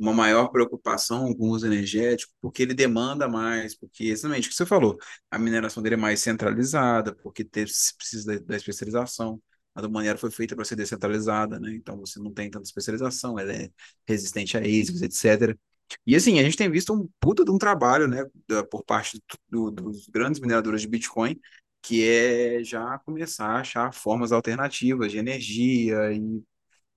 uma 0.00 0.12
maior 0.14 0.48
preocupação 0.48 1.34
com 1.34 1.48
o 1.48 1.50
uso 1.50 1.66
energético, 1.66 2.32
porque 2.40 2.62
ele 2.62 2.74
demanda 2.74 3.28
mais, 3.28 3.76
porque 3.78 4.04
exatamente 4.06 4.48
o 4.48 4.50
que 4.50 4.56
você 4.56 4.66
falou, 4.66 4.96
a 5.30 5.38
mineração 5.38 5.82
dele 5.82 5.94
é 5.96 5.98
mais 5.98 6.20
centralizada, 6.20 7.14
porque 7.22 7.44
ter, 7.44 7.68
se 7.68 7.96
precisa 7.96 8.38
da, 8.40 8.46
da 8.46 8.56
especialização. 8.56 9.40
A 9.74 9.80
do 9.80 9.90
Monero 9.90 10.18
foi 10.18 10.30
feita 10.32 10.56
para 10.56 10.64
ser 10.64 10.74
descentralizada, 10.76 11.60
né? 11.60 11.72
Então 11.74 11.96
você 11.98 12.18
não 12.18 12.32
tem 12.32 12.50
tanta 12.50 12.64
especialização, 12.64 13.38
ela 13.38 13.52
é 13.52 13.70
resistente 14.06 14.56
a 14.56 14.60
ASICs, 14.60 15.02
etc. 15.02 15.56
E 16.06 16.16
assim, 16.16 16.38
a 16.38 16.42
gente 16.42 16.56
tem 16.56 16.70
visto 16.70 16.92
um 16.92 17.08
puta 17.20 17.44
de 17.44 17.50
um 17.50 17.58
trabalho, 17.58 18.08
né, 18.08 18.24
da- 18.48 18.64
por 18.64 18.84
parte 18.84 19.22
do- 19.48 19.70
dos 19.70 20.06
grandes 20.08 20.40
mineradores 20.40 20.82
de 20.82 20.88
Bitcoin, 20.88 21.38
que 21.82 22.06
é 22.08 22.62
já 22.64 22.98
começar 23.00 23.46
a 23.46 23.60
achar 23.60 23.92
formas 23.94 24.32
alternativas 24.32 25.10
de 25.12 25.18
energia 25.18 26.12
e 26.12 26.42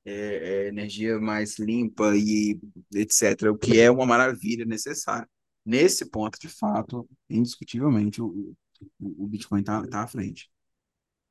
é, 0.05 0.13
é, 0.13 0.67
energia 0.67 1.19
mais 1.19 1.57
limpa 1.57 2.15
e 2.15 2.59
etc., 2.93 3.49
o 3.51 3.57
que 3.57 3.79
é 3.79 3.89
uma 3.89 4.05
maravilha 4.05 4.65
necessária. 4.65 5.27
Nesse 5.65 6.09
ponto, 6.09 6.37
de 6.39 6.49
fato, 6.49 7.07
indiscutivelmente, 7.29 8.21
o, 8.21 8.53
o, 8.99 9.23
o 9.23 9.27
Bitcoin 9.27 9.61
está 9.61 9.85
tá 9.87 10.03
à 10.03 10.07
frente. 10.07 10.49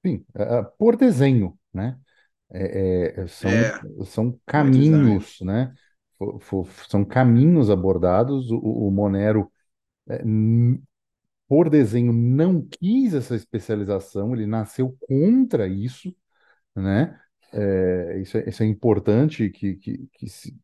Sim, 0.04 0.24
é, 0.34 0.42
é, 0.42 0.62
por 0.78 0.96
desenho, 0.96 1.58
né? 1.72 1.98
É, 2.50 3.22
é, 3.22 3.26
são, 3.26 3.50
são 4.04 4.40
caminhos, 4.44 5.38
né? 5.40 5.74
São 6.88 7.04
caminhos 7.04 7.70
abordados. 7.70 8.50
O, 8.50 8.58
o 8.58 8.90
Monero, 8.90 9.50
por 11.48 11.68
desenho, 11.68 12.12
não 12.12 12.66
quis 12.66 13.14
essa 13.14 13.36
especialização, 13.36 14.34
ele 14.34 14.46
nasceu 14.46 14.96
contra 15.00 15.66
isso, 15.66 16.14
né? 16.74 17.18
É, 17.52 18.18
isso 18.20 18.38
é, 18.38 18.48
isso 18.48 18.62
é 18.62 18.66
importante 18.66 19.50
que, 19.50 19.74
que, 19.76 20.08
que 20.14 20.28
se, 20.28 20.56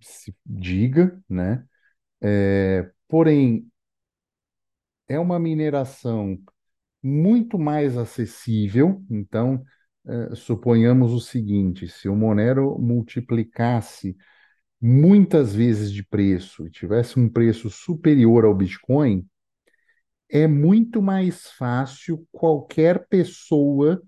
se 0.00 0.36
diga, 0.46 1.22
né? 1.28 1.66
É, 2.22 2.90
porém, 3.08 3.70
é 5.08 5.18
uma 5.18 5.38
mineração 5.38 6.38
muito 7.02 7.58
mais 7.58 7.96
acessível. 7.98 9.04
Então, 9.10 9.62
eh, 10.06 10.34
suponhamos 10.34 11.12
o 11.12 11.20
seguinte: 11.20 11.88
se 11.88 12.08
o 12.08 12.16
Monero 12.16 12.78
multiplicasse 12.80 14.16
muitas 14.80 15.54
vezes 15.54 15.92
de 15.92 16.04
preço 16.04 16.66
e 16.66 16.70
tivesse 16.70 17.18
um 17.20 17.28
preço 17.28 17.70
superior 17.70 18.44
ao 18.44 18.54
Bitcoin, 18.54 19.26
é 20.28 20.46
muito 20.46 21.00
mais 21.02 21.50
fácil 21.50 22.26
qualquer 22.32 23.06
pessoa 23.08 24.02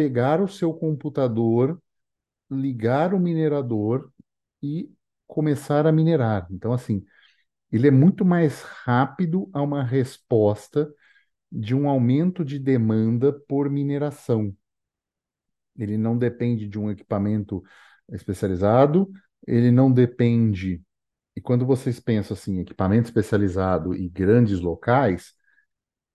pegar 0.00 0.40
o 0.40 0.48
seu 0.48 0.72
computador, 0.72 1.78
ligar 2.50 3.12
o 3.12 3.20
minerador 3.20 4.10
e 4.62 4.90
começar 5.26 5.86
a 5.86 5.92
minerar. 5.92 6.46
Então, 6.50 6.72
assim, 6.72 7.04
ele 7.70 7.86
é 7.86 7.90
muito 7.90 8.24
mais 8.24 8.62
rápido 8.62 9.50
a 9.52 9.60
uma 9.60 9.84
resposta 9.84 10.90
de 11.52 11.74
um 11.74 11.86
aumento 11.86 12.42
de 12.46 12.58
demanda 12.58 13.30
por 13.46 13.68
mineração. 13.68 14.56
Ele 15.76 15.98
não 15.98 16.16
depende 16.16 16.66
de 16.66 16.78
um 16.78 16.90
equipamento 16.90 17.62
especializado, 18.10 19.06
ele 19.46 19.70
não 19.70 19.92
depende. 19.92 20.82
E 21.36 21.42
quando 21.42 21.66
vocês 21.66 22.00
pensam 22.00 22.34
assim, 22.34 22.58
equipamento 22.58 23.08
especializado 23.08 23.94
e 23.94 24.08
grandes 24.08 24.60
locais, 24.60 25.34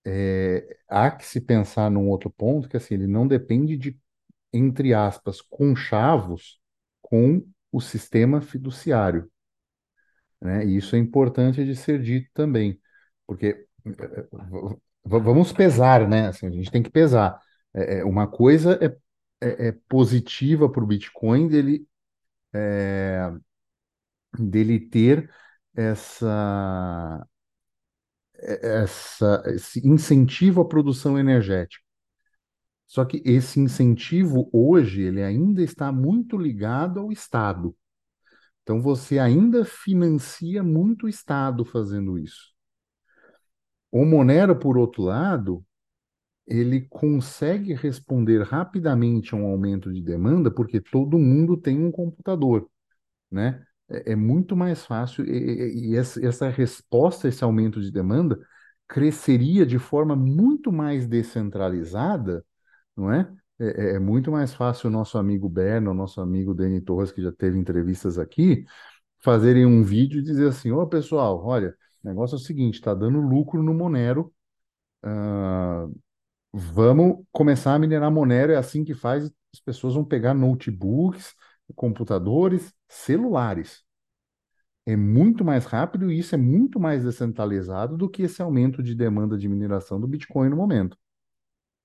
é, 0.05 0.77
há 0.89 1.11
que 1.11 1.25
se 1.25 1.41
pensar 1.41 1.89
num 1.91 2.09
outro 2.09 2.29
ponto, 2.31 2.69
que 2.69 2.77
assim, 2.77 2.95
ele 2.95 3.07
não 3.07 3.27
depende 3.27 3.77
de, 3.77 3.99
entre 4.53 4.93
aspas, 4.93 5.41
conchavos 5.41 6.59
com 7.01 7.45
o 7.71 7.81
sistema 7.81 8.41
fiduciário. 8.41 9.31
né? 10.41 10.65
E 10.65 10.77
isso 10.77 10.95
é 10.95 10.99
importante 10.99 11.63
de 11.65 11.75
ser 11.75 12.01
dito 12.01 12.29
também, 12.33 12.79
porque 13.27 13.67
eh, 13.85 13.91
eh, 13.93 14.77
vamos 15.03 15.51
pesar, 15.53 16.07
né? 16.07 16.27
Assim, 16.27 16.47
a 16.47 16.51
gente 16.51 16.71
tem 16.71 16.83
que 16.83 16.89
pesar. 16.89 17.39
É, 17.73 17.99
é, 17.99 18.03
uma 18.05 18.27
coisa 18.27 18.79
é, 18.81 18.87
é, 19.47 19.67
é 19.69 19.71
positiva 19.89 20.69
para 20.71 20.83
o 20.83 20.87
Bitcoin 20.87 21.47
dele, 21.47 21.87
dele 24.37 24.79
ter 24.79 25.29
essa, 25.75 27.27
essa, 28.39 29.43
esse 29.47 29.85
incentivo 29.87 30.61
à 30.61 30.65
produção 30.65 31.17
energética. 31.17 31.83
Só 32.85 33.03
que 33.03 33.21
esse 33.25 33.59
incentivo 33.59 34.49
hoje 34.53 35.01
ele 35.01 35.23
ainda 35.23 35.61
está 35.61 35.91
muito 35.91 36.37
ligado 36.37 36.99
ao 36.99 37.11
Estado. 37.11 37.75
Então 38.63 38.81
você 38.81 39.19
ainda 39.19 39.65
financia 39.65 40.63
muito 40.63 41.05
o 41.05 41.09
Estado 41.09 41.65
fazendo 41.65 42.17
isso. 42.17 42.53
O 43.91 44.05
Monero, 44.05 44.57
por 44.57 44.77
outro 44.77 45.03
lado, 45.03 45.65
ele 46.45 46.81
consegue 46.81 47.73
responder 47.73 48.43
rapidamente 48.43 49.33
a 49.33 49.37
um 49.37 49.45
aumento 49.45 49.91
de 49.91 50.01
demanda 50.01 50.51
porque 50.51 50.79
todo 50.79 51.17
mundo 51.17 51.57
tem 51.57 51.83
um 51.83 51.91
computador, 51.91 52.69
né? 53.31 53.65
É, 53.89 54.13
é 54.13 54.15
muito 54.15 54.55
mais 54.55 54.85
fácil 54.85 55.25
e, 55.27 55.91
e- 55.93 55.95
essa, 55.97 56.25
essa 56.25 56.49
resposta 56.49 57.27
esse 57.27 57.43
aumento 57.43 57.79
de 57.81 57.91
demanda 57.91 58.39
cresceria 58.87 59.65
de 59.65 59.79
forma 59.79 60.15
muito 60.15 60.71
mais 60.71 61.07
descentralizada, 61.07 62.45
não 62.97 63.11
é? 63.13 63.31
É, 63.59 63.93
é- 63.93 63.95
é 63.95 63.99
muito 63.99 64.31
mais 64.31 64.53
fácil 64.53 64.89
o 64.89 64.93
nosso 64.93 65.17
amigo 65.17 65.49
Berno, 65.49 65.91
o 65.91 65.93
nosso 65.93 66.21
amigo 66.21 66.53
Dani 66.55 66.81
Torres, 66.81 67.11
que 67.11 67.21
já 67.23 67.31
teve 67.33 67.59
entrevistas 67.59 68.19
aqui, 68.19 68.65
fazerem 69.23 69.65
um 69.65 69.83
vídeo 69.83 70.19
e 70.21 70.23
dizer 70.23 70.49
assim: 70.49 70.71
Ô 70.71 70.87
pessoal, 70.87 71.43
olha, 71.45 71.75
o 72.03 72.07
negócio 72.09 72.35
é 72.35 72.39
o 72.39 72.41
seguinte, 72.41 72.75
está 72.75 72.93
dando 72.95 73.19
lucro 73.21 73.63
no 73.63 73.73
Monero. 73.73 74.33
ah, 75.03 75.87
Vamos 76.53 77.25
começar 77.33 77.75
a 77.75 77.79
minerar 77.79 78.11
Monero, 78.11 78.53
é 78.53 78.57
assim 78.57 78.83
que 78.85 78.93
faz. 78.95 79.25
As 79.53 79.61
pessoas 79.61 79.95
vão 79.95 80.05
pegar 80.05 80.33
notebooks, 80.35 81.35
computadores, 81.75 82.73
celulares. 82.87 83.83
É 84.85 84.95
muito 84.95 85.43
mais 85.43 85.65
rápido 85.65 86.11
e 86.11 86.19
isso 86.19 86.35
é 86.35 86.37
muito 86.37 86.79
mais 86.79 87.03
descentralizado 87.03 87.97
do 87.97 88.09
que 88.09 88.21
esse 88.23 88.41
aumento 88.41 88.83
de 88.83 88.93
demanda 88.93 89.37
de 89.37 89.49
mineração 89.49 89.99
do 89.99 90.07
Bitcoin 90.07 90.49
no 90.49 90.55
momento, 90.55 90.97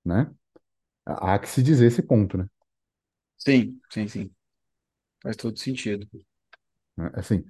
né? 0.05 0.31
Há 1.07 1.39
que 1.39 1.49
se 1.49 1.63
dizer 1.63 1.87
esse 1.87 2.03
ponto, 2.03 2.37
né? 2.37 2.47
Sim, 3.39 3.81
sim, 3.91 4.07
sim. 4.07 4.31
Faz 5.23 5.37
todo 5.37 5.59
sentido. 5.59 6.07
Assim, 7.15 7.45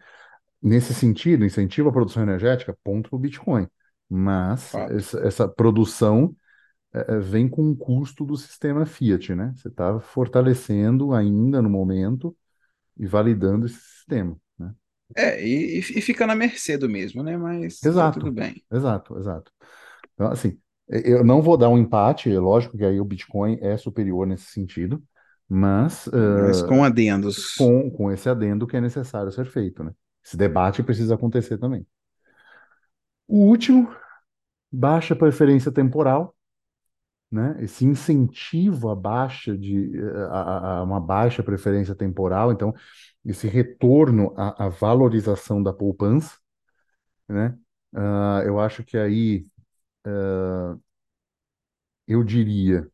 nesse 0.62 0.94
sentido, 0.94 1.44
incentivo 1.44 1.88
à 1.88 1.92
produção 1.92 2.22
energética, 2.22 2.76
ponto 2.84 3.10
para 3.10 3.16
o 3.16 3.20
Bitcoin. 3.20 3.66
Mas 4.08 4.74
essa, 4.74 5.20
essa 5.20 5.48
produção 5.48 6.34
eh, 6.92 7.06
eh, 7.08 7.18
vem 7.20 7.48
com 7.48 7.62
um 7.62 7.76
custo 7.76 8.24
do 8.24 8.36
sistema 8.36 8.86
Fiat, 8.86 9.34
né? 9.34 9.52
Você 9.56 9.68
está 9.68 10.00
fortalecendo 10.00 11.14
ainda 11.14 11.62
no 11.62 11.70
momento 11.70 12.36
e 13.00 13.06
validando 13.08 13.66
esse 13.66 13.80
sistema, 13.80 14.38
né? 14.58 14.74
É, 15.16 15.42
e, 15.44 15.78
e 15.80 16.00
fica 16.02 16.26
na 16.26 16.34
mercê 16.36 16.76
do 16.78 16.88
mesmo, 16.88 17.22
né? 17.22 17.36
Mas 17.36 17.92
tá 17.96 18.08
tudo 18.08 18.30
Exato, 18.30 18.32
bem. 18.32 18.64
exato, 18.70 19.18
exato. 19.18 19.52
Então, 20.14 20.28
assim, 20.30 20.60
eu 20.88 21.24
não 21.24 21.42
vou 21.42 21.56
dar 21.56 21.68
um 21.68 21.78
empate, 21.78 22.30
é 22.30 22.38
lógico 22.40 22.76
que 22.76 22.84
aí 22.84 23.00
o 23.00 23.04
Bitcoin 23.04 23.58
é 23.62 23.76
superior 23.76 24.26
nesse 24.26 24.46
sentido, 24.52 25.02
mas 25.48 26.08
Mas 26.24 26.62
com 26.62 26.82
eh, 26.82 26.84
adendos. 26.84 27.38
com, 27.56 27.90
com 27.90 28.12
esse 28.12 28.28
adendo 28.28 28.66
que 28.66 28.76
é 28.76 28.80
necessário 28.80 29.32
ser 29.32 29.46
feito, 29.46 29.84
né? 29.84 29.92
Esse 30.24 30.36
debate 30.36 30.82
precisa 30.82 31.14
acontecer 31.16 31.58
também. 31.58 31.86
O 33.26 33.46
último, 33.46 33.90
baixa 34.72 35.16
preferência 35.16 35.72
temporal, 35.72 36.36
né? 37.30 37.56
Esse 37.60 37.84
incentivo 37.84 38.90
à 38.90 38.96
baixa 38.96 39.56
de 39.56 39.96
eh, 39.98 40.26
a, 40.30 40.78
a- 40.80 40.82
uma 40.84 41.00
baixa 41.00 41.42
preferência 41.42 41.94
temporal, 41.94 42.52
então 42.52 42.74
esse 43.24 43.46
retorno 43.48 44.34
à, 44.36 44.66
à 44.66 44.68
valorização 44.68 45.62
da 45.62 45.72
poupança, 45.72 46.36
né? 47.28 47.58
Ah, 47.94 48.42
eu 48.46 48.60
acho 48.60 48.84
que 48.84 48.96
aí 48.98 49.44
eu 52.06 52.22
diria 52.24 52.90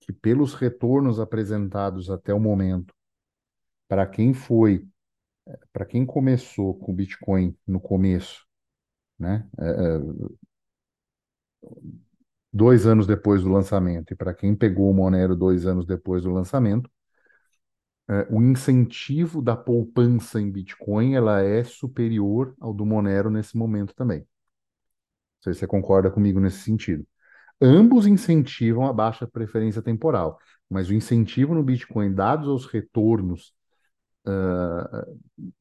que 0.00 0.12
pelos 0.12 0.54
retornos 0.54 1.20
apresentados 1.20 2.10
até 2.10 2.34
o 2.34 2.40
momento, 2.40 2.94
para 3.88 4.06
quem 4.06 4.34
foi, 4.34 4.86
para 5.72 5.86
quem 5.86 6.06
começou 6.06 6.74
com 6.78 6.92
o 6.92 6.94
Bitcoin 6.94 7.56
no 7.66 7.80
começo, 7.80 8.46
né, 9.18 9.48
é, 9.58 9.98
dois 12.54 12.86
anos 12.86 13.06
depois 13.06 13.42
do 13.42 13.50
lançamento, 13.50 14.12
e 14.12 14.16
para 14.16 14.32
quem 14.32 14.54
pegou 14.54 14.88
o 14.90 14.94
Monero 14.94 15.34
dois 15.34 15.66
anos 15.66 15.84
depois 15.84 16.22
do 16.22 16.30
lançamento, 16.30 16.88
é, 18.08 18.26
o 18.30 18.40
incentivo 18.40 19.42
da 19.42 19.56
poupança 19.56 20.40
em 20.40 20.50
Bitcoin 20.50 21.14
ela 21.14 21.40
é 21.40 21.64
superior 21.64 22.54
ao 22.60 22.72
do 22.72 22.86
Monero 22.86 23.30
nesse 23.30 23.56
momento 23.56 23.94
também. 23.94 24.20
Não 24.20 24.26
sei 25.42 25.54
se 25.54 25.60
você 25.60 25.66
concorda 25.66 26.10
comigo 26.10 26.38
nesse 26.38 26.58
sentido. 26.58 27.06
Ambos 27.60 28.06
incentivam 28.06 28.86
a 28.86 28.92
baixa 28.92 29.26
preferência 29.26 29.82
temporal, 29.82 30.38
mas 30.70 30.88
o 30.88 30.94
incentivo 30.94 31.54
no 31.54 31.62
Bitcoin, 31.62 32.14
dados 32.14 32.48
os 32.48 32.66
retornos 32.66 33.54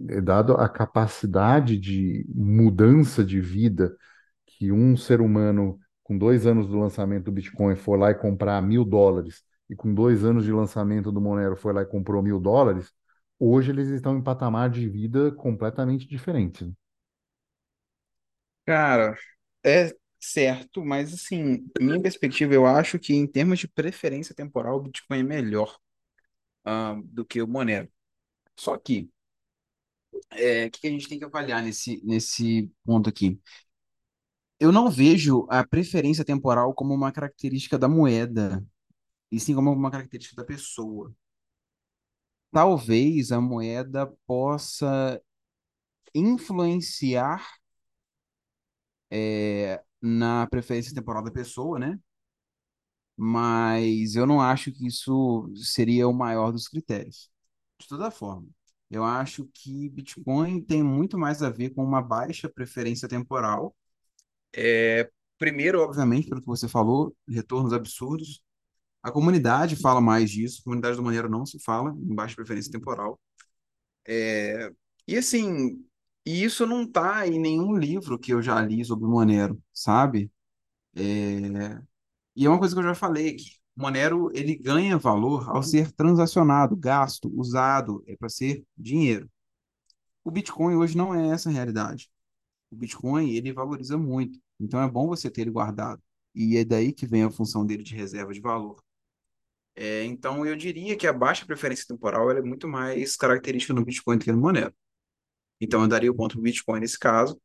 é 0.08 0.22
dado 0.22 0.54
a 0.54 0.70
capacidade 0.70 1.78
de 1.78 2.26
mudança 2.34 3.24
de 3.24 3.42
vida 3.42 3.96
que 4.46 4.72
um 4.72 4.96
ser 4.96 5.20
humano 5.20 5.80
com 6.04 6.18
dois 6.18 6.46
anos 6.46 6.68
do 6.68 6.78
lançamento 6.80 7.26
do 7.26 7.32
Bitcoin 7.32 7.76
for 7.76 7.98
lá 8.00 8.12
e 8.12 8.16
comprar 8.16 8.62
mil 8.62 8.86
dólares 8.86 9.44
e 9.70 9.76
com 9.76 9.94
dois 9.94 10.24
anos 10.24 10.44
de 10.46 10.52
lançamento 10.52 11.12
do 11.12 11.22
Monero 11.22 11.56
foi 11.56 11.74
lá 11.74 11.82
e 11.84 11.86
comprou 11.86 12.22
mil 12.22 12.40
dólares, 12.40 12.94
hoje 13.40 13.72
eles 13.72 13.88
estão 13.90 14.18
em 14.18 14.22
patamar 14.24 14.70
de 14.70 14.88
vida 14.90 15.32
completamente 15.32 16.08
diferente. 16.08 16.66
né? 16.66 16.74
Cara, 18.66 19.18
é 19.64 19.92
certo, 20.20 20.84
mas 20.86 21.14
assim, 21.14 21.70
minha 21.80 22.02
perspectiva, 22.02 22.54
eu 22.54 22.66
acho 22.66 22.98
que 23.00 23.14
em 23.14 23.28
termos 23.28 23.60
de 23.60 23.68
preferência 23.68 24.34
temporal, 24.34 24.78
o 24.78 24.82
Bitcoin 24.84 25.20
é 25.20 25.24
melhor, 25.24 25.78
ah, 26.66 26.96
do 27.06 27.26
que 27.26 27.42
o 27.42 27.48
Monero. 27.48 27.90
Só 28.60 28.78
que, 28.78 29.10
é, 30.32 30.66
o 30.68 30.72
que 30.72 30.88
a 30.88 30.90
gente 30.92 31.08
tem 31.08 31.20
que 31.20 31.26
avaliar 31.26 31.62
nesse, 31.64 32.02
nesse 32.06 32.72
ponto 32.86 33.10
aqui? 33.10 33.40
Eu 34.64 34.72
não 34.72 34.90
vejo 34.90 35.46
a 35.50 35.62
preferência 35.68 36.24
temporal 36.24 36.74
como 36.74 36.94
uma 36.94 37.12
característica 37.12 37.78
da 37.78 37.90
moeda, 37.90 38.66
e 39.30 39.38
sim 39.38 39.54
como 39.54 39.70
uma 39.74 39.92
característica 39.92 40.42
da 40.42 40.48
pessoa. 40.48 41.14
Talvez 42.50 43.34
a 43.34 43.42
moeda 43.42 44.08
possa 44.26 45.22
influenciar, 46.16 47.46
é, 49.12 49.84
na 50.02 50.48
preferência 50.48 50.94
temporal 50.94 51.24
da 51.24 51.32
pessoa, 51.32 51.78
né? 51.78 52.00
Mas 53.18 54.16
eu 54.16 54.26
não 54.26 54.40
acho 54.40 54.72
que 54.72 54.88
isso 54.88 55.52
seria 55.56 56.08
o 56.08 56.14
maior 56.14 56.54
dos 56.54 56.70
critérios. 56.70 57.30
De 57.78 57.86
toda 57.88 58.10
forma, 58.10 58.48
eu 58.90 59.04
acho 59.04 59.46
que 59.54 59.90
Bitcoin 59.90 60.62
tem 60.62 60.82
muito 60.82 61.18
mais 61.18 61.44
a 61.44 61.50
ver 61.50 61.72
com 61.72 61.84
uma 61.84 62.02
baixa 62.02 62.48
preferência 62.48 63.10
temporal. 63.10 63.76
É, 64.56 65.10
primeiro, 65.38 65.82
obviamente, 65.82 66.30
pelo 66.30 66.42
que 66.42 66.48
você 66.48 66.68
falou, 66.68 67.16
retornos 67.28 67.74
absurdos. 67.74 68.44
A 69.04 69.12
comunidade 69.12 69.76
fala 69.78 70.02
mais 70.02 70.32
disso, 70.32 70.62
a 70.62 70.64
comunidade 70.66 70.98
do 70.98 71.04
Monero 71.04 71.30
não 71.30 71.46
se 71.46 71.60
fala 71.60 71.92
em 71.92 72.16
baixa 72.16 72.36
preferência 72.36 72.72
temporal. 72.72 73.20
É, 74.08 74.72
e 75.08 75.18
assim, 75.18 75.86
e 76.26 76.44
isso 76.44 76.66
não 76.68 76.84
está 76.84 77.28
em 77.28 77.40
nenhum 77.40 77.76
livro 77.78 78.20
que 78.20 78.34
eu 78.34 78.42
já 78.42 78.62
li 78.62 78.84
sobre 78.86 79.06
o 79.06 79.10
Monero, 79.10 79.62
sabe? 79.74 80.32
É, 80.96 81.82
E 82.36 82.46
é 82.46 82.50
uma 82.50 82.60
coisa 82.60 82.76
que 82.76 82.80
eu 82.80 82.86
já 82.86 82.96
falei 82.96 83.30
aqui. 83.32 83.58
O 83.76 83.82
Monero, 83.82 84.30
ele 84.34 84.56
ganha 84.56 84.98
valor 84.98 85.50
ao 85.50 85.64
ser 85.64 85.92
transacionado, 85.92 86.76
gasto, 86.76 87.32
usado, 87.36 88.04
é 88.08 88.16
para 88.16 88.30
ser 88.30 88.66
dinheiro. 88.78 89.30
O 90.24 90.32
Bitcoin 90.32 90.76
hoje 90.76 90.98
não 90.98 91.16
é 91.16 91.30
essa 91.30 91.52
realidade. 91.52 92.12
O 92.74 92.76
Bitcoin, 92.76 93.32
ele 93.32 93.54
valoriza 93.54 93.98
muito. 93.98 94.40
Então 94.60 94.82
é 94.82 94.90
bom 94.90 95.08
você 95.08 95.30
ter 95.30 95.42
ele 95.42 95.52
guardado. 95.52 96.02
E 96.34 96.58
é 96.58 96.66
daí 96.66 96.92
que 96.92 97.06
vem 97.06 97.24
a 97.24 97.32
função 97.32 97.66
dele 97.66 97.84
de 97.84 97.96
reserva 97.96 98.34
de 98.34 98.42
valor. 98.42 98.82
É, 99.76 100.04
então 100.06 100.46
eu 100.46 100.56
diria 100.56 100.96
que 100.98 101.08
a 101.08 101.14
baixa 101.14 101.46
preferência 101.46 101.86
temporal 101.88 102.30
é 102.32 102.42
muito 102.42 102.68
mais 102.68 103.16
característica 103.16 103.74
no 103.74 103.86
Bitcoin 103.86 104.18
do 104.18 104.26
que 104.26 104.32
no 104.32 104.40
Monero. 104.40 104.74
Então 105.62 105.82
eu 105.84 105.88
daria 105.88 106.12
o 106.12 106.16
ponto 106.16 106.34
para 106.34 106.40
o 106.40 106.44
Bitcoin 106.44 106.80
nesse 106.80 106.98
caso. 107.00 107.40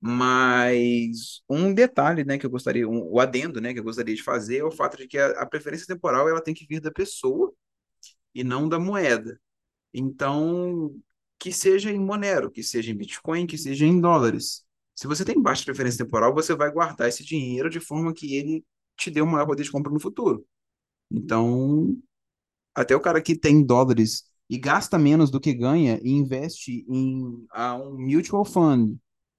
Mas 0.00 1.42
um 1.48 1.72
detalhe, 1.72 2.24
né, 2.24 2.38
que 2.38 2.46
eu 2.46 2.50
gostaria, 2.50 2.88
um, 2.88 3.10
o 3.10 3.20
adendo, 3.20 3.60
né, 3.60 3.72
que 3.72 3.80
eu 3.80 3.84
gostaria 3.84 4.14
de 4.14 4.22
fazer 4.22 4.58
é 4.58 4.64
o 4.64 4.70
fato 4.70 4.96
de 4.98 5.08
que 5.08 5.18
a, 5.18 5.42
a 5.42 5.46
preferência 5.46 5.86
temporal 5.86 6.28
ela 6.28 6.42
tem 6.42 6.54
que 6.54 6.66
vir 6.66 6.80
da 6.80 6.90
pessoa 6.90 7.54
e 8.34 8.44
não 8.44 8.68
da 8.68 8.78
moeda. 8.78 9.40
Então, 9.94 10.94
que 11.44 11.52
seja 11.52 11.90
em 11.92 11.98
Monero, 11.98 12.50
que 12.50 12.62
seja 12.62 12.90
em 12.90 12.94
Bitcoin, 12.96 13.46
que 13.46 13.58
seja 13.58 13.84
em 13.84 14.00
dólares. 14.00 14.64
Se 14.94 15.06
você 15.06 15.26
tem 15.26 15.38
baixa 15.38 15.62
preferência 15.62 16.02
temporal, 16.02 16.32
você 16.32 16.54
vai 16.54 16.72
guardar 16.72 17.06
esse 17.06 17.22
dinheiro 17.22 17.68
de 17.68 17.80
forma 17.80 18.14
que 18.14 18.34
ele 18.34 18.64
te 18.96 19.10
dê 19.10 19.20
um 19.20 19.26
maior 19.26 19.44
poder 19.44 19.62
de 19.62 19.70
compra 19.70 19.92
no 19.92 20.00
futuro. 20.00 20.46
Então, 21.10 22.00
até 22.74 22.96
o 22.96 23.00
cara 23.00 23.20
que 23.20 23.36
tem 23.36 23.62
dólares 23.62 24.24
e 24.48 24.56
gasta 24.56 24.98
menos 24.98 25.30
do 25.30 25.38
que 25.38 25.52
ganha 25.52 26.00
e 26.02 26.12
investe 26.12 26.86
em 26.88 27.46
a 27.50 27.74
um 27.76 27.98
mutual 27.98 28.46
fund 28.46 28.96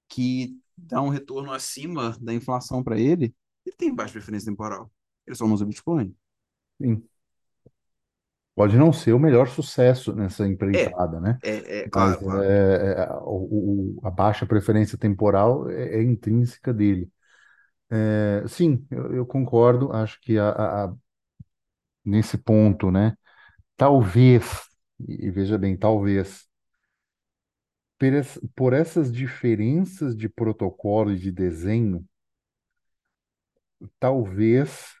que 0.08 0.56
dá 0.78 1.02
um 1.02 1.08
retorno 1.08 1.50
acima 1.50 2.16
da 2.20 2.32
inflação 2.32 2.84
para 2.84 3.00
ele, 3.00 3.34
ele 3.64 3.74
tem 3.76 3.92
baixa 3.92 4.12
preferência 4.12 4.48
temporal. 4.48 4.92
Ele 5.26 5.34
só 5.34 5.44
usa 5.44 5.66
Bitcoin. 5.66 6.14
Sim. 6.80 7.02
Pode 8.56 8.78
não 8.78 8.92
ser 8.92 9.14
o 9.14 9.20
melhor 9.20 9.48
sucesso 9.48 10.14
nessa 10.14 10.48
É, 10.72 10.86
empreitada, 10.88 11.20
né? 11.20 11.40
é, 11.42 11.80
é, 11.80 11.88
claro, 11.90 12.20
claro. 12.22 12.44
é, 12.44 12.96
é, 12.98 13.12
o, 13.22 13.98
o- 13.98 14.06
a 14.06 14.10
baixa 14.10 14.46
preferência 14.46 14.98
temporal 14.98 15.70
é, 15.70 15.96
é 15.98 16.02
intrínseca 16.04 16.74
dele. 16.74 17.10
É, 17.90 18.44
sim, 18.48 18.86
eu, 18.90 19.14
eu 19.16 19.26
concordo. 19.26 19.92
Acho 19.92 20.20
que 20.20 20.38
a, 20.38 20.48
a- 20.50 20.84
a- 20.86 20.94
nesse 22.04 22.38
ponto, 22.38 22.90
né? 22.90 23.16
Talvez, 23.76 24.44
e 25.08 25.30
veja 25.30 25.58
bem, 25.58 25.76
talvez, 25.76 26.46
por, 27.98 28.14
es- 28.14 28.40
por 28.54 28.72
essas 28.72 29.12
diferenças 29.12 30.16
de 30.16 30.28
protocolo 30.30 31.12
e 31.12 31.18
de 31.18 31.30
desenho, 31.30 32.04
talvez 33.98 34.94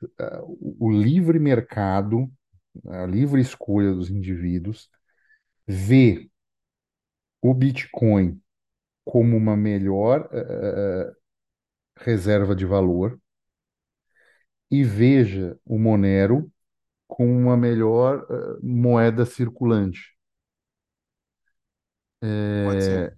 o 0.44 0.86
o 0.88 0.90
livre 0.92 1.38
mercado, 1.38 2.30
a 2.88 3.06
livre 3.06 3.40
escolha 3.40 3.92
dos 3.92 4.10
indivíduos, 4.10 4.88
vê 5.66 6.30
o 7.42 7.54
Bitcoin 7.54 8.40
como 9.04 9.36
uma 9.36 9.56
melhor 9.56 10.28
eh, 10.32 11.12
reserva 11.98 12.56
de 12.56 12.66
valor 12.66 13.20
e 14.70 14.84
veja 14.84 15.58
o 15.64 15.78
Monero 15.78 16.50
como 17.08 17.32
uma 17.32 17.56
melhor 17.56 18.26
eh, 18.30 18.60
moeda 18.62 19.26
circulante. 19.26 20.16
Pode 22.62 22.82
ser. 22.84 23.02
É, 23.02 23.16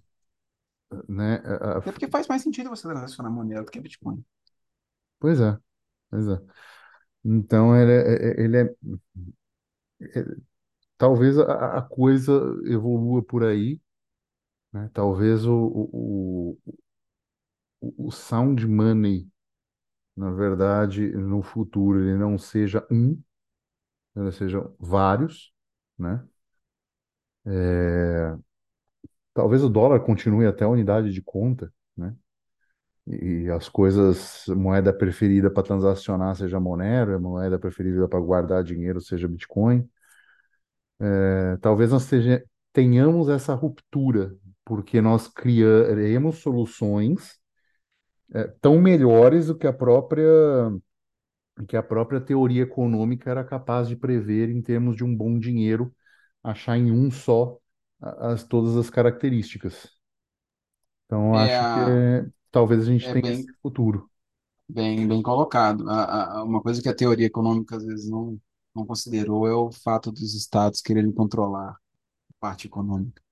né? 1.09 1.43
a- 1.45 1.79
a- 1.79 1.83
Até 1.83 1.91
porque 1.93 2.07
faz 2.09 2.27
mais 2.29 2.43
sentido 2.43 2.71
você 2.71 2.87
transacionar 2.89 3.33
Monero 3.33 3.65
do 3.65 3.71
que 3.73 3.81
Bitcoin. 3.81 4.25
pois 5.19 5.41
é, 5.41 5.59
pois 6.11 6.29
é. 6.29 6.39
Então 7.25 7.77
ele 7.77 7.93
é, 7.93 8.31
é- 8.41 8.45
ele 8.45 8.59
é- 10.01 10.25
talvez 10.99 11.39
a, 11.39 11.79
a 11.79 11.83
coisa 11.83 12.33
evolua 12.67 13.23
por 13.23 13.45
aí, 13.45 13.81
né? 14.73 14.91
Talvez 14.95 15.47
o, 15.47 15.55
o, 15.55 16.59
o, 17.81 18.09
o 18.09 18.11
sound 18.11 18.67
money, 18.67 19.29
na 20.17 20.31
verdade, 20.33 21.11
no 21.13 21.43
futuro 21.43 22.01
ele 22.03 22.17
não 22.19 22.39
seja 22.39 22.87
um, 22.91 23.21
ele 24.17 24.33
seja 24.33 24.61
vários, 24.79 25.53
né? 25.99 26.27
É, 27.47 28.37
talvez 29.35 29.63
o 29.65 29.69
dólar 29.71 30.01
continue 30.01 30.47
até 30.47 30.65
a 30.65 30.69
unidade 30.69 31.13
de 31.13 31.23
conta? 31.23 31.73
E 33.11 33.49
as 33.51 33.69
coisas, 33.69 34.45
moeda 34.49 34.93
preferida 34.93 35.51
para 35.51 35.63
transacionar 35.63 36.37
seja 36.37 36.61
Monero, 36.61 37.15
a 37.17 37.19
moeda 37.19 37.59
preferida 37.59 38.07
para 38.09 38.21
guardar 38.21 38.63
dinheiro 38.65 39.01
seja 39.01 39.27
Bitcoin. 39.29 39.89
É, 41.01 41.57
talvez 41.59 41.91
nós 41.93 42.07
teja- 42.09 42.45
tenhamos 42.73 43.29
essa 43.29 43.55
ruptura, 43.55 44.35
porque 44.65 45.01
nós 45.01 45.29
criaremos 45.29 46.39
soluções 46.39 47.39
é, 48.35 48.45
tão 48.61 48.81
melhores 48.81 49.47
do 49.49 49.57
que 49.59 49.67
a 49.67 49.73
própria 49.73 50.25
que 51.69 51.77
a 51.77 51.83
própria 51.83 52.21
teoria 52.21 52.63
econômica 52.63 53.31
era 53.31 53.45
capaz 53.45 53.89
de 53.89 53.97
prever 53.97 54.49
em 54.51 54.63
termos 54.63 54.97
de 54.97 55.05
um 55.05 55.15
bom 55.17 55.39
dinheiro, 55.39 55.95
achar 56.43 56.77
em 56.79 56.91
um 56.91 57.11
só 57.11 57.59
as, 58.01 58.45
todas 58.45 58.77
as 58.77 58.91
características. 58.91 59.89
Então, 61.07 61.35
É, 61.35 61.39
acho 61.39 61.65
que 61.67 61.81
a- 61.81 62.03
é, 62.21 62.27
talvez 62.51 62.83
a 62.83 62.93
gente 62.93 63.11
é 63.11 63.13
tenha 63.13 63.25
esse 63.31 63.45
bem, 63.45 63.55
futuro. 63.63 64.11
bem, 64.69 65.07
bem 65.07 65.23
colocado. 65.23 65.89
A, 65.89 66.05
a- 66.05 66.39
a- 66.41 66.45
uma 66.45 66.63
coisa 66.63 66.83
que 66.83 66.89
a 66.89 66.95
teoria 66.95 67.27
econômica 67.27 67.77
às 67.77 67.85
vezes 67.85 68.09
não, 68.11 68.39
não 68.75 68.87
considerou 68.87 69.47
é 69.47 69.55
o 69.55 69.71
fato 69.73 70.11
dos 70.13 70.35
estados 70.35 70.81
quererem 70.81 71.13
controlar 71.13 71.71
a 71.73 71.79
parte 72.41 72.67
econômica. 72.69 73.23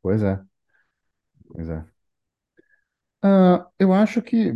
Pois 0.00 0.22
é, 0.22 0.44
pois 1.48 1.68
é. 1.68 1.84
Ah, 3.22 3.68
eu 3.78 3.92
acho 3.92 4.20
que 4.22 4.52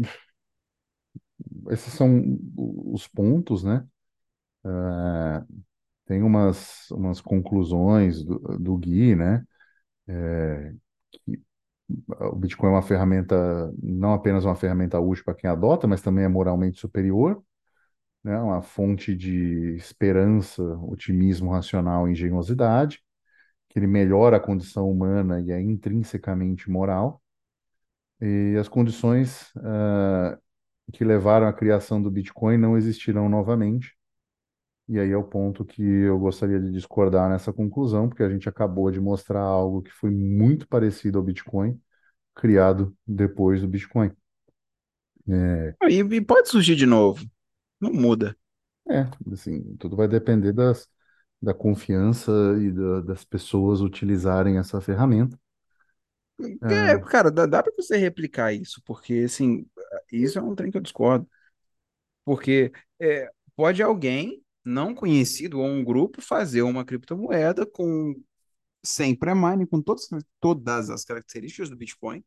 esses 1.70 1.92
são 1.94 2.38
os 2.92 3.06
pontos, 3.08 3.64
né? 3.64 3.86
Ah, 4.64 5.44
tem 6.06 6.22
umas, 6.22 6.90
umas 6.92 7.20
conclusões 7.20 8.24
do, 8.24 8.38
do 8.58 8.76
Gui, 8.78 9.14
né? 9.16 9.46
O 11.88 12.36
Bitcoin 12.36 12.70
é 12.70 12.72
uma 12.72 12.82
ferramenta, 12.82 13.72
não 13.82 14.12
apenas 14.12 14.44
uma 14.44 14.56
ferramenta 14.56 14.98
útil 14.98 15.24
para 15.24 15.34
quem 15.34 15.48
adota, 15.48 15.86
mas 15.86 16.02
também 16.02 16.24
é 16.24 16.28
moralmente 16.28 16.80
superior, 16.80 17.42
né? 18.24 18.38
Uma 18.40 18.62
fonte 18.62 19.14
de 19.16 19.76
esperança, 19.76 20.62
otimismo 20.82 21.50
racional 21.52 22.08
e 22.08 22.12
engenhosidade, 22.12 23.02
que 23.68 23.78
ele 23.78 23.86
melhora 23.86 24.38
a 24.38 24.40
condição 24.40 24.90
humana 24.90 25.40
e 25.40 25.52
é 25.52 25.60
intrinsecamente 25.60 26.70
moral. 26.70 27.22
E 28.20 28.56
as 28.58 28.68
condições, 28.68 29.52
ah, 29.58 30.38
que 30.92 31.04
levaram 31.04 31.46
à 31.48 31.52
criação 31.52 32.02
do 32.02 32.10
Bitcoin 32.10 32.58
não 32.58 32.76
existirão 32.76 33.28
novamente. 33.28 33.96
E 34.88 34.98
aí 35.00 35.10
é 35.10 35.16
o 35.16 35.24
ponto 35.24 35.64
que 35.64 35.82
eu 35.82 36.18
gostaria 36.18 36.60
de 36.60 36.70
discordar 36.72 37.28
nessa 37.28 37.52
conclusão, 37.52 38.08
porque 38.08 38.22
a 38.22 38.30
gente 38.30 38.48
acabou 38.48 38.90
de 38.90 39.00
mostrar 39.00 39.40
algo 39.42 39.82
que 39.82 39.90
foi 39.92 40.10
muito 40.10 40.66
parecido 40.68 41.18
ao 41.18 41.24
Bitcoin, 41.24 41.80
criado 42.34 42.96
depois 43.06 43.60
do 43.62 43.68
Bitcoin. 43.68 44.12
É, 45.28 45.76
E, 45.88 46.00
e 46.00 46.20
pode 46.20 46.48
surgir 46.48 46.76
de 46.76 46.86
novo, 46.86 47.24
não 47.80 47.92
muda. 47.92 48.36
é, 48.88 49.06
assim, 49.32 49.76
tudo 49.78 49.96
vai 49.96 50.08
depender 50.08 50.52
das, 50.52 50.88
da 51.42 51.54
confiança 51.54 52.30
e 52.60 52.72
da- 52.72 53.00
das 53.02 53.24
pessoas 53.24 53.80
utilizarem 53.80 54.58
essa 54.58 54.80
ferramenta. 54.80 55.38
É, 56.62 56.66
É, 56.68 56.98
cara, 56.98 57.30
dá, 57.30 57.46
dá 57.46 57.62
para 57.62 57.72
você 57.76 57.96
replicar 57.96 58.52
isso, 58.52 58.82
porque 58.84 59.22
assim, 59.24 59.66
isso 60.12 60.38
é 60.38 60.42
um 60.42 60.54
trem 60.54 60.70
que 60.70 60.76
eu 60.76 60.80
discordo. 60.82 61.28
Porque 62.24 62.72
é, 63.00 63.30
pode 63.56 63.82
alguém 63.82 64.44
não 64.66 64.94
conhecido 64.94 65.60
ou 65.60 65.66
um 65.66 65.84
grupo 65.84 66.20
fazer 66.20 66.62
uma 66.62 66.84
criptomoeda 66.84 67.64
com 67.64 68.14
sem 68.84 69.14
pré-mining, 69.14 69.66
com 69.66 69.80
todas, 69.80 70.08
todas 70.40 70.90
as 70.90 71.04
características 71.04 71.70
do 71.70 71.76
Bitcoin 71.76 72.22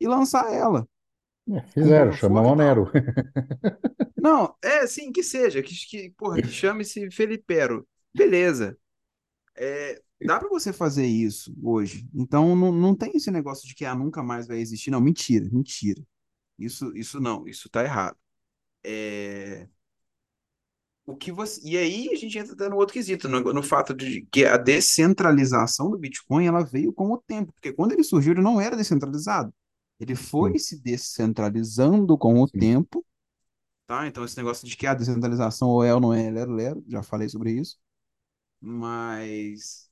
e 0.00 0.08
lançar 0.08 0.52
ela 0.52 0.88
é, 1.50 1.62
fizeram, 1.68 2.12
chama 2.12 2.42
Monero. 2.42 2.90
Não, 4.20 4.54
é 4.62 4.86
sim, 4.86 5.12
que 5.12 5.22
seja, 5.22 5.62
que, 5.62 5.74
que 5.74 6.10
porra, 6.10 6.42
que 6.42 6.48
chame-se 6.48 7.10
Felipero. 7.10 7.86
Beleza. 8.14 8.76
É, 9.56 10.00
dá 10.24 10.38
para 10.38 10.48
você 10.48 10.72
fazer 10.72 11.06
isso 11.06 11.54
hoje. 11.62 12.08
Então 12.14 12.54
não, 12.56 12.72
não 12.72 12.94
tem 12.94 13.12
esse 13.14 13.30
negócio 13.30 13.66
de 13.66 13.74
que 13.74 13.84
ah, 13.84 13.94
nunca 13.94 14.22
mais 14.22 14.46
vai 14.46 14.58
existir. 14.58 14.90
Não, 14.90 15.00
mentira, 15.00 15.48
mentira. 15.50 16.02
Isso, 16.58 16.94
isso 16.96 17.20
não, 17.20 17.46
isso 17.46 17.68
tá 17.70 17.84
errado. 17.84 18.16
É, 18.84 19.68
o 21.08 21.16
que 21.16 21.32
você, 21.32 21.60
e 21.64 21.76
aí 21.78 22.10
a 22.12 22.16
gente 22.16 22.38
entra 22.38 22.68
no 22.68 22.76
outro 22.76 22.94
quesito, 22.94 23.28
no, 23.28 23.40
no 23.40 23.62
fato 23.62 23.94
de 23.94 24.26
que 24.32 24.44
a 24.44 24.56
descentralização 24.58 25.90
do 25.90 25.98
Bitcoin 25.98 26.46
ela 26.46 26.64
veio 26.64 26.92
com 26.92 27.10
o 27.12 27.18
tempo, 27.18 27.52
porque 27.52 27.72
quando 27.72 27.92
ele 27.92 28.04
surgiu 28.04 28.32
ele 28.32 28.42
não 28.42 28.60
era 28.60 28.76
descentralizado. 28.76 29.52
Ele 30.00 30.14
foi 30.14 30.52
Sim, 30.52 30.58
se 30.58 30.78
descentralizando 30.80 32.16
com 32.18 32.40
o 32.42 32.48
sim. 32.52 32.60
tempo, 32.60 33.04
tá? 33.86 34.06
Então 34.06 34.24
esse 34.24 34.36
negócio 34.36 34.66
de 34.68 34.76
que 34.76 34.86
a 34.86 34.94
descentralização 34.94 35.68
ou 35.68 35.84
é 35.84 35.94
ou 35.94 36.00
não 36.00 36.12
é, 36.14 36.30
lero, 36.30 36.52
lero, 36.52 36.84
já 36.88 37.02
falei 37.02 37.28
sobre 37.28 37.52
isso. 37.52 37.78
Mas 38.60 39.90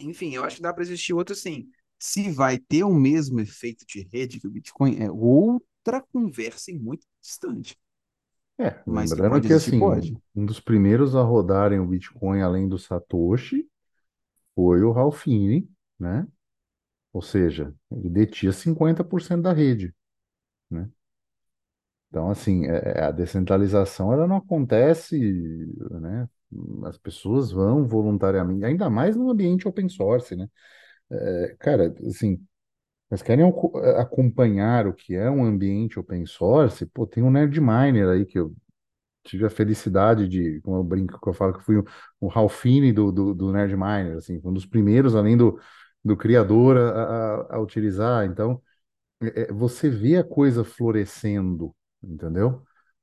Enfim, 0.00 0.34
eu 0.34 0.44
acho 0.44 0.56
que 0.56 0.62
dá 0.62 0.72
para 0.72 0.82
existir 0.82 1.12
outro 1.12 1.34
assim. 1.34 1.70
Se 1.98 2.30
vai 2.30 2.58
ter 2.58 2.82
o 2.84 2.94
mesmo 2.94 3.40
efeito 3.40 3.84
de 3.86 4.02
rede 4.12 4.40
que 4.40 4.46
o 4.46 4.50
Bitcoin, 4.50 4.96
é 5.02 5.10
outra 5.10 6.00
conversa 6.12 6.70
e 6.70 6.78
muito 6.78 7.06
distante. 7.20 7.78
É, 8.60 8.82
Mas 8.86 9.14
que 9.14 9.22
lembrando 9.22 9.40
pode 9.48 9.50
que 9.54 9.54
assim, 9.54 9.72
pode. 9.72 10.20
um 10.34 10.44
dos 10.44 10.60
primeiros 10.60 11.16
a 11.16 11.22
rodarem 11.22 11.80
o 11.80 11.86
Bitcoin 11.86 12.42
além 12.42 12.68
do 12.68 12.78
Satoshi 12.78 13.66
foi 14.54 14.82
o 14.82 14.92
Ralph 14.92 15.22
Finney, 15.24 15.68
né? 15.98 16.26
Ou 17.12 17.22
seja, 17.22 17.74
ele 17.92 18.10
detinha 18.10 18.52
50% 18.52 19.42
da 19.42 19.52
rede, 19.54 19.94
né? 20.70 20.90
Então, 22.08 22.30
assim, 22.30 22.66
é- 22.66 22.92
é- 22.98 23.04
a 23.04 23.10
descentralização 23.12 24.12
ela 24.12 24.26
não 24.26 24.36
acontece, 24.36 25.16
né? 26.00 26.28
As 26.86 26.98
pessoas 26.98 27.52
vão 27.52 27.86
voluntariamente, 27.86 28.64
ainda 28.64 28.90
mais 28.90 29.14
no 29.16 29.30
ambiente 29.30 29.68
open 29.68 29.88
source, 29.88 30.34
né? 30.36 30.48
É, 31.10 31.56
cara, 31.60 31.94
assim, 32.08 32.44
mas 33.10 33.22
querem 33.22 33.46
aco- 33.48 33.76
acompanhar 33.98 34.86
o 34.86 34.94
que 34.94 35.14
é 35.16 35.30
um 35.30 35.44
ambiente 35.44 35.98
open 35.98 36.26
source, 36.26 36.86
pô, 36.86 37.06
tem 37.06 37.22
um 37.22 37.30
Nerdminer 37.30 38.08
aí 38.08 38.24
que 38.26 38.38
eu 38.38 38.54
tive 39.24 39.44
a 39.46 39.50
felicidade 39.50 40.28
de, 40.28 40.60
como 40.62 40.78
eu 40.78 40.84
brinco, 40.84 41.20
que 41.20 41.28
eu 41.28 41.34
falo 41.34 41.54
que 41.58 41.64
fui 41.64 41.76
o, 41.78 41.84
o 42.20 42.28
Ralphine 42.28 42.92
do, 42.92 43.12
do, 43.12 43.34
do 43.34 43.52
Nerdminer, 43.52 44.16
assim, 44.16 44.40
um 44.44 44.52
dos 44.52 44.66
primeiros, 44.66 45.14
além 45.14 45.36
do, 45.36 45.58
do 46.04 46.16
criador, 46.16 46.76
a, 46.78 47.44
a, 47.52 47.56
a 47.56 47.60
utilizar. 47.60 48.24
Então, 48.26 48.60
é, 49.22 49.42
é, 49.42 49.52
você 49.52 49.88
vê 49.90 50.16
a 50.16 50.24
coisa 50.24 50.64
florescendo, 50.64 51.74
entendeu? 52.02 52.62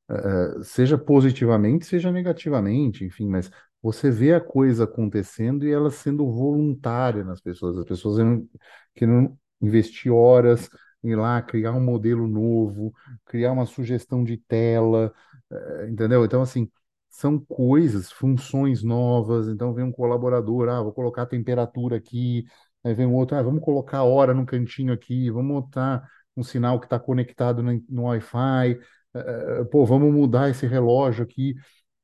É, 0.09 0.59
é, 0.59 0.63
seja 0.63 0.97
positivamente, 0.97 1.85
seja 1.85 2.11
negativamente, 2.11 3.03
enfim, 3.05 3.27
mas 3.27 3.51
você 3.81 4.09
vê 4.11 4.33
a 4.33 4.41
coisa 4.41 4.85
acontecendo 4.85 5.65
e 5.65 5.71
ela 5.71 5.89
sendo 5.91 6.25
voluntária 6.31 7.23
nas 7.23 7.41
pessoas, 7.41 7.77
as 7.77 7.85
pessoas 7.85 8.17
não- 8.19 8.47
querendo 8.95 9.37
investir 9.61 10.11
horas 10.13 10.69
em 11.03 11.11
ir 11.11 11.15
lá 11.15 11.41
criar 11.41 11.73
um 11.73 11.83
modelo 11.83 12.27
novo, 12.27 12.93
criar 13.25 13.51
uma 13.51 13.65
sugestão 13.65 14.23
de 14.23 14.37
tela, 14.37 15.13
é, 15.51 15.89
entendeu? 15.89 16.25
Então, 16.25 16.41
assim, 16.41 16.69
são 17.09 17.39
coisas, 17.39 18.11
funções 18.11 18.83
novas. 18.83 19.47
Então, 19.47 19.73
vem 19.73 19.85
um 19.85 19.91
colaborador, 19.91 20.69
ah, 20.69 20.81
vou 20.81 20.93
colocar 20.93 21.23
a 21.23 21.25
temperatura 21.25 21.97
aqui. 21.97 22.45
Aí 22.83 22.93
vem 22.93 23.05
um 23.05 23.15
outro, 23.15 23.35
ah, 23.37 23.41
vamos 23.41 23.63
colocar 23.63 23.99
a 23.99 24.03
hora 24.03 24.33
no 24.33 24.45
cantinho 24.45 24.93
aqui, 24.93 25.29
vamos 25.31 25.63
botar 25.63 26.07
um 26.35 26.43
sinal 26.43 26.79
que 26.79 26.85
está 26.85 26.99
conectado 26.99 27.63
no, 27.63 28.03
Wi-Fi. 28.03 28.79
eh, 29.15 29.63
pô, 29.71 29.85
vamos 29.85 30.13
mudar 30.13 30.49
esse 30.49 30.67
relógio 30.67 31.23
aqui. 31.23 31.55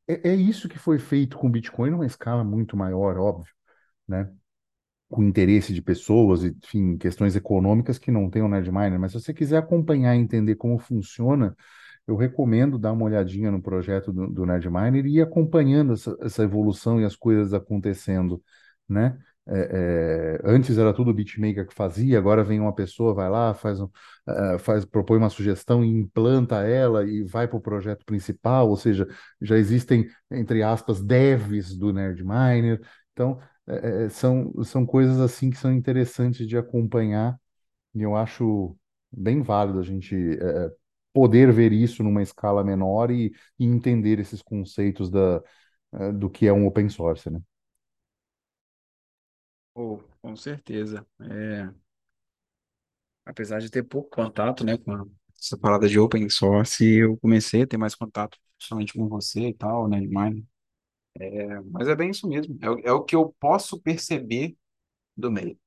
É, 0.08 0.30
é 0.32 0.36
isso 0.36 0.70
que 0.70 0.80
foi 0.80 1.00
feito 1.00 1.38
com 1.38 1.48
o 1.48 1.50
Bitcoin 1.52 1.92
numa 1.92 2.06
escala 2.06 2.44
muito 2.44 2.76
maior, 2.78 3.18
óbvio, 3.18 3.54
né? 4.08 4.32
Com 5.10 5.24
interesse 5.24 5.74
de 5.74 5.82
pessoas, 5.82 6.44
enfim, 6.44 6.98
questões 6.98 7.36
econômicas 7.36 8.00
que 8.00 8.12
não 8.12 8.30
tem 8.30 8.42
o 8.42 8.48
Nerdminer. 8.48 9.00
Mas 9.00 9.12
se 9.12 9.22
você 9.22 9.34
quiser 9.34 9.58
acompanhar 9.58 10.16
e 10.16 10.20
entender 10.20 10.56
como 10.56 10.80
funciona, 10.80 11.56
eu 12.08 12.16
recomendo 12.16 12.78
dar 12.78 12.92
uma 12.92 13.06
olhadinha 13.06 13.52
no 13.52 13.62
projeto 13.62 14.12
do, 14.12 14.28
do 14.28 14.46
Nerdminer 14.46 15.06
e 15.06 15.18
ir 15.18 15.22
acompanhando 15.22 15.94
essa, 15.94 16.18
essa 16.22 16.44
evolução 16.44 17.00
e 17.00 17.06
as 17.06 17.16
coisas 17.16 17.54
acontecendo, 17.54 18.42
né? 18.90 19.18
É, 19.46 20.40
é, 20.46 20.50
antes 20.50 20.78
era 20.78 20.94
tudo 20.94 21.12
o 21.12 21.14
beatmaker 21.14 21.68
que 21.68 21.74
fazia, 21.74 22.18
agora 22.18 22.46
vem 22.46 22.62
uma 22.62 22.74
pessoa, 22.74 23.14
vai 23.14 23.30
lá, 23.30 23.54
faz, 23.54 23.82
um, 23.82 23.90
eh, 24.26 24.58
faz, 24.58 24.86
propõe 24.86 25.18
uma 25.18 25.30
sugestão 25.30 25.84
e 25.84 25.90
implanta 25.90 26.62
ela 26.66 27.06
e 27.06 27.24
vai 27.24 27.46
para 27.46 27.58
o 27.58 27.62
projeto 27.62 28.06
principal, 28.06 28.70
ou 28.70 28.78
seja, 28.78 29.06
já 29.42 29.58
existem, 29.58 30.08
entre 30.32 30.64
aspas, 30.64 31.02
devs 31.02 31.76
do 31.76 31.92
Nerdminer. 31.92 32.80
Então, 33.12 33.38
eh, 33.68 34.06
eh, 34.06 34.10
são, 34.10 34.54
são 34.64 34.86
coisas 34.86 35.20
assim 35.20 35.50
que 35.50 35.58
são 35.58 35.72
interessantes 35.74 36.48
de 36.48 36.58
acompanhar 36.58 37.40
e 37.96 38.02
eu 38.04 38.16
acho 38.16 38.78
bem 39.12 39.42
válido 39.42 39.80
a 39.80 39.84
gente 39.84 40.16
eh, 40.16 40.72
poder 41.14 41.52
ver 41.54 41.74
isso 41.74 42.04
numa 42.04 42.24
escala 42.24 42.64
menor 42.64 43.12
e, 43.12 43.34
e 43.60 43.66
entender 43.66 44.20
esses 44.20 44.42
conceitos 44.42 45.10
da, 45.12 45.44
eh, 45.94 46.12
do 46.14 46.30
que 46.30 46.48
é 46.48 46.54
um 46.54 46.68
open 46.68 46.90
source, 46.90 47.30
né? 47.32 47.42
Oh, 49.76 50.00
com 50.22 50.36
certeza. 50.36 51.06
É, 51.22 51.70
apesar 53.26 53.60
de 53.60 53.70
ter 53.70 53.84
pouco 53.84 54.10
contato, 54.10 54.64
né, 54.64 54.78
com 54.78 55.10
essa 55.40 55.58
parada 55.58 55.88
de 55.88 56.00
open 56.00 56.30
source, 56.30 56.84
eu 56.86 57.18
comecei 57.18 57.64
a 57.64 57.68
ter 57.68 57.78
mais 57.78 57.96
contato, 57.96 58.38
principalmente 58.58 58.94
com 58.94 59.08
você 59.08 59.50
e 59.50 59.54
tal, 59.54 59.88
né, 59.90 60.00
demais. 60.00 60.36
É, 61.20 61.60
mas 61.72 61.88
é 61.88 61.96
bem 61.96 62.10
isso 62.12 62.28
mesmo. 62.28 62.58
É, 62.62 62.70
o- 62.70 62.80
é 62.80 62.92
o 62.92 63.04
que 63.04 63.16
eu 63.16 63.36
posso 63.40 63.80
perceber 63.82 64.56
do 65.18 65.32
meio. 65.32 65.60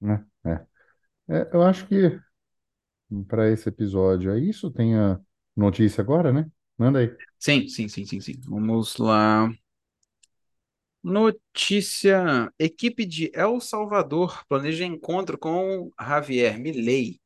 Né? 0.00 0.24
É. 0.44 0.50
É, 1.28 1.50
eu 1.54 1.62
acho 1.62 1.86
que 1.88 2.20
para 3.28 3.50
esse 3.50 3.68
episódio 3.68 4.32
é 4.32 4.38
isso. 4.40 4.70
Tem 4.70 4.96
a 4.98 5.20
notícia 5.56 6.00
agora, 6.02 6.32
né? 6.32 6.50
Manda 6.78 6.98
aí. 7.00 7.16
Sim, 7.38 7.68
sim, 7.68 7.88
sim, 7.88 8.04
sim, 8.06 8.20
sim. 8.20 8.40
Vamos 8.46 8.96
lá. 8.96 9.48
Notícia: 11.02 12.50
Equipe 12.58 13.04
de 13.04 13.30
El 13.34 13.60
Salvador 13.60 14.42
planeja 14.48 14.84
encontro 14.84 15.36
com 15.38 15.90
Javier 16.00 16.58
Milei 16.58 17.20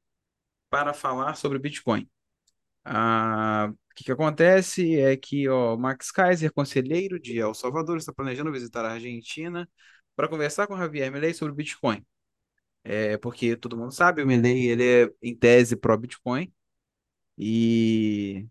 para 0.71 0.95
falar 0.95 1.37
sobre 1.37 1.59
Bitcoin. 1.59 2.09
Ah, 2.85 3.73
que 3.99 4.05
que 4.05 4.13
acontece 4.13 4.99
é 5.01 5.17
que 5.17 5.49
ó, 5.49 5.77
Max 5.77 6.11
Kaiser, 6.11 6.53
conselheiro 6.53 7.19
de 7.21 7.39
El 7.39 7.55
Salvador, 7.55 7.99
está 7.99 8.13
planejando 8.13 8.53
visitar 8.53 8.85
a 8.85 8.93
Argentina 8.93 9.69
para 10.17 10.29
conversar 10.29 10.67
com 10.67 10.77
Javier 10.77 11.11
Milei 11.13 11.35
sobre 11.35 11.55
Bitcoin. 11.55 12.05
É 12.85 13.19
porque 13.19 13.57
todo 13.57 13.77
mundo 13.77 13.93
sabe, 13.93 14.23
o 14.23 14.27
Milei 14.27 14.69
ele 14.71 14.85
é 15.07 15.11
em 15.23 15.37
tese 15.37 15.77
pró-Bitcoin 15.77 16.53
e 17.39 18.47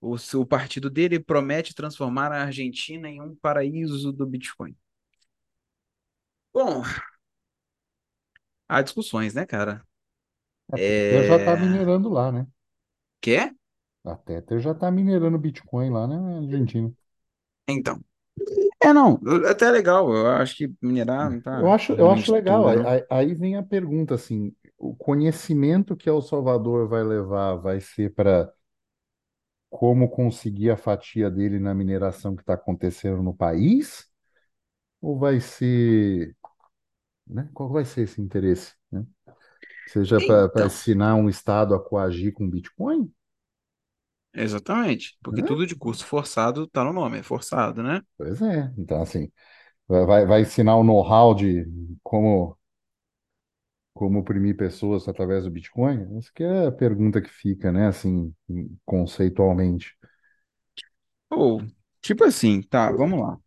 o, 0.00 0.16
o 0.36 0.46
partido 0.46 0.90
dele 0.90 1.20
promete 1.20 1.74
transformar 1.74 2.32
a 2.32 2.44
Argentina 2.44 3.08
em 3.08 3.20
um 3.22 3.34
paraíso 3.36 4.12
do 4.12 4.26
Bitcoin. 4.26 4.76
Bom, 6.52 6.82
há 8.68 8.82
discussões, 8.82 9.34
né, 9.34 9.46
cara? 9.46 9.84
A 10.72 10.78
Tether 10.78 11.22
já 11.24 11.36
está 11.36 11.56
É... 11.56 11.58
minerando 11.58 12.08
lá, 12.10 12.32
né? 12.32 12.46
Quer? 13.20 13.54
A 14.12 14.16
Tether 14.16 14.60
já 14.60 14.72
está 14.72 14.90
minerando 14.90 15.38
Bitcoin 15.38 15.90
lá 15.90 16.06
na 16.06 16.38
Argentina. 16.38 16.92
Então. 17.68 18.02
É, 18.82 18.92
não, 18.92 19.20
até 19.48 19.66
é 19.66 19.70
legal. 19.72 20.12
Eu 20.14 20.28
acho 20.28 20.56
que 20.56 20.72
minerar 20.82 21.30
não 21.30 21.40
Eu 21.56 21.68
tá 21.68 21.70
acho, 21.70 21.92
eu 21.94 22.10
acho 22.10 22.32
legal. 22.32 22.68
aí- 22.68 23.06
aí 23.10 23.34
vem 23.34 23.56
a 23.56 23.62
pergunta 23.62 24.14
assim, 24.14 24.54
o 24.78 24.94
conhecimento 24.94 25.96
que 25.96 26.08
El 26.08 26.22
Salvador 26.22 26.88
vai 26.88 27.02
levar 27.04 27.56
vai 27.56 27.80
ser 27.80 28.14
para 28.14 28.52
como 29.70 30.08
conseguir 30.10 30.70
a 30.70 30.76
fatia 30.76 31.30
dele 31.30 31.58
na 31.58 31.74
mineração 31.74 32.34
que 32.34 32.42
está 32.42 32.54
acontecendo 32.54 33.22
no 33.22 33.34
país? 33.36 34.06
Ou 35.00 35.18
vai 35.18 35.40
ser, 35.40 36.36
né? 37.26 37.50
Qual 37.54 37.70
vai 37.70 37.84
ser 37.84 38.02
esse 38.02 38.20
interesse, 38.22 38.74
né? 38.92 39.06
Seja 39.86 40.20
para 40.20 40.50
Então, 40.52 40.66
ensinar 40.66 41.16
um 41.16 41.28
estado 41.28 41.74
a 41.74 41.80
coagir 41.84 42.32
com 42.34 42.48
Bitcoin, 42.50 43.12
exatamente. 44.34 45.16
Porque 45.22 45.42
né? 45.42 45.46
tudo 45.46 45.66
de 45.66 45.74
curso 45.76 46.04
forçado 46.04 46.66
tá 46.66 46.84
no 46.84 46.92
nome, 46.92 47.18
é 47.18 47.22
forçado, 47.22 47.82
né? 47.82 48.02
Pois 48.16 48.40
é. 48.42 48.72
Então, 48.76 49.02
assim, 49.02 49.30
vai, 49.86 50.06
vai 50.06 50.26
vai 50.26 50.40
ensinar 50.42 50.76
o 50.76 50.84
know-how 50.84 51.34
de 51.34 51.66
como, 52.02 52.56
como 53.94 54.20
oprimir 54.20 54.56
pessoas 54.56 55.08
através 55.08 55.44
do 55.44 55.50
Bitcoin? 55.50 56.18
Essa 56.18 56.30
que 56.34 56.42
é 56.42 56.66
a 56.66 56.72
pergunta 56.72 57.20
que 57.20 57.30
fica, 57.30 57.72
né? 57.72 57.88
Assim, 57.88 58.34
conceitualmente. 58.84 59.96
Ou, 61.30 61.62
tipo 62.00 62.24
assim, 62.24 62.62
tá, 62.62 62.90
vamos 62.92 63.20
lá. 63.20 63.38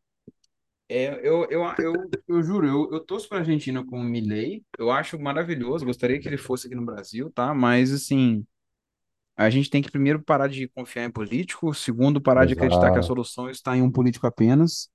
É, 0.93 1.07
eu, 1.25 1.47
eu, 1.49 1.63
eu, 1.79 1.93
eu 2.27 2.43
juro, 2.43 2.67
eu, 2.67 2.91
eu 2.91 2.99
torço 2.99 3.29
pra 3.29 3.37
Argentina 3.39 3.81
com 3.85 3.97
o 3.97 4.03
Milei. 4.03 4.61
Eu 4.77 4.91
acho 4.91 5.17
maravilhoso, 5.17 5.85
gostaria 5.85 6.19
que 6.19 6.27
ele 6.27 6.37
fosse 6.37 6.67
aqui 6.67 6.75
no 6.75 6.85
Brasil, 6.85 7.31
tá? 7.31 7.53
Mas, 7.53 7.93
assim, 7.93 8.45
a 9.45 9.49
gente 9.49 9.69
tem 9.69 9.81
que 9.81 9.91
primeiro 9.91 10.21
parar 10.23 10.47
de 10.47 10.67
confiar 10.69 11.05
em 11.05 11.11
político, 11.11 11.73
segundo, 11.73 12.21
parar 12.21 12.45
de 12.45 12.53
acreditar 12.53 12.91
que 12.91 12.99
a 12.99 13.01
Exato, 13.01 13.03
solução 13.03 13.49
está 13.49 13.75
em 13.77 13.81
um 13.81 13.91
político 13.91 14.27
apenas. 14.27 14.89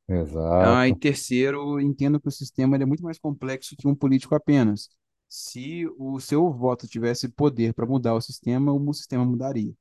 Ah, 0.59 0.89
e 0.89 0.95
exato. 0.95 0.97
terceiro, 0.97 1.81
entendo 1.81 2.21
que 2.21 2.29
o 2.29 2.31
sistema 2.33 2.77
é 2.77 2.87
muito 2.87 3.03
mais 3.05 3.19
complexo 3.19 3.77
que 3.77 3.89
um 3.89 3.95
político 3.97 4.35
apenas. 4.35 4.89
Se 5.29 5.87
o 5.99 6.21
seu 6.21 6.53
voto 6.53 6.89
tivesse 6.89 7.29
poder 7.31 7.75
para 7.75 7.87
mudar 7.87 8.15
o 8.15 8.21
sistema, 8.23 8.73
o 8.73 8.95
sistema 8.95 9.25
mudaria, 9.25 9.75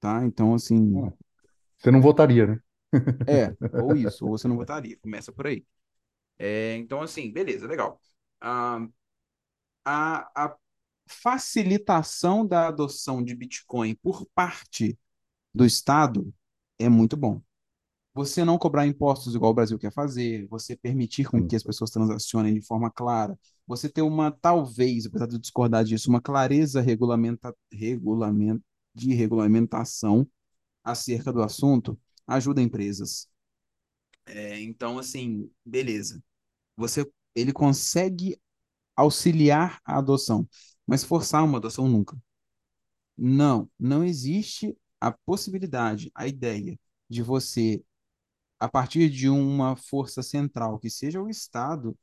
tá? 0.00 0.24
Então, 0.26 0.54
assim, 0.54 1.02
Ah, 1.02 1.12
Você 1.78 1.90
não 1.92 2.00
votaria, 2.02 2.46
né? 2.46 2.60
é, 3.26 3.54
ou 3.72 3.96
isso, 3.96 4.24
ou 4.26 4.32
você 4.38 4.48
não 4.48 4.56
votaria, 4.56 4.98
começa 4.98 5.32
por 5.32 5.46
aí. 5.46 5.64
É, 6.38 6.76
então, 6.76 7.02
assim, 7.02 7.32
beleza, 7.32 7.66
legal. 7.68 8.00
Ah, 8.40 8.86
a, 9.84 10.30
a 10.46 10.56
facilitação 11.06 12.46
da 12.46 12.68
adoção 12.68 13.22
de 13.22 13.34
Bitcoin 13.34 13.94
por 13.96 14.26
parte 14.34 14.98
do 15.54 15.64
Estado 15.66 16.32
é 16.78 16.88
muito 16.88 17.16
bom. 17.16 17.42
você 18.14 18.44
não 18.44 18.58
cobrar 18.58 18.86
impostos 18.86 19.34
igual 19.34 19.50
o 19.52 19.54
Brasil 19.54 19.78
quer 19.78 19.92
fazer, 19.92 20.46
você 20.48 20.76
permitir 20.76 21.26
com 21.28 21.46
que 21.46 21.56
as 21.56 21.62
pessoas 21.62 21.90
transacionem 21.90 22.54
de 22.54 22.62
forma 22.62 22.90
clara, 22.90 23.38
você 23.66 23.88
ter 23.88 24.02
uma, 24.02 24.30
talvez, 24.30 25.06
apesar 25.06 25.26
de 25.26 25.34
eu 25.36 25.40
discordar 25.40 25.84
disso, 25.84 26.10
uma 26.10 26.20
clareza 26.20 26.80
regulamenta, 26.80 27.54
regulament, 27.72 28.60
de 28.94 29.12
regulamentação 29.14 30.28
acerca 30.84 31.32
do 31.32 31.42
assunto, 31.42 31.98
ajuda 32.26 32.62
empresas. 32.62 33.28
É, 34.26 34.60
então, 34.62 34.98
assim, 34.98 35.50
beleza. 35.64 36.22
Você, 36.76 37.10
ele 37.34 37.52
consegue 37.52 38.40
auxiliar 38.96 39.80
a 39.84 39.98
adoção, 39.98 40.48
mas 40.86 41.04
forçar 41.04 41.44
uma 41.44 41.58
adoção 41.58 41.88
nunca. 41.88 42.16
Não, 43.16 43.70
não 43.78 44.04
existe 44.04 44.76
a 45.00 45.12
possibilidade, 45.12 46.10
a 46.14 46.26
ideia 46.26 46.78
de 47.08 47.22
você, 47.22 47.82
a 48.58 48.68
partir 48.68 49.10
de 49.10 49.28
uma 49.28 49.76
força 49.76 50.22
central, 50.22 50.78
que 50.78 50.90
seja 50.90 51.22
o 51.22 51.28
Estado, 51.28 51.96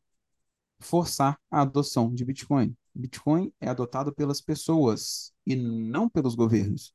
forçar 0.80 1.40
a 1.50 1.62
adoção 1.62 2.14
de 2.14 2.26
Bitcoin. 2.26 2.76
Bitcoin 2.94 3.52
é 3.60 3.70
adotado 3.70 4.14
pelas 4.14 4.42
pessoas 4.42 5.34
e 5.46 5.56
não 5.56 6.10
pelos 6.10 6.36
governos. 6.36 6.94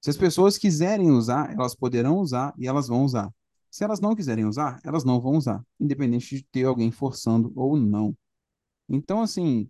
Se 0.00 0.10
as 0.10 0.16
pessoas 0.16 0.58
quiserem 0.58 1.10
usar, 1.10 1.52
elas 1.52 1.74
poderão 1.74 2.18
usar 2.18 2.54
e 2.58 2.66
elas 2.66 2.88
vão 2.88 3.04
usar. 3.04 3.32
Se 3.70 3.84
elas 3.84 4.00
não 4.00 4.14
quiserem 4.14 4.44
usar, 4.44 4.80
elas 4.84 5.04
não 5.04 5.20
vão 5.20 5.32
usar, 5.32 5.64
independente 5.78 6.36
de 6.36 6.44
ter 6.44 6.64
alguém 6.64 6.90
forçando 6.90 7.52
ou 7.54 7.76
não. 7.76 8.16
Então, 8.88 9.20
assim, 9.20 9.68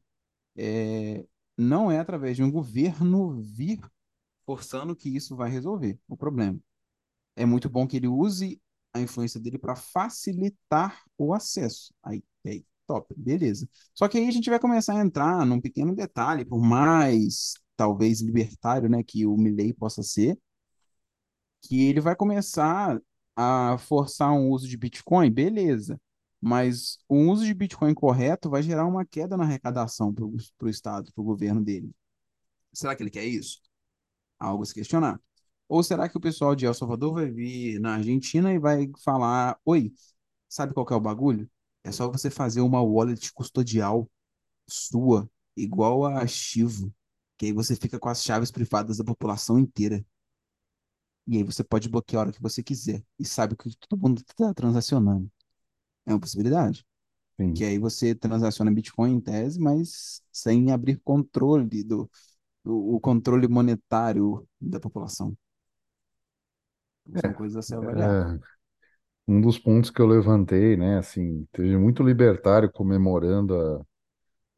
é, 0.56 1.24
não 1.56 1.90
é 1.90 1.98
através 1.98 2.36
de 2.36 2.42
um 2.42 2.50
governo 2.50 3.40
vir 3.42 3.80
forçando 4.46 4.96
que 4.96 5.08
isso 5.14 5.36
vai 5.36 5.50
resolver 5.50 5.98
o 6.08 6.16
problema. 6.16 6.58
É 7.36 7.46
muito 7.46 7.68
bom 7.68 7.86
que 7.86 7.96
ele 7.96 8.08
use 8.08 8.60
a 8.94 9.00
influência 9.00 9.40
dele 9.40 9.58
para 9.58 9.76
facilitar 9.76 11.02
o 11.18 11.34
acesso. 11.34 11.94
Aí, 12.02 12.22
aí, 12.46 12.64
top, 12.86 13.14
beleza. 13.16 13.68
Só 13.94 14.08
que 14.08 14.18
aí 14.18 14.28
a 14.28 14.30
gente 14.30 14.50
vai 14.50 14.58
começar 14.58 14.94
a 14.98 15.00
entrar 15.04 15.44
num 15.46 15.60
pequeno 15.60 15.94
detalhe, 15.94 16.44
por 16.44 16.60
mais 16.60 17.54
talvez 17.76 18.20
libertário, 18.22 18.88
né, 18.88 19.02
que 19.02 19.26
o 19.26 19.36
Milley 19.36 19.72
possa 19.74 20.02
ser, 20.02 20.38
que 21.62 21.84
ele 21.86 22.00
vai 22.00 22.14
começar 22.16 23.00
a 23.34 23.76
forçar 23.78 24.32
um 24.32 24.50
uso 24.50 24.68
de 24.68 24.76
Bitcoin, 24.76 25.30
beleza. 25.30 26.00
Mas 26.40 26.98
o 27.08 27.16
uso 27.30 27.44
de 27.44 27.54
Bitcoin 27.54 27.94
correto 27.94 28.50
vai 28.50 28.62
gerar 28.62 28.86
uma 28.86 29.04
queda 29.04 29.36
na 29.36 29.44
arrecadação 29.44 30.12
para 30.14 30.24
o 30.24 30.68
Estado, 30.68 31.12
para 31.12 31.22
o 31.22 31.24
governo 31.24 31.62
dele. 31.64 31.92
Será 32.72 32.94
que 32.94 33.02
ele 33.02 33.10
quer 33.10 33.24
isso? 33.24 33.60
Algo 34.38 34.62
a 34.62 34.66
se 34.66 34.74
questionar. 34.74 35.20
Ou 35.68 35.82
será 35.82 36.08
que 36.08 36.16
o 36.16 36.20
pessoal 36.20 36.54
de 36.54 36.66
El 36.66 36.74
Salvador 36.74 37.14
vai 37.14 37.30
vir 37.30 37.80
na 37.80 37.94
Argentina 37.94 38.52
e 38.52 38.58
vai 38.58 38.90
falar: 39.04 39.58
Oi, 39.64 39.92
sabe 40.48 40.74
qual 40.74 40.86
que 40.86 40.92
é 40.92 40.96
o 40.96 41.00
bagulho? 41.00 41.50
É 41.84 41.92
só 41.92 42.10
você 42.10 42.30
fazer 42.30 42.60
uma 42.60 42.82
wallet 42.82 43.32
custodial 43.32 44.10
sua, 44.68 45.30
igual 45.56 46.06
a 46.06 46.26
Chivo, 46.26 46.94
que 47.38 47.46
aí 47.46 47.52
você 47.52 47.76
fica 47.76 47.98
com 47.98 48.08
as 48.08 48.22
chaves 48.22 48.50
privadas 48.50 48.98
da 48.98 49.04
população 49.04 49.58
inteira. 49.58 50.04
E 51.26 51.36
aí 51.38 51.42
você 51.42 51.62
pode 51.64 51.88
bloquear 51.88 52.20
a 52.20 52.26
hora 52.26 52.32
que 52.32 52.42
você 52.42 52.62
quiser 52.62 53.04
e 53.18 53.24
sabe 53.24 53.54
o 53.54 53.56
que 53.56 53.76
todo 53.88 54.00
mundo 54.00 54.20
está 54.20 54.52
transacionando. 54.54 55.30
É 56.06 56.12
uma 56.12 56.20
possibilidade. 56.20 56.86
Que 57.54 57.64
Sim. 57.64 57.64
aí 57.64 57.78
você 57.78 58.14
transaciona 58.14 58.70
Bitcoin 58.70 59.14
em 59.14 59.20
tese, 59.20 59.60
mas 59.60 60.22
sem 60.32 60.72
abrir 60.72 61.00
controle 61.04 61.84
do, 61.84 62.10
do 62.64 62.94
o 62.94 63.00
controle 63.00 63.48
monetário 63.48 64.46
da 64.60 64.80
população. 64.80 65.36
Então, 67.08 67.20
são 67.20 67.32
coisas 67.34 67.56
a 67.56 67.62
se 67.62 67.74
avaliar. 67.74 68.38
É, 68.38 68.38
um 69.28 69.40
dos 69.40 69.58
pontos 69.58 69.90
que 69.90 70.00
eu 70.00 70.06
levantei, 70.06 70.76
né, 70.76 70.98
assim, 70.98 71.46
teve 71.52 71.76
muito 71.76 72.02
libertário 72.02 72.70
comemorando 72.70 73.84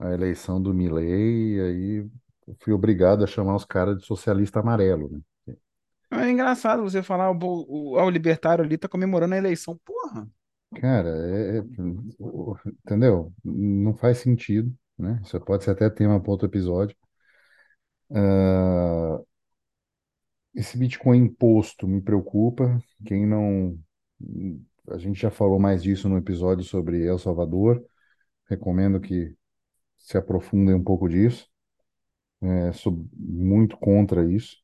a, 0.01 0.09
a 0.09 0.15
eleição 0.15 0.63
do 0.63 0.75
Milei, 0.75 1.57
e 1.57 1.61
aí 1.61 2.11
eu 2.47 2.57
fui 2.61 2.73
obrigado 2.73 3.25
a 3.25 3.27
chamar 3.27 3.57
os 3.57 3.65
caras 3.65 3.99
de 3.99 4.07
socialista 4.07 4.61
amarelo, 4.61 5.11
né? 5.11 5.21
É 6.11 6.31
engraçado 6.31 6.83
você 6.83 7.03
falar, 7.03 7.31
o, 7.31 7.37
o, 7.37 8.01
o 8.03 8.11
libertário 8.11 8.65
ali 8.65 8.79
tá 8.79 8.89
comemorando 8.89 9.35
a 9.35 9.39
eleição. 9.39 9.79
Porra, 9.85 10.27
Cara, 10.77 11.09
é, 11.11 11.59
é- 11.59 11.63
entendeu? 12.67 13.33
Não 13.45 13.95
faz 13.97 14.19
sentido, 14.19 14.75
né? 14.99 15.21
Isso 15.25 15.39
pode 15.41 15.65
ser 15.65 15.71
até 15.73 15.89
tema 15.91 16.21
para 16.21 16.31
outro 16.31 16.47
episódio. 16.47 16.97
Ah, 18.15 19.19
esse 20.55 20.77
Bitcoin 20.77 21.19
imposto 21.25 21.87
me 21.87 22.01
preocupa. 22.03 22.79
Quem 23.07 23.27
não. 23.27 23.79
A 24.91 24.99
gente 24.99 25.21
já 25.21 25.31
falou 25.31 25.59
mais 25.59 25.83
disso 25.83 26.09
no 26.09 26.17
episódio 26.19 26.65
sobre 26.65 27.05
El 27.05 27.19
Salvador. 27.19 27.85
Recomendo 28.49 29.01
que 29.01 29.35
se 29.97 30.19
aprofundem 30.19 30.75
um 30.75 30.85
pouco 30.85 31.09
disso. 31.09 31.49
É, 32.43 32.73
sou 32.73 33.07
muito 33.15 33.77
contra 33.79 34.25
isso. 34.31 34.57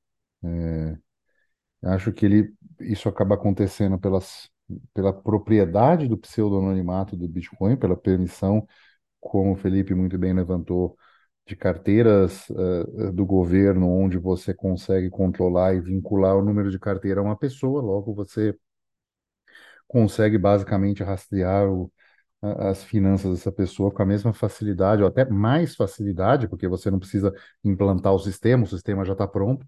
Acho 1.82 2.12
que 2.12 2.24
ele, 2.26 2.54
isso 2.80 3.08
acaba 3.08 3.34
acontecendo 3.34 3.98
pelas, 3.98 4.48
pela 4.94 5.12
propriedade 5.12 6.08
do 6.08 6.16
pseudo-anonimato 6.18 7.16
do 7.16 7.28
Bitcoin, 7.28 7.76
pela 7.76 7.96
permissão, 7.96 8.66
como 9.20 9.52
o 9.54 9.56
Felipe 9.56 9.94
muito 9.94 10.18
bem 10.18 10.34
levantou, 10.34 10.96
de 11.46 11.56
carteiras 11.56 12.46
eh, 12.50 13.12
do 13.12 13.26
governo, 13.26 13.88
onde 13.90 14.18
você 14.18 14.54
consegue 14.54 15.10
controlar 15.10 15.74
e 15.74 15.80
vincular 15.80 16.36
o 16.36 16.44
número 16.44 16.70
de 16.70 16.78
carteira 16.78 17.20
a 17.20 17.24
uma 17.24 17.36
pessoa, 17.36 17.82
logo 17.82 18.14
você 18.14 18.56
consegue 19.86 20.38
basicamente 20.38 21.02
rastrear 21.02 21.68
o- 21.70 21.92
as 22.42 22.84
finanças 22.84 23.32
dessa 23.38 23.50
pessoa 23.52 23.90
com 23.92 24.02
a 24.02 24.06
mesma 24.06 24.32
facilidade, 24.32 25.02
ou 25.02 25.08
até 25.08 25.24
mais 25.24 25.74
facilidade, 25.74 26.46
porque 26.48 26.68
você 26.68 26.90
não 26.90 26.98
precisa 26.98 27.32
implantar 27.64 28.12
o 28.14 28.18
sistema, 28.18 28.64
o 28.64 28.66
sistema 28.66 29.04
já 29.04 29.14
está 29.14 29.26
pronto, 29.26 29.66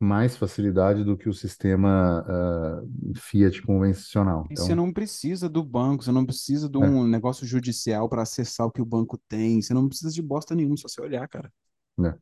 mais 0.00 0.36
facilidade 0.36 1.04
do 1.04 1.16
que 1.16 1.28
o 1.28 1.34
sistema 1.34 2.24
ah, 2.28 2.82
Fiat 3.16 3.62
convencional. 3.62 4.46
e 4.50 4.56
você 4.56 4.74
Então, 4.74 4.74
não 4.74 4.92
precisa 4.92 5.48
do 5.48 5.62
banco, 5.64 6.02
você 6.04 6.12
não 6.12 6.24
precisa 6.24 6.68
de 6.68 6.78
é, 6.80 6.88
um 6.88 7.06
negócio 7.06 7.46
judicial 7.46 8.08
para 8.08 8.22
acessar 8.22 8.66
o 8.66 8.70
que 8.70 8.80
o 8.82 8.84
banco 8.84 9.18
tem, 9.28 9.60
você 9.62 9.74
não 9.74 9.88
precisa 9.88 10.12
de 10.12 10.22
bosta 10.22 10.54
nenhuma, 10.54 10.76
só 10.76 10.88
você 10.88 11.00
olhar, 11.00 11.26
cara. 11.28 11.52
é. 11.98 12.18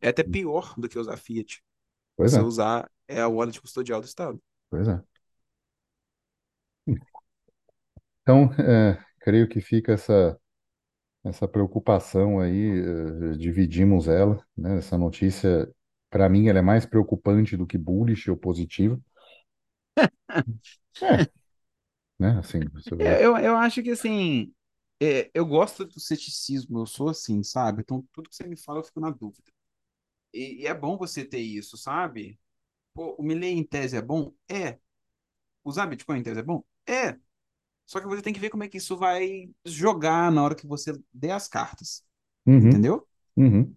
É 0.00 0.08
até 0.08 0.22
pior 0.22 0.74
do 0.78 0.88
que 0.88 0.98
usar 0.98 1.16
Fiat. 1.16 1.62
Pois 2.16 2.32
Você 2.32 2.40
é, 2.40 2.42
usar 2.42 2.90
é 3.08 3.20
a 3.20 3.28
wallet 3.28 3.60
custodial 3.60 4.00
do 4.00 4.06
Estado. 4.06 4.40
pois 4.70 4.88
é. 4.88 5.02
Então, 8.22 8.52
é, 8.60 8.98
creio 9.20 9.48
que 9.48 9.60
fica 9.60 9.92
essa, 9.92 10.38
essa 11.24 11.48
preocupação 11.48 12.40
aí, 12.40 12.80
eh, 12.80 13.36
dividimos 13.38 14.08
ela, 14.08 14.44
né? 14.56 14.78
Essa 14.78 14.98
notícia, 14.98 15.68
para 16.10 16.28
mim, 16.28 16.48
ela 16.48 16.58
é 16.60 16.62
mais 16.62 16.86
preocupante 16.86 17.56
do 17.56 17.66
que 17.66 17.78
bullish 17.78 18.30
ou 18.30 18.36
positiva. 18.36 19.00
É, 21.02 21.26
né? 22.18 22.38
Assim, 22.38 22.68
vai. 22.96 22.98
É, 22.98 23.24
eu, 23.24 23.36
eu 23.38 23.56
acho 23.56 23.82
que 23.82 23.90
assim, 23.90 24.52
é, 25.00 25.30
eu 25.34 25.46
gosto 25.46 25.84
do 25.84 25.98
ceticismo, 26.00 26.80
eu 26.80 26.86
sou 26.86 27.08
assim, 27.08 27.42
sabe? 27.42 27.80
Então 27.82 28.06
tudo 28.12 28.28
que 28.28 28.36
você 28.36 28.46
me 28.46 28.56
fala 28.56 28.80
eu 28.80 28.84
fico 28.84 29.00
na 29.00 29.10
dúvida. 29.10 29.50
E, 30.34 30.62
e 30.62 30.66
é 30.66 30.74
bom 30.74 30.98
você 30.98 31.24
ter 31.24 31.40
isso, 31.40 31.76
sabe? 31.78 32.38
Pô, 32.94 33.14
o 33.18 33.22
Milei 33.24 33.52
em 33.52 33.64
tese 33.64 33.96
é 33.98 34.02
bom? 34.02 34.34
É. 34.50 34.78
Usar 35.64 35.86
Bitcoin 35.86 36.20
em 36.20 36.24
tese 36.24 36.40
é 36.40 36.42
bom? 36.42 36.64
É. 36.88 37.18
Só 37.86 38.00
que 38.00 38.06
você 38.06 38.22
tem 38.22 38.32
que 38.34 38.40
ver 38.40 38.50
como 38.50 38.64
é 38.64 38.68
que 38.68 38.78
isso 38.78 38.96
vai 38.96 39.50
jogar 39.64 40.32
na 40.32 40.42
hora 40.44 40.54
que 40.56 40.66
você 40.66 40.92
der 41.12 41.32
as 41.32 41.48
cartas. 41.48 42.04
Uhum, 42.46 42.68
Entendeu? 42.68 43.08
uhum. 43.36 43.76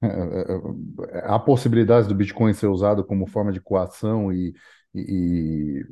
É, 0.00 0.06
é, 0.06 1.18
é, 1.18 1.26
há 1.26 1.38
possibilidades 1.38 2.06
do 2.08 2.14
Bitcoin 2.14 2.52
ser 2.54 2.68
usado 2.68 3.04
como 3.04 3.26
forma 3.26 3.52
de 3.52 3.60
coação 3.60 4.32
e, 4.32 4.54
e- 4.94 5.82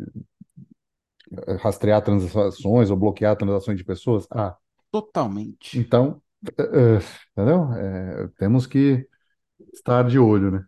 e 1.48 1.56
rastrear 1.62 2.02
transações 2.02 2.90
ou 2.90 2.96
bloquear 2.96 3.36
transações 3.36 3.78
de 3.78 3.84
pessoas? 3.84 4.26
Ah, 4.30 4.56
Totalmente. 4.90 5.70
então, 5.72 6.22
é, 6.58 6.98
entendeu? 7.32 7.72
É, 7.74 8.28
temos 8.38 8.66
que 8.66 9.08
estar 9.74 10.04
de 10.08 10.18
olho, 10.18 10.50
né? 10.52 10.66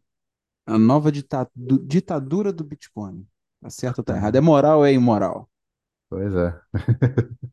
A 0.66 0.78
nova 0.78 1.10
dita- 1.10 1.50
du- 1.54 1.84
ditadura 1.84 2.52
do 2.52 2.62
Bitcoin. 2.62 3.26
Tá 3.60 3.70
certo 3.70 3.98
ou 3.98 4.04
tá 4.04 4.14
errado? 4.16 4.36
É, 4.36 4.38
É 4.38 4.40
moral 4.40 4.78
ou 4.78 4.86
é 4.86 4.92
imoral? 4.92 5.50
pois 6.08 6.34
é. 6.34 6.60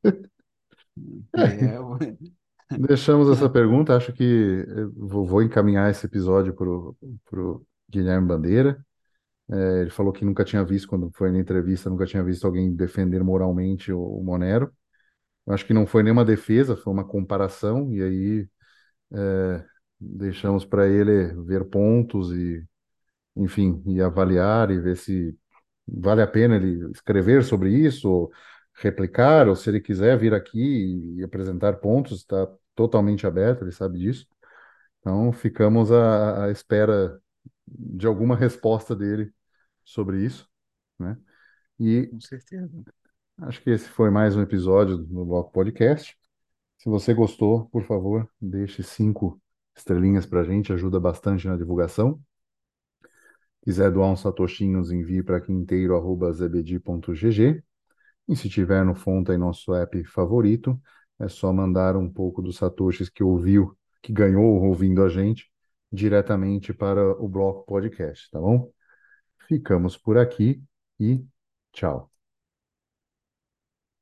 É, 1.37 1.77
Deixamos 2.71 3.29
essa 3.29 3.49
pergunta. 3.49 3.95
Acho 3.95 4.11
que 4.11 4.23
eu 4.23 4.91
vou, 5.25 5.41
encaminhar 5.41 5.89
esse 5.91 6.05
episódio 6.05 6.53
para 6.53 6.67
o 7.41 7.65
Guilherme 7.89 8.27
Bandeira. 8.27 8.83
É, 9.51 9.81
ele 9.81 9.89
falou 9.91 10.11
que 10.11 10.25
nunca 10.25 10.43
tinha 10.43 10.63
visto, 10.63 10.87
quando 10.87 11.11
foi 11.13 11.31
na 11.31 11.39
entrevista, 11.39 11.89
nunca 11.89 12.05
tinha 12.05 12.23
visto 12.23 12.45
alguém 12.45 12.75
defender 12.75 13.23
moralmente 13.23 13.91
o, 13.91 14.01
o 14.01 14.23
Monero. 14.23 14.71
Acho 15.47 15.65
que 15.65 15.73
não 15.73 15.85
foi 15.85 16.03
nenhuma 16.03 16.25
defesa, 16.25 16.75
foi 16.75 16.91
uma 16.91 17.05
comparação, 17.07 17.93
e 17.93 18.01
aí 18.01 18.49
é, 19.13 19.65
deixamos 19.99 20.65
para 20.65 20.87
ele 20.87 21.33
ver 21.43 21.65
pontos 21.65 22.31
e, 22.31 22.65
enfim, 23.35 23.83
e 23.87 24.01
avaliar 24.01 24.71
e 24.71 24.79
ver 24.79 24.97
se 24.97 25.37
vale 25.87 26.21
a 26.21 26.27
pena 26.27 26.55
ele 26.55 26.89
escrever 26.91 27.43
sobre 27.43 27.71
isso, 27.71 28.09
ou 28.09 28.31
replicar, 28.75 29.47
ou 29.47 29.55
se 29.55 29.69
ele 29.69 29.79
quiser 29.81 30.17
vir 30.17 30.33
aqui 30.33 31.15
e, 31.17 31.23
apresentar 31.23 31.77
pontos, 31.77 32.19
está 32.19 32.47
totalmente 32.75 33.25
aberto, 33.25 33.63
ele 33.63 33.71
sabe 33.71 33.99
disso. 33.99 34.27
Então, 34.99 35.31
ficamos 35.31 35.91
à, 35.91 36.45
à 36.45 36.51
espera 36.51 37.19
de 37.67 38.07
alguma 38.07 38.35
resposta 38.35 38.95
dele 38.95 39.33
sobre 39.83 40.23
isso, 40.25 40.49
né? 40.99 41.17
E 41.79 42.07
com 42.07 42.19
certeza. 42.21 42.83
acho 43.39 43.61
que 43.61 43.69
esse 43.69 43.87
foi 43.89 44.09
mais 44.09 44.35
um 44.35 44.41
episódio 44.41 44.97
do 44.97 45.25
Bloco 45.25 45.51
Podcast. 45.51 46.17
Se 46.77 46.89
você 46.89 47.13
gostou, 47.13 47.67
por 47.69 47.83
favor, 47.83 48.29
deixe 48.41 48.81
cinco 48.83 49.41
estrelinhas 49.75 50.25
para 50.25 50.41
a 50.41 50.43
gente, 50.43 50.73
ajuda 50.73 50.99
bastante 50.99 51.47
na 51.47 51.57
divulgação. 51.57 52.19
Quiser 53.61 53.91
doar 53.91 54.11
uns 54.11 54.21
satoshinhos, 54.21 54.91
envie 54.91 55.23
para 55.23 55.41
quinteiro.zbd.gg. 55.41 57.63
E 58.27 58.35
se 58.35 58.49
tiver 58.49 58.83
no 58.85 58.95
Fonta 58.95 59.33
em 59.33 59.37
nosso 59.37 59.73
app 59.75 60.03
favorito, 60.05 60.79
é 61.19 61.27
só 61.27 61.51
mandar 61.53 61.95
um 61.95 62.11
pouco 62.11 62.41
dos 62.41 62.57
satoshis 62.57 63.09
que 63.09 63.23
ouviu, 63.23 63.77
que 64.01 64.11
ganhou 64.13 64.63
ouvindo 64.63 65.03
a 65.03 65.09
gente, 65.09 65.49
diretamente 65.91 66.73
para 66.73 67.01
o 67.21 67.27
Bloco 67.27 67.65
Podcast, 67.65 68.29
tá 68.31 68.39
bom? 68.39 68.71
Ficamos 69.47 69.97
por 69.97 70.17
aqui 70.17 70.63
e 70.99 71.25
tchau. 71.73 72.14